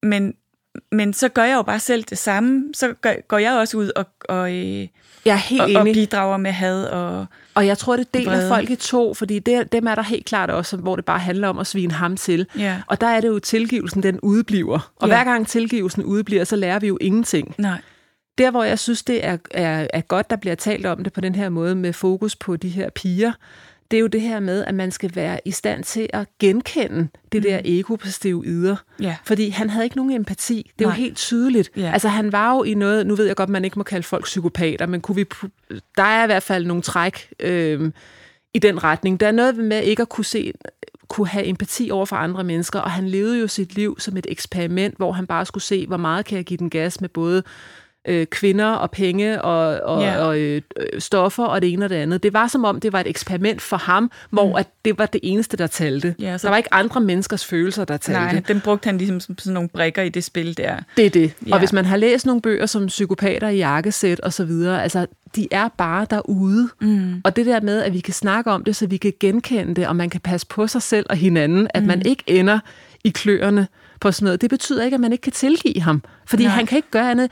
men, 0.02 0.34
men 0.92 1.12
så 1.12 1.28
gør 1.28 1.44
jeg 1.44 1.54
jo 1.54 1.62
bare 1.62 1.80
selv 1.80 2.04
det 2.04 2.18
samme. 2.18 2.64
Så 2.74 2.94
gør, 3.00 3.12
går 3.28 3.38
jeg 3.38 3.52
også 3.52 3.76
ud 3.76 3.90
og, 3.96 4.06
og, 4.28 4.52
øh, 4.52 4.88
jeg 5.24 5.32
er 5.32 5.36
helt 5.36 5.62
og, 5.62 5.72
og 5.74 5.84
bidrager 5.84 6.36
med 6.36 6.50
had 6.50 6.84
og 6.84 7.26
Og 7.54 7.66
jeg 7.66 7.78
tror, 7.78 7.96
det 7.96 8.14
deler 8.14 8.48
folk 8.48 8.70
i 8.70 8.76
to, 8.76 9.14
fordi 9.14 9.38
det, 9.38 9.72
dem 9.72 9.86
er 9.86 9.94
der 9.94 10.02
helt 10.02 10.26
klart 10.26 10.50
også, 10.50 10.76
hvor 10.76 10.96
det 10.96 11.04
bare 11.04 11.18
handler 11.18 11.48
om 11.48 11.58
at 11.58 11.66
svine 11.66 11.92
ham 11.92 12.16
til. 12.16 12.46
Ja. 12.58 12.82
Og 12.86 13.00
der 13.00 13.06
er 13.06 13.20
det 13.20 13.28
jo, 13.28 13.38
tilgivelsen 13.38 14.02
den 14.02 14.20
udbliver. 14.20 14.92
Og 14.96 15.08
ja. 15.08 15.14
hver 15.14 15.24
gang 15.24 15.46
tilgivelsen 15.48 16.04
udbliver, 16.04 16.44
så 16.44 16.56
lærer 16.56 16.78
vi 16.78 16.86
jo 16.86 16.98
ingenting. 17.00 17.54
Nej. 17.58 17.80
Der, 18.38 18.50
hvor 18.50 18.64
jeg 18.64 18.78
synes, 18.78 19.02
det 19.02 19.24
er, 19.24 19.36
er, 19.50 19.86
er 19.92 20.00
godt, 20.00 20.30
der 20.30 20.36
bliver 20.36 20.54
talt 20.54 20.86
om 20.86 21.04
det 21.04 21.12
på 21.12 21.20
den 21.20 21.34
her 21.34 21.48
måde 21.48 21.74
med 21.74 21.92
fokus 21.92 22.36
på 22.36 22.56
de 22.56 22.68
her 22.68 22.90
piger, 22.90 23.32
det 23.90 23.96
er 23.96 24.00
jo 24.00 24.06
det 24.06 24.20
her 24.20 24.40
med, 24.40 24.64
at 24.64 24.74
man 24.74 24.90
skal 24.90 25.10
være 25.14 25.40
i 25.44 25.50
stand 25.50 25.84
til 25.84 26.08
at 26.12 26.26
genkende 26.38 27.08
det 27.32 27.42
der 27.42 27.58
mm. 27.58 27.64
ego 27.66 27.94
på 27.94 28.08
steroider. 28.08 28.76
Ja. 29.00 29.16
Fordi 29.24 29.48
han 29.48 29.70
havde 29.70 29.84
ikke 29.84 29.96
nogen 29.96 30.12
empati. 30.12 30.70
Det 30.78 30.84
er 30.84 30.88
Nej. 30.88 30.96
jo 30.96 31.02
helt 31.02 31.16
tydeligt. 31.16 31.70
Ja. 31.76 31.90
Altså 31.92 32.08
han 32.08 32.32
var 32.32 32.54
jo 32.54 32.62
i 32.62 32.74
noget, 32.74 33.06
nu 33.06 33.14
ved 33.14 33.26
jeg 33.26 33.36
godt, 33.36 33.48
man 33.48 33.64
ikke 33.64 33.78
må 33.78 33.82
kalde 33.82 34.02
folk 34.02 34.24
psykopater, 34.24 34.86
men 34.86 35.00
kunne 35.00 35.16
vi, 35.16 35.24
der 35.96 36.02
er 36.02 36.22
i 36.22 36.26
hvert 36.26 36.42
fald 36.42 36.66
nogle 36.66 36.82
træk 36.82 37.28
øh, 37.40 37.92
i 38.54 38.58
den 38.58 38.84
retning. 38.84 39.20
Der 39.20 39.26
er 39.26 39.32
noget 39.32 39.56
med 39.56 39.82
ikke 39.82 40.02
at 40.02 40.08
kunne 40.08 40.24
se 40.24 40.52
kunne 41.08 41.28
have 41.28 41.46
empati 41.46 41.90
over 41.92 42.06
for 42.06 42.16
andre 42.16 42.44
mennesker, 42.44 42.80
og 42.80 42.90
han 42.90 43.08
levede 43.08 43.40
jo 43.40 43.48
sit 43.48 43.74
liv 43.74 43.96
som 43.98 44.16
et 44.16 44.26
eksperiment, 44.28 44.96
hvor 44.96 45.12
han 45.12 45.26
bare 45.26 45.46
skulle 45.46 45.64
se, 45.64 45.86
hvor 45.86 45.96
meget 45.96 46.24
kan 46.24 46.36
jeg 46.36 46.44
give 46.44 46.56
den 46.56 46.70
gas 46.70 47.00
med 47.00 47.08
både 47.08 47.42
øh, 48.10 48.26
kvinder 48.26 48.66
og 48.66 48.90
penge 48.90 49.42
og, 49.42 49.80
og, 49.80 50.02
yeah. 50.02 50.26
og 50.26 50.38
øh, 50.38 50.62
stoffer 50.98 51.44
og 51.44 51.62
det 51.62 51.72
ene 51.72 51.84
og 51.84 51.90
det 51.90 51.96
andet. 51.96 52.22
Det 52.22 52.32
var 52.32 52.48
som 52.48 52.64
om, 52.64 52.80
det 52.80 52.92
var 52.92 53.00
et 53.00 53.06
eksperiment 53.06 53.62
for 53.62 53.76
ham, 53.76 54.10
hvor 54.30 54.48
mm. 54.48 54.54
at 54.54 54.68
det 54.84 54.98
var 54.98 55.06
det 55.06 55.20
eneste, 55.22 55.56
der 55.56 55.66
talte. 55.66 56.14
Ja, 56.18 56.38
så... 56.38 56.46
Der 56.46 56.50
var 56.50 56.56
ikke 56.56 56.74
andre 56.74 57.00
menneskers 57.00 57.44
følelser, 57.44 57.84
der 57.84 57.96
talte. 57.96 58.20
Nej, 58.20 58.42
dem 58.48 58.60
brugte 58.60 58.86
han 58.86 58.98
ligesom 58.98 59.20
som 59.20 59.38
sådan 59.38 59.54
nogle 59.54 59.68
brikker 59.68 60.02
i 60.02 60.08
det 60.08 60.24
spil 60.24 60.56
der. 60.56 60.76
Det 60.96 61.06
er 61.06 61.10
det. 61.10 61.32
Ja. 61.46 61.52
Og 61.52 61.58
hvis 61.58 61.72
man 61.72 61.84
har 61.84 61.96
læst 61.96 62.26
nogle 62.26 62.42
bøger 62.42 62.66
som 62.66 62.86
Psykopater 62.86 63.48
i 63.48 63.56
jakkesæt 63.56 64.20
og 64.20 64.32
så 64.32 64.44
videre, 64.44 64.82
altså 64.82 65.06
de 65.36 65.48
er 65.50 65.68
bare 65.68 66.06
derude. 66.10 66.68
Mm. 66.80 67.20
Og 67.24 67.36
det 67.36 67.46
der 67.46 67.60
med, 67.60 67.82
at 67.82 67.92
vi 67.92 68.00
kan 68.00 68.14
snakke 68.14 68.50
om 68.50 68.64
det, 68.64 68.76
så 68.76 68.86
vi 68.86 68.96
kan 68.96 69.12
genkende 69.20 69.74
det, 69.74 69.86
og 69.86 69.96
man 69.96 70.10
kan 70.10 70.20
passe 70.20 70.46
på 70.46 70.66
sig 70.66 70.82
selv 70.82 71.06
og 71.10 71.16
hinanden, 71.16 71.68
at 71.74 71.82
mm. 71.82 71.86
man 71.86 72.02
ikke 72.06 72.22
ender 72.26 72.58
i 73.04 73.10
kløerne 73.10 73.66
på 74.00 74.12
sådan 74.12 74.24
noget. 74.24 74.40
Det 74.40 74.50
betyder 74.50 74.84
ikke, 74.84 74.94
at 74.94 75.00
man 75.00 75.12
ikke 75.12 75.22
kan 75.22 75.32
tilgive 75.32 75.80
ham. 75.80 76.02
Fordi 76.26 76.42
Nej. 76.42 76.52
han 76.52 76.66
kan 76.66 76.76
ikke 76.76 76.90
gøre 76.90 77.10
andet 77.10 77.30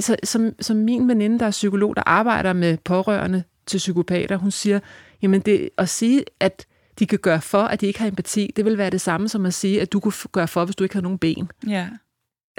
så, 0.00 0.16
som, 0.24 0.52
som 0.60 0.76
min 0.76 1.08
veninde, 1.08 1.38
der 1.38 1.46
er 1.46 1.50
psykolog, 1.50 1.96
der 1.96 2.02
arbejder 2.06 2.52
med 2.52 2.78
pårørende 2.84 3.42
til 3.66 3.78
psykopater, 3.78 4.36
hun 4.36 4.50
siger, 4.50 4.80
jamen 5.22 5.40
det 5.40 5.70
at 5.78 5.88
sige, 5.88 6.24
at 6.40 6.66
de 6.98 7.06
kan 7.06 7.18
gøre 7.18 7.40
for, 7.40 7.62
at 7.62 7.80
de 7.80 7.86
ikke 7.86 7.98
har 7.98 8.08
empati, 8.08 8.52
det 8.56 8.64
vil 8.64 8.78
være 8.78 8.90
det 8.90 9.00
samme 9.00 9.28
som 9.28 9.46
at 9.46 9.54
sige, 9.54 9.80
at 9.80 9.92
du 9.92 10.00
kunne 10.00 10.12
gøre 10.32 10.48
for, 10.48 10.64
hvis 10.64 10.76
du 10.76 10.84
ikke 10.84 10.94
har 10.94 11.02
nogen 11.02 11.18
ben. 11.18 11.50
Ja. 11.66 11.88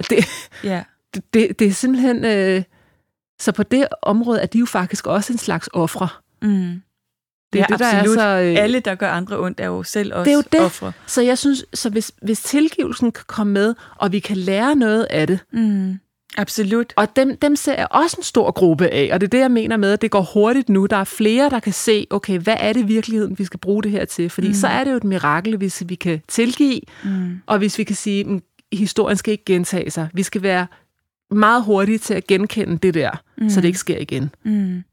Det, 0.09 0.25
ja. 0.63 0.83
det, 1.13 1.33
det, 1.33 1.59
det 1.59 1.67
er 1.67 1.71
simpelthen... 1.71 2.25
Øh, 2.25 2.63
så 3.41 3.51
på 3.51 3.63
det 3.63 3.87
område 4.01 4.41
er 4.41 4.45
de 4.45 4.59
jo 4.59 4.65
faktisk 4.65 5.07
også 5.07 5.33
en 5.33 5.39
slags 5.39 5.69
ofre. 5.73 6.07
Mm. 6.41 6.81
Det 7.53 7.59
er 7.59 7.65
ja, 7.69 7.73
det, 7.73 7.79
der 7.79 7.97
absolut. 7.97 8.17
er 8.17 8.21
så, 8.21 8.41
øh, 8.41 8.63
Alle, 8.63 8.79
der 8.79 8.95
gør 8.95 9.11
andre 9.11 9.39
ondt, 9.39 9.59
er 9.59 9.65
jo 9.65 9.83
selv 9.83 10.13
også 10.13 10.23
det 10.23 10.31
er 10.31 10.35
jo 10.35 10.43
det. 10.51 10.61
Offre. 10.61 10.91
Så 11.07 11.21
jeg 11.21 11.37
synes, 11.37 11.65
så 11.73 11.89
hvis, 11.89 12.11
hvis 12.21 12.43
tilgivelsen 12.43 13.11
kan 13.11 13.23
komme 13.27 13.53
med, 13.53 13.75
og 13.95 14.11
vi 14.11 14.19
kan 14.19 14.37
lære 14.37 14.75
noget 14.75 15.03
af 15.03 15.27
det, 15.27 15.39
mm. 15.51 15.99
Absolut. 16.37 16.93
Og 16.95 17.15
dem, 17.15 17.37
dem 17.37 17.55
ser 17.55 17.75
jeg 17.75 17.87
også 17.91 18.17
en 18.19 18.23
stor 18.23 18.51
gruppe 18.51 18.87
af, 18.87 19.09
og 19.13 19.21
det 19.21 19.27
er 19.27 19.29
det, 19.29 19.39
jeg 19.39 19.51
mener 19.51 19.77
med, 19.77 19.93
at 19.93 20.01
det 20.01 20.11
går 20.11 20.29
hurtigt 20.33 20.69
nu. 20.69 20.85
Der 20.85 20.97
er 20.97 21.03
flere, 21.03 21.49
der 21.49 21.59
kan 21.59 21.73
se, 21.73 22.07
okay, 22.09 22.39
hvad 22.39 22.55
er 22.59 22.73
det 22.73 22.79
i 22.79 22.85
virkeligheden, 22.85 23.39
vi 23.39 23.45
skal 23.45 23.59
bruge 23.59 23.83
det 23.83 23.91
her 23.91 24.05
til? 24.05 24.29
Fordi 24.29 24.47
mm. 24.47 24.53
så 24.53 24.67
er 24.67 24.83
det 24.83 24.91
jo 24.91 24.97
et 24.97 25.03
mirakel, 25.03 25.57
hvis 25.57 25.83
vi 25.85 25.95
kan 25.95 26.21
tilgive, 26.27 26.81
mm. 27.03 27.41
og 27.45 27.57
hvis 27.57 27.77
vi 27.77 27.83
kan 27.83 27.95
sige, 27.95 28.25
at 28.25 28.77
historien 28.77 29.17
skal 29.17 29.31
ikke 29.31 29.45
gentage 29.45 29.91
sig. 29.91 30.09
Vi 30.13 30.23
skal 30.23 30.41
være 30.41 30.67
meget 31.31 31.63
hurtige 31.63 31.97
til 31.97 32.13
at 32.13 32.27
genkende 32.27 32.77
det 32.77 32.93
der, 32.93 33.23
mm. 33.37 33.49
så 33.49 33.61
det 33.61 33.67
ikke 33.67 33.79
sker 33.79 33.97
igen. 33.97 34.35
Mm. 34.43 34.83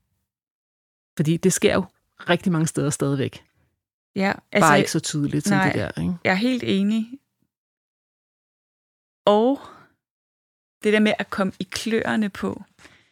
Fordi 1.17 1.37
det 1.37 1.53
sker 1.53 1.75
jo 1.75 1.85
rigtig 2.29 2.53
mange 2.53 2.67
steder 2.67 2.91
stadigvæk. 2.91 3.45
Ja, 4.17 4.33
altså, 4.53 4.69
Bare 4.69 4.79
ikke 4.79 4.91
så 4.91 5.01
tydeligt 5.01 5.49
som 5.49 5.57
nej, 5.57 5.73
det 5.73 5.75
der. 5.75 6.03
Ikke? 6.03 6.15
Jeg 6.25 6.31
er 6.31 6.35
helt 6.35 6.65
enig. 6.67 7.09
Og 9.27 9.61
det 10.85 10.93
der 10.93 11.01
med 11.01 11.13
at 11.19 11.31
komme 11.31 11.53
i 11.59 11.69
kløerne 11.71 12.29
på. 12.29 12.63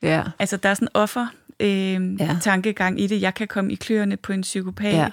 Ja. 0.03 0.23
Altså, 0.39 0.57
der 0.57 0.69
er 0.69 0.75
sådan 0.75 0.89
en 0.89 0.91
offer 0.95 1.27
øh, 1.61 2.21
ja. 2.21 2.37
tankegang 2.43 3.01
i 3.01 3.07
det. 3.07 3.21
Jeg 3.21 3.35
kan 3.35 3.49
komme 3.49 3.73
i 3.73 3.75
kløerne 3.75 4.17
på 4.17 4.33
en 4.33 4.41
psykopat. 4.41 4.95
Ja. 4.95 5.09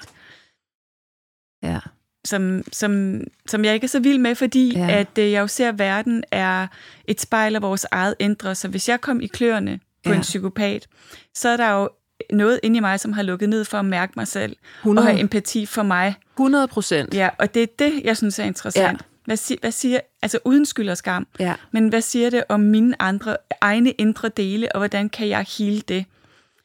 ja. 1.63 1.79
Som, 2.25 2.63
som, 2.71 3.21
som 3.47 3.65
jeg 3.65 3.73
ikke 3.73 3.85
er 3.85 3.89
så 3.89 3.99
vild 3.99 4.17
med, 4.17 4.35
fordi 4.35 4.77
ja. 4.77 4.99
at 4.99 5.17
øh, 5.17 5.31
jeg 5.31 5.41
jo 5.41 5.47
ser, 5.47 5.69
at 5.69 5.79
verden 5.79 6.23
er 6.31 6.67
et 7.05 7.21
spejl 7.21 7.55
af 7.55 7.61
vores 7.61 7.85
eget 7.91 8.15
indre. 8.19 8.55
Så 8.55 8.67
hvis 8.67 8.89
jeg 8.89 9.01
kom 9.01 9.21
i 9.21 9.27
kløerne 9.27 9.79
på 10.03 10.09
ja. 10.09 10.15
en 10.15 10.21
psykopat, 10.21 10.87
så 11.33 11.49
er 11.49 11.57
der 11.57 11.71
jo 11.71 11.89
noget 12.31 12.59
inde 12.63 12.77
i 12.77 12.79
mig, 12.79 12.99
som 12.99 13.13
har 13.13 13.23
lukket 13.23 13.49
ned 13.49 13.65
for 13.65 13.77
at 13.77 13.85
mærke 13.85 14.13
mig 14.15 14.27
selv 14.27 14.55
100. 14.79 15.05
og 15.05 15.11
have 15.11 15.19
empati 15.19 15.65
for 15.65 15.83
mig. 15.83 16.15
100 16.33 16.67
procent. 16.67 17.13
Ja, 17.13 17.29
og 17.39 17.53
det 17.53 17.63
er 17.63 17.67
det, 17.79 18.01
jeg 18.03 18.17
synes 18.17 18.39
er 18.39 18.43
interessant. 18.43 19.01
Ja. 19.01 19.12
Hvad, 19.25 19.37
sig, 19.37 19.57
hvad 19.61 19.71
siger, 19.71 19.99
altså 20.21 20.39
uden 20.45 20.65
skyld 20.65 20.89
og 20.89 20.97
skam, 20.97 21.27
ja. 21.39 21.53
men 21.71 21.87
hvad 21.87 22.01
siger 22.01 22.29
det 22.29 22.43
om 22.49 22.59
mine 22.59 23.01
andre, 23.01 23.37
egne 23.61 23.91
indre 23.91 24.29
dele, 24.29 24.75
og 24.75 24.79
hvordan 24.79 25.09
kan 25.09 25.29
jeg 25.29 25.45
hele 25.57 25.81
det? 25.81 26.05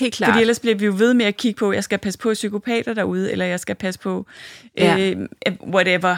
Helt 0.01 0.15
klart. 0.15 0.31
Fordi 0.31 0.41
ellers 0.41 0.61
bliver 0.61 0.77
vi 0.77 0.85
jo 0.85 0.95
ved 0.99 1.15
med 1.15 1.27
at 1.27 1.37
kigge 1.37 1.59
på, 1.59 1.71
at 1.71 1.75
jeg 1.75 1.85
skal 1.85 1.99
passe 1.99 2.19
på 2.19 2.33
psykopater 2.33 2.95
derude, 2.95 3.33
eller 3.33 3.45
jeg 3.45 3.61
skal 3.61 3.75
passe 3.75 4.01
på 4.01 4.27
ja. 4.77 4.99
øh, 4.99 5.29
whatever. 5.63 6.17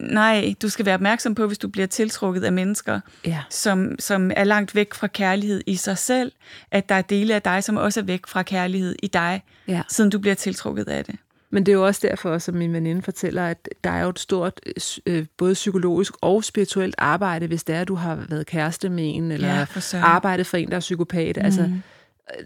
Nej, 0.00 0.54
du 0.62 0.68
skal 0.68 0.86
være 0.86 0.94
opmærksom 0.94 1.34
på, 1.34 1.46
hvis 1.46 1.58
du 1.58 1.68
bliver 1.68 1.86
tiltrukket 1.86 2.44
af 2.44 2.52
mennesker, 2.52 3.00
ja. 3.26 3.38
som, 3.50 3.96
som 3.98 4.30
er 4.36 4.44
langt 4.44 4.74
væk 4.74 4.94
fra 4.94 5.06
kærlighed 5.06 5.62
i 5.66 5.76
sig 5.76 5.98
selv, 5.98 6.32
at 6.70 6.88
der 6.88 6.94
er 6.94 7.02
dele 7.02 7.34
af 7.34 7.42
dig, 7.42 7.64
som 7.64 7.76
også 7.76 8.00
er 8.00 8.04
væk 8.04 8.26
fra 8.26 8.42
kærlighed 8.42 8.96
i 9.02 9.06
dig, 9.06 9.42
ja. 9.68 9.82
siden 9.88 10.10
du 10.10 10.18
bliver 10.18 10.34
tiltrukket 10.34 10.88
af 10.88 11.04
det. 11.04 11.14
Men 11.52 11.66
det 11.66 11.72
er 11.72 11.76
jo 11.76 11.86
også 11.86 12.00
derfor, 12.08 12.38
som 12.38 12.54
min 12.54 12.72
veninde 12.72 13.02
fortæller, 13.02 13.46
at 13.46 13.68
der 13.84 13.90
er 13.90 14.02
jo 14.02 14.08
et 14.08 14.18
stort 14.18 14.60
øh, 15.06 15.26
både 15.38 15.54
psykologisk 15.54 16.12
og 16.20 16.44
spirituelt 16.44 16.94
arbejde, 16.98 17.46
hvis 17.46 17.64
det 17.64 17.74
er, 17.74 17.80
at 17.80 17.88
du 17.88 17.94
har 17.94 18.24
været 18.28 18.46
kæreste 18.46 18.88
med 18.88 19.14
en, 19.14 19.32
eller 19.32 19.48
ja, 19.48 19.64
for 19.64 19.96
arbejdet 19.96 20.46
for 20.46 20.56
en, 20.56 20.70
der 20.70 20.76
er 20.76 20.80
psykopat. 20.80 21.36
Mm. 21.36 21.44
Altså, 21.44 21.70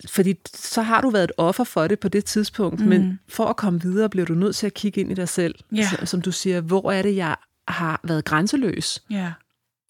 fordi 0.09 0.35
så 0.55 0.83
har 0.83 1.01
du 1.01 1.11
været 1.11 1.25
et 1.25 1.33
offer 1.37 1.65
for 1.65 1.87
det 1.87 2.01
på 2.01 2.09
det 2.09 2.25
tidspunkt, 2.25 2.81
mm. 2.81 2.87
men 2.87 3.21
for 3.29 3.45
at 3.45 3.57
komme 3.57 3.83
videre, 3.83 4.09
bliver 4.09 4.27
du 4.27 4.35
nødt 4.35 4.57
til 4.57 4.67
at 4.67 4.75
kigge 4.75 5.01
ind 5.01 5.13
i 5.13 5.15
dig 5.15 5.29
selv. 5.29 5.55
Ja. 5.73 5.89
Som 6.05 6.23
du 6.23 6.33
siger, 6.33 6.61
hvor 6.61 6.93
er 6.93 7.03
det, 7.03 7.17
jeg 7.17 7.37
har 7.69 8.01
været 8.05 8.25
grænseløs? 8.25 9.03
Ja. 9.11 9.33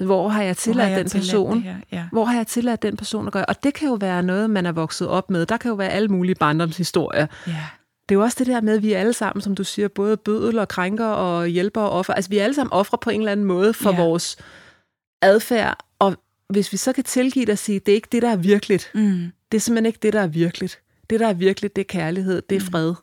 Hvor 0.05 0.29
har 0.29 0.43
jeg 0.43 0.57
tilladt 0.57 0.89
har 0.89 0.97
jeg 0.97 1.05
den 1.05 1.21
person? 1.21 1.65
Ja. 1.93 2.05
Hvor 2.13 2.25
har 2.25 2.37
jeg 2.37 2.47
tilladt 2.47 2.83
den 2.83 2.97
person 2.97 3.27
at 3.27 3.33
gøre? 3.33 3.45
Og 3.47 3.63
det 3.63 3.75
kan 3.75 3.89
jo 3.89 3.95
være 3.95 4.23
noget, 4.23 4.51
man 4.51 4.67
er 4.67 4.73
vokset 4.73 5.09
op 5.09 5.31
med. 5.31 5.47
Der 5.47 5.57
kan 5.57 5.69
jo 5.69 5.75
være 5.75 5.89
alle 5.89 6.09
mulige 6.09 6.35
barndomshistorier. 6.35 7.27
Ja 7.47 7.65
det 8.09 8.15
er 8.15 8.19
jo 8.19 8.23
også 8.23 8.37
det 8.39 8.47
der 8.47 8.61
med, 8.61 8.77
at 8.77 8.83
vi 8.83 8.93
alle 8.93 9.13
sammen, 9.13 9.43
som 9.43 9.55
du 9.55 9.65
siger, 9.65 9.89
både 9.89 10.17
bødel 10.17 10.59
og 10.59 10.69
krænker 10.69 11.07
og 11.07 11.47
hjælper 11.47 11.81
og 11.81 11.91
offer. 11.91 12.15
Altså 12.15 12.31
vi 12.31 12.39
er 12.39 12.45
alle 12.45 12.55
sammen 12.55 12.73
ofre 12.73 12.99
på 12.99 13.11
en 13.11 13.21
eller 13.21 13.33
anden 13.33 13.47
måde 13.47 13.75
for 13.75 13.91
ja. 13.91 14.05
vores 14.05 14.37
adfærd. 15.23 15.79
Og 15.99 16.17
hvis 16.49 16.73
vi 16.73 16.77
så 16.77 16.93
kan 16.93 17.05
tilgive 17.05 17.45
det 17.45 17.53
og 17.53 17.59
sige, 17.59 17.79
det 17.79 17.93
er 17.93 17.97
ikke 17.97 18.09
det, 18.13 18.23
der 18.23 18.31
er 18.31 18.37
virkeligt. 18.37 18.91
Mm. 18.95 19.33
Det 19.53 19.59
er 19.59 19.61
simpelthen 19.61 19.87
ikke 19.87 19.99
det, 20.03 20.13
der 20.13 20.21
er 20.21 20.27
virkeligt. 20.27 20.81
Det, 21.11 21.21
der 21.21 21.29
er 21.29 21.35
virkeligt, 21.35 21.77
det 21.77 21.83
er 21.83 21.87
kærlighed, 21.87 22.43
det 22.51 22.57
er 22.57 22.61
mm. 22.61 22.67
fred. 22.67 22.95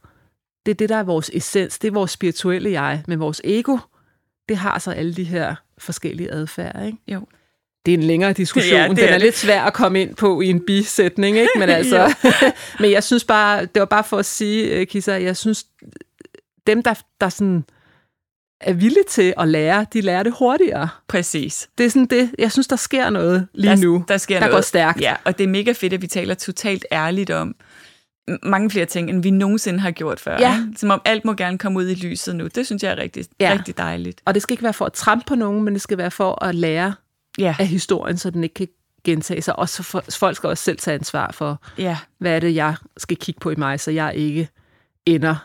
Det 0.65 0.71
er 0.71 0.75
det, 0.75 0.89
der 0.89 0.95
er 0.95 1.03
vores 1.03 1.31
essens, 1.33 1.79
det 1.79 1.87
er 1.87 1.91
vores 1.91 2.11
spirituelle 2.11 2.71
jeg. 2.71 3.03
Men 3.07 3.19
vores 3.19 3.41
ego, 3.43 3.77
det 4.49 4.57
har 4.57 4.79
så 4.79 4.91
alle 4.91 5.13
de 5.13 5.23
her 5.23 5.55
forskellige 5.77 6.31
adfærd, 6.31 6.85
ikke? 6.85 6.97
Jo 7.07 7.25
det 7.85 7.93
er 7.93 7.97
en 7.97 8.03
længere 8.03 8.33
diskussion. 8.33 8.79
Ja, 8.79 8.87
Den 8.87 8.99
er, 8.99 9.03
er 9.03 9.17
lidt 9.17 9.37
svær 9.37 9.61
at 9.61 9.73
komme 9.73 10.01
ind 10.01 10.15
på 10.15 10.41
i 10.41 10.47
en 10.47 10.65
bisætning, 10.65 11.37
ikke? 11.37 11.51
Men, 11.59 11.69
altså, 11.79 12.15
men 12.79 12.91
jeg 12.91 13.03
synes 13.03 13.23
bare, 13.23 13.61
det 13.61 13.79
var 13.79 13.85
bare 13.85 14.03
for 14.03 14.17
at 14.17 14.25
sige, 14.25 14.65
øh, 14.65 14.87
Kisa, 14.87 15.11
jeg 15.11 15.37
synes, 15.37 15.65
dem, 16.67 16.83
der, 16.83 16.93
der 17.21 17.29
sådan 17.29 17.63
er 18.61 18.73
villige 18.73 19.03
til 19.09 19.33
at 19.37 19.47
lære, 19.47 19.85
de 19.93 20.01
lærer 20.01 20.23
det 20.23 20.33
hurtigere. 20.39 20.89
Præcis. 21.07 21.69
Det 21.77 21.85
er 21.85 21.89
sådan 21.89 22.05
det, 22.05 22.31
jeg 22.39 22.51
synes, 22.51 22.67
der 22.67 22.75
sker 22.75 23.09
noget 23.09 23.47
lige 23.53 23.69
der, 23.69 23.75
nu. 23.75 24.05
Der 24.07 24.17
sker 24.17 24.35
der 24.35 24.39
noget. 24.39 24.53
går 24.53 24.61
stærkt. 24.61 25.01
Ja, 25.01 25.15
og 25.23 25.37
det 25.37 25.43
er 25.43 25.47
mega 25.47 25.71
fedt, 25.71 25.93
at 25.93 26.01
vi 26.01 26.07
taler 26.07 26.33
totalt 26.33 26.85
ærligt 26.91 27.29
om 27.29 27.55
mange 28.43 28.69
flere 28.69 28.85
ting, 28.85 29.09
end 29.09 29.23
vi 29.23 29.31
nogensinde 29.31 29.79
har 29.79 29.91
gjort 29.91 30.19
før. 30.19 30.37
Ja. 30.39 30.57
Som 30.77 30.89
om 30.89 31.01
alt 31.05 31.25
må 31.25 31.33
gerne 31.33 31.57
komme 31.57 31.79
ud 31.79 31.89
i 31.89 31.93
lyset 31.93 32.35
nu. 32.35 32.47
Det 32.47 32.65
synes 32.65 32.83
jeg 32.83 32.91
er 32.91 32.97
rigtig, 32.97 33.25
ja. 33.39 33.53
rigtig 33.53 33.77
dejligt. 33.77 34.21
Og 34.25 34.33
det 34.33 34.41
skal 34.41 34.53
ikke 34.53 34.63
være 34.63 34.73
for 34.73 34.85
at 34.85 34.93
trampe 34.93 35.25
på 35.27 35.35
nogen, 35.35 35.63
men 35.63 35.73
det 35.73 35.81
skal 35.81 35.97
være 35.97 36.11
for 36.11 36.43
at 36.43 36.55
lære 36.55 36.93
ja. 37.37 37.55
af 37.59 37.67
historien, 37.67 38.17
så 38.17 38.29
den 38.29 38.43
ikke 38.43 38.53
kan 38.53 38.67
gentage 39.03 39.41
sig. 39.41 39.59
Og 39.59 39.69
så 39.69 39.83
for, 39.83 40.03
folk 40.17 40.35
skal 40.35 40.49
også 40.49 40.63
selv 40.63 40.77
tage 40.77 40.95
ansvar 40.95 41.31
for, 41.31 41.61
ja. 41.77 41.97
hvad 42.17 42.35
er 42.35 42.39
det, 42.39 42.55
jeg 42.55 42.75
skal 42.97 43.17
kigge 43.17 43.39
på 43.39 43.49
i 43.49 43.55
mig, 43.55 43.79
så 43.79 43.91
jeg 43.91 44.15
ikke 44.15 44.49
ender 45.05 45.35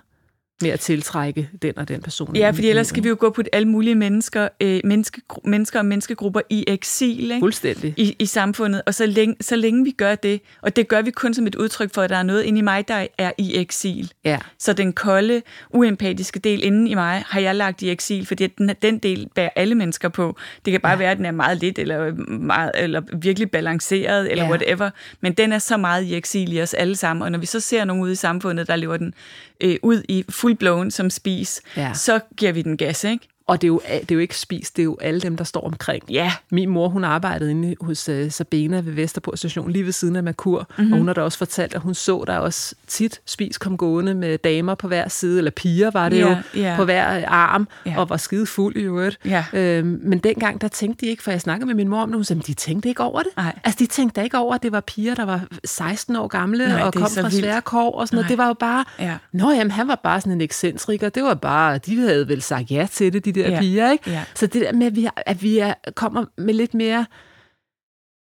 med 0.62 0.70
at 0.70 0.80
tiltrække 0.80 1.48
den 1.62 1.78
og 1.78 1.88
den 1.88 2.02
person. 2.02 2.36
Ja, 2.36 2.50
fordi 2.50 2.68
ellers 2.68 2.86
skal 2.86 3.04
vi 3.04 3.08
jo 3.08 3.16
gå 3.18 3.30
på 3.30 3.42
alle 3.52 3.68
mulige 3.68 3.94
mennesker, 3.94 4.48
øh, 4.60 4.80
menneske, 4.84 5.20
mennesker 5.44 5.78
og 5.78 5.86
menneskegrupper 5.86 6.40
i 6.50 6.64
eksil 6.66 7.30
ikke? 7.30 7.38
Fuldstændig. 7.38 7.94
I, 7.96 8.16
i 8.18 8.26
samfundet. 8.26 8.82
Og 8.86 8.94
så 8.94 9.06
længe, 9.06 9.36
så 9.40 9.56
længe 9.56 9.84
vi 9.84 9.90
gør 9.90 10.14
det, 10.14 10.40
og 10.62 10.76
det 10.76 10.88
gør 10.88 11.02
vi 11.02 11.10
kun 11.10 11.34
som 11.34 11.46
et 11.46 11.54
udtryk 11.54 11.94
for, 11.94 12.02
at 12.02 12.10
der 12.10 12.16
er 12.16 12.22
noget 12.22 12.42
inde 12.42 12.58
i 12.58 12.62
mig, 12.62 12.88
der 12.88 13.06
er 13.18 13.32
i 13.38 13.56
eksil. 13.56 14.12
Ja. 14.24 14.38
Så 14.58 14.72
den 14.72 14.92
kolde, 14.92 15.42
uempatiske 15.70 16.38
del 16.38 16.64
inde 16.64 16.90
i 16.90 16.94
mig, 16.94 17.22
har 17.26 17.40
jeg 17.40 17.54
lagt 17.54 17.82
i 17.82 17.90
eksil, 17.90 18.26
fordi 18.26 18.46
den, 18.46 18.70
den 18.82 18.98
del 18.98 19.28
bærer 19.34 19.50
alle 19.56 19.74
mennesker 19.74 20.08
på. 20.08 20.36
Det 20.64 20.70
kan 20.70 20.80
bare 20.80 20.92
ja. 20.92 20.98
være, 20.98 21.10
at 21.10 21.16
den 21.16 21.26
er 21.26 21.30
meget 21.30 21.60
lidt, 21.60 21.78
eller, 21.78 22.14
meget, 22.28 22.70
eller 22.74 23.02
virkelig 23.16 23.50
balanceret, 23.50 24.30
eller 24.30 24.44
ja. 24.44 24.50
whatever. 24.50 24.90
Men 25.20 25.32
den 25.32 25.52
er 25.52 25.58
så 25.58 25.76
meget 25.76 26.04
i 26.04 26.14
eksil 26.14 26.52
i 26.52 26.62
os 26.62 26.74
alle 26.74 26.96
sammen. 26.96 27.22
Og 27.22 27.32
når 27.32 27.38
vi 27.38 27.46
så 27.46 27.60
ser 27.60 27.84
nogen 27.84 28.02
ude 28.02 28.12
i 28.12 28.14
samfundet, 28.14 28.68
der 28.68 28.76
lever 28.76 28.96
den 28.96 29.14
øh, 29.60 29.76
ud 29.82 30.02
i 30.08 30.24
fullblown 30.28 30.90
som 30.90 31.10
spis, 31.10 31.60
ja. 31.76 31.94
så 31.94 32.20
giver 32.36 32.52
vi 32.52 32.62
den 32.62 32.76
gas, 32.76 33.04
ikke? 33.04 33.28
Og 33.48 33.62
det 33.62 33.66
er, 33.66 33.68
jo, 33.68 33.80
det 34.00 34.10
er 34.10 34.14
jo 34.14 34.20
ikke 34.20 34.38
spist, 34.38 34.76
det 34.76 34.82
er 34.82 34.84
jo 34.84 34.96
alle 35.00 35.20
dem, 35.20 35.36
der 35.36 35.44
står 35.44 35.60
omkring. 35.60 36.04
Ja. 36.10 36.32
Min 36.50 36.68
mor, 36.68 36.88
hun 36.88 37.04
arbejdede 37.04 37.50
inde 37.50 37.74
hos 37.80 38.08
uh, 38.08 38.30
Sabena 38.30 38.80
ved 38.80 38.92
Vesterport 38.92 39.38
station, 39.38 39.70
lige 39.70 39.84
ved 39.84 39.92
siden 39.92 40.16
af 40.16 40.22
Merkur, 40.22 40.66
mm-hmm. 40.78 40.92
og 40.92 40.98
hun 40.98 41.06
har 41.06 41.14
da 41.14 41.20
også 41.20 41.38
fortalt, 41.38 41.74
at 41.74 41.80
hun 41.80 41.94
så 41.94 42.24
der 42.26 42.38
også 42.38 42.74
tit 42.86 43.20
spis 43.26 43.58
kom 43.58 43.76
gående 43.76 44.14
med 44.14 44.38
damer 44.38 44.74
på 44.74 44.88
hver 44.88 45.08
side, 45.08 45.38
eller 45.38 45.50
piger 45.50 45.90
var 45.90 46.08
det 46.08 46.18
ja, 46.18 46.28
jo, 46.28 46.60
ja. 46.60 46.76
på 46.76 46.84
hver 46.84 47.28
arm, 47.28 47.68
ja. 47.86 47.98
og 47.98 48.10
var 48.10 48.16
skide 48.16 48.46
fuld 48.46 48.76
i 48.76 48.80
øvrigt. 48.80 49.18
Ja. 49.24 49.44
Øhm, 49.52 50.00
men 50.02 50.18
dengang, 50.18 50.60
der 50.60 50.68
tænkte 50.68 51.06
de 51.06 51.10
ikke, 51.10 51.22
for 51.22 51.30
jeg 51.30 51.40
snakkede 51.40 51.66
med 51.66 51.74
min 51.74 51.88
mor 51.88 52.02
om 52.02 52.08
det, 52.08 52.16
hun 52.16 52.24
sagde, 52.24 52.42
de 52.42 52.54
tænkte 52.54 52.88
ikke 52.88 53.02
over 53.02 53.22
det. 53.22 53.30
Nej. 53.36 53.58
Altså, 53.64 53.78
de 53.78 53.86
tænkte 53.86 54.24
ikke 54.24 54.38
over, 54.38 54.54
at 54.54 54.62
det 54.62 54.72
var 54.72 54.80
piger, 54.80 55.14
der 55.14 55.24
var 55.24 55.46
16 55.64 56.16
år 56.16 56.26
gamle, 56.26 56.68
Nej, 56.68 56.82
og 56.82 56.92
kom 56.92 57.02
fra 57.02 57.30
svære 57.30 57.60
kår 57.60 58.00
og 58.00 58.08
sådan 58.08 58.16
noget. 58.16 58.30
Det 58.30 58.38
var 58.38 58.46
jo 58.46 58.54
bare, 58.54 58.84
ja. 58.98 59.16
nå 59.32 59.50
jamen, 59.50 59.70
han 59.70 59.88
var 59.88 60.00
bare 60.02 60.20
sådan 60.20 60.32
en 60.32 60.40
ekscentriker, 60.40 61.08
det 61.08 61.22
var 61.22 61.34
bare, 61.34 61.78
de 61.78 62.00
havde 62.00 62.28
vel 62.28 62.42
sagt 62.42 62.70
ja 62.70 62.86
til 62.92 63.12
det, 63.12 63.24
de 63.24 63.37
der 63.38 63.50
ja. 63.50 63.60
piger, 63.60 63.92
ikke? 63.92 64.10
Ja. 64.10 64.24
Så 64.34 64.46
det 64.46 64.62
der 64.62 64.72
med, 64.72 64.86
at 64.86 64.96
vi, 64.96 65.08
at 65.16 65.42
vi 65.42 65.58
er, 65.58 65.74
kommer 65.94 66.24
med 66.38 66.54
lidt 66.54 66.74
mere 66.74 67.06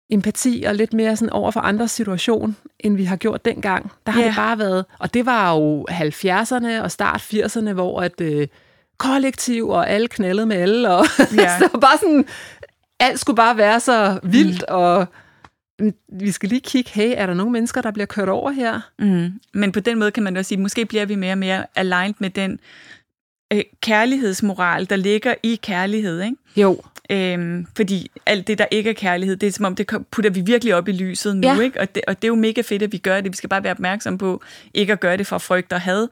empati 0.10 0.64
og 0.68 0.76
lidt 0.76 0.94
mere 0.94 1.16
sådan 1.16 1.30
over 1.30 1.52
for 1.52 1.60
andres 1.60 1.92
situation, 1.92 2.56
end 2.80 2.96
vi 2.96 3.04
har 3.04 3.16
gjort 3.16 3.46
dengang. 3.46 3.92
Der 4.06 4.12
har 4.12 4.22
ja. 4.22 4.28
det 4.28 4.36
bare 4.36 4.60
været, 4.60 4.86
og 5.00 5.14
det 5.14 5.26
var 5.26 5.54
jo 5.54 5.86
70'erne 5.90 6.82
og 6.82 6.92
start 6.92 7.22
80'erne, 7.22 7.74
hvor 7.74 8.02
at 8.02 8.22
øh, 8.22 8.48
kollektiv 8.98 9.68
og 9.70 9.90
alle 9.90 10.08
knaldede 10.08 10.46
med 10.46 10.56
alle, 10.56 10.92
og 10.92 11.06
ja. 11.38 11.60
så 11.60 11.78
bare 11.82 11.98
sådan, 11.98 12.26
alt 13.00 13.20
skulle 13.20 13.38
bare 13.38 13.58
være 13.58 13.80
så 13.80 14.20
vildt, 14.24 14.64
mm. 14.70 14.76
og 14.76 15.08
vi 16.20 16.32
skal 16.32 16.50
lige 16.50 16.62
kigge, 16.62 16.92
hey, 16.94 17.14
er 17.18 17.26
der 17.26 17.34
nogle 17.34 17.52
mennesker, 17.52 17.82
der 17.82 17.92
bliver 17.92 18.06
kørt 18.06 18.30
over 18.30 18.52
her? 18.52 18.82
Mm. 19.00 19.40
Men 19.54 19.72
på 19.72 19.80
den 19.80 20.00
måde 20.00 20.12
kan 20.12 20.24
man 20.24 20.38
også 20.38 20.50
sige, 20.50 20.60
måske 20.60 20.86
bliver 20.86 21.06
vi 21.06 21.16
mere 21.16 21.32
og 21.32 21.38
mere 21.38 21.66
aligned 21.76 22.16
med 22.20 22.30
den 22.30 22.60
øh, 23.54 23.62
kærlighedsmoral, 23.82 24.90
der 24.90 24.96
ligger 24.96 25.36
i 25.44 25.60
kærlighed, 25.64 26.22
ikke? 26.22 26.38
Jo. 26.58 26.82
Øhm, 27.10 27.68
fordi 27.76 28.12
alt 28.26 28.48
det, 28.48 28.58
der 28.58 28.66
ikke 28.72 28.90
er 28.90 28.94
kærlighed, 28.94 29.36
det 29.36 29.48
er 29.48 29.52
som 29.52 29.66
om, 29.66 29.76
det 29.76 29.88
putter 30.12 30.30
vi 30.30 30.42
virkelig 30.42 30.76
op 30.76 30.88
i 30.88 30.92
lyset 30.92 31.38
nu, 31.38 31.48
ja. 31.48 31.60
ikke? 31.60 31.80
Og 31.80 31.96
det, 31.96 32.04
og 32.08 32.22
det 32.22 32.24
er 32.24 32.30
jo 32.30 32.36
mega 32.36 32.62
fedt, 32.62 32.84
at 32.84 32.92
vi 32.92 32.98
gør 32.98 33.22
det. 33.22 33.32
Vi 33.32 33.38
skal 33.38 33.50
bare 33.50 33.64
være 33.64 33.72
opmærksom 33.72 34.18
på, 34.18 34.42
ikke 34.74 34.94
at 34.94 35.00
gøre 35.00 35.18
det 35.18 35.28
for 35.28 35.38
frygt 35.38 35.74
og 35.74 35.82
had. 35.82 36.08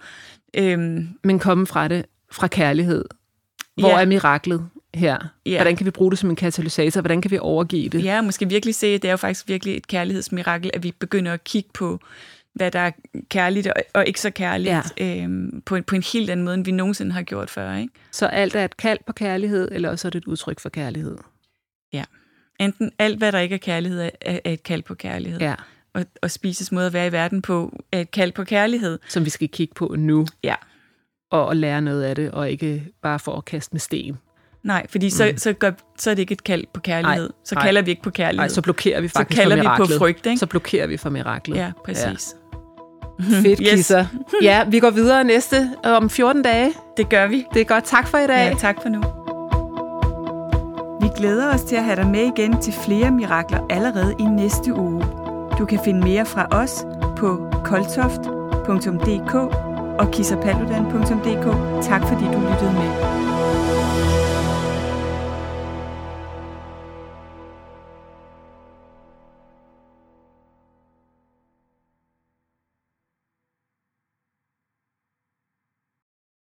Øhm, 0.53 1.09
Men 1.23 1.39
komme 1.39 1.67
fra 1.67 1.88
det, 1.88 2.05
fra 2.32 2.47
kærlighed. 2.47 3.05
Hvor 3.77 3.89
ja. 3.89 4.01
er 4.01 4.05
miraklet 4.05 4.69
her? 4.93 5.17
Ja. 5.45 5.57
Hvordan 5.57 5.75
kan 5.75 5.86
vi 5.86 5.91
bruge 5.91 6.11
det 6.11 6.19
som 6.19 6.29
en 6.29 6.36
katalysator? 6.36 7.01
Hvordan 7.01 7.21
kan 7.21 7.32
vi 7.32 7.38
overgive 7.39 7.89
det? 7.89 8.03
Ja, 8.03 8.21
måske 8.21 8.49
virkelig 8.49 8.75
se, 8.75 8.88
at 8.88 9.01
det 9.01 9.07
er 9.07 9.11
jo 9.11 9.17
faktisk 9.17 9.47
virkelig 9.47 9.77
et 9.77 9.88
kærlighedsmirakel, 9.88 10.71
at 10.73 10.84
vi 10.84 10.93
begynder 10.99 11.34
at 11.34 11.43
kigge 11.43 11.69
på 11.73 11.99
hvad 12.54 12.72
der 12.72 12.80
er 12.80 12.91
kærligt 13.30 13.68
og, 13.68 13.74
og 13.93 14.08
ikke 14.08 14.22
så 14.22 14.30
kærligt, 14.30 14.76
ja. 14.99 15.24
øhm, 15.24 15.62
på, 15.66 15.76
en, 15.76 15.84
på 15.84 15.95
en 15.95 16.04
helt 16.14 16.30
anden 16.30 16.43
måde, 16.43 16.56
end 16.56 16.66
vi 16.66 16.72
nogensinde 16.72 17.12
har 17.12 17.22
gjort 17.22 17.49
før. 17.49 17.76
Ikke? 17.76 17.93
Så 18.12 18.26
alt 18.26 18.56
er 18.56 18.66
et 18.66 18.78
kald 18.78 18.99
på 19.08 19.14
kærlighed, 19.14 19.70
eller 19.72 19.89
også 19.89 20.08
er 20.08 20.10
det 20.10 20.20
et 20.20 20.26
udtryk 20.26 20.60
for 20.60 20.70
kærlighed? 20.70 21.18
Ja. 21.93 22.04
Enten 22.60 22.91
alt, 22.99 23.18
hvad 23.18 23.32
der 23.32 23.39
ikke 23.39 23.56
er 23.56 23.60
kærlighed, 23.60 24.02
er, 24.02 24.10
er 24.45 24.52
et 24.52 24.64
kald 24.64 24.84
på 24.84 24.95
kærlighed. 24.95 25.39
Ja. 25.39 25.56
Og, 25.93 26.06
og 26.22 26.32
spises 26.32 26.72
måde 26.72 26.88
at 26.88 26.93
være 26.93 27.08
i 27.08 27.12
verden 27.12 27.41
på 27.41 27.84
er 27.91 28.02
et 28.02 28.12
kald 28.12 28.32
på 28.32 28.43
kærlighed. 28.43 28.99
Som 29.10 29.26
vi 29.26 29.30
skal 29.30 29.49
kigge 29.49 29.74
på 29.74 29.95
nu. 29.97 30.26
Ja. 30.43 30.56
Og, 31.32 31.45
og 31.45 31.56
lære 31.56 31.82
noget 31.82 32.04
af 32.04 32.16
det, 32.16 32.32
og 32.32 32.52
ikke 32.52 32.88
bare 33.02 33.20
for 33.20 33.38
at 33.38 33.45
kaste 33.45 33.74
med 33.74 33.80
sten. 33.80 34.18
Nej, 34.64 34.88
fordi 34.89 35.10
så, 35.10 35.30
mm. 35.32 35.38
så, 35.38 35.54
gør, 35.54 35.72
så 35.97 36.10
er 36.10 36.16
det 36.16 36.22
ikke 36.22 36.32
et 36.32 36.43
kald 36.43 36.66
på 36.74 36.80
kærlighed. 36.80 37.26
Ej, 37.26 37.36
så 37.45 37.56
kalder 37.56 37.82
ej, 37.82 37.86
vi 37.86 37.91
ikke 37.91 38.02
på 38.02 38.10
kærlighed. 38.10 38.38
Nej, 38.38 38.47
så 38.47 38.62
blokerer 38.62 39.02
vi 39.02 39.08
faktisk 39.08 39.38
så 39.38 39.41
kalder 39.41 39.56
for 39.56 39.64
miraklet. 39.64 39.89
vi 39.89 39.93
på 39.93 39.99
frygt. 39.99 40.26
Ikke? 40.26 40.38
Så 40.38 40.45
blokerer 40.45 40.88
vi 40.88 40.97
for 40.97 41.10
miraklet. 41.10 41.58
Ja, 41.58 41.72
præcis. 41.86 42.36
Ja. 42.36 42.40
Fedt, 43.43 43.59
yes. 43.63 43.69
Kisser. 43.69 44.05
Ja, 44.41 44.63
vi 44.67 44.80
går 44.80 44.89
videre 44.89 45.24
næste 45.24 45.69
om 45.84 46.09
14 46.09 46.41
dage. 46.41 46.74
Det 46.97 47.09
gør 47.09 47.28
vi. 47.28 47.45
Det 47.53 47.61
er 47.61 47.65
godt. 47.65 47.84
Tak 47.84 48.07
for 48.07 48.17
i 48.17 48.28
dag. 48.28 48.51
Ja, 48.51 48.55
tak 48.59 48.76
for 48.82 48.89
nu. 48.89 49.01
Vi 51.01 51.07
glæder 51.17 51.53
os 51.53 51.61
til 51.61 51.76
at 51.76 51.84
have 51.84 51.95
dig 51.95 52.07
med 52.07 52.32
igen 52.38 52.61
til 52.61 52.74
flere 52.74 53.11
mirakler 53.11 53.59
allerede 53.69 54.15
i 54.19 54.24
næste 54.24 54.74
uge. 54.74 55.03
Du 55.59 55.65
kan 55.65 55.80
finde 55.86 55.99
mere 55.99 56.26
fra 56.26 56.47
os 56.51 56.86
på 57.17 57.51
koltoft.dk 57.65 59.36
og 59.99 60.11
kissapaludan.dk. 60.11 61.45
Tak 61.84 62.01
fordi 62.07 62.26
du 62.26 62.39
lyttede 62.39 62.74
med. 62.74 63.30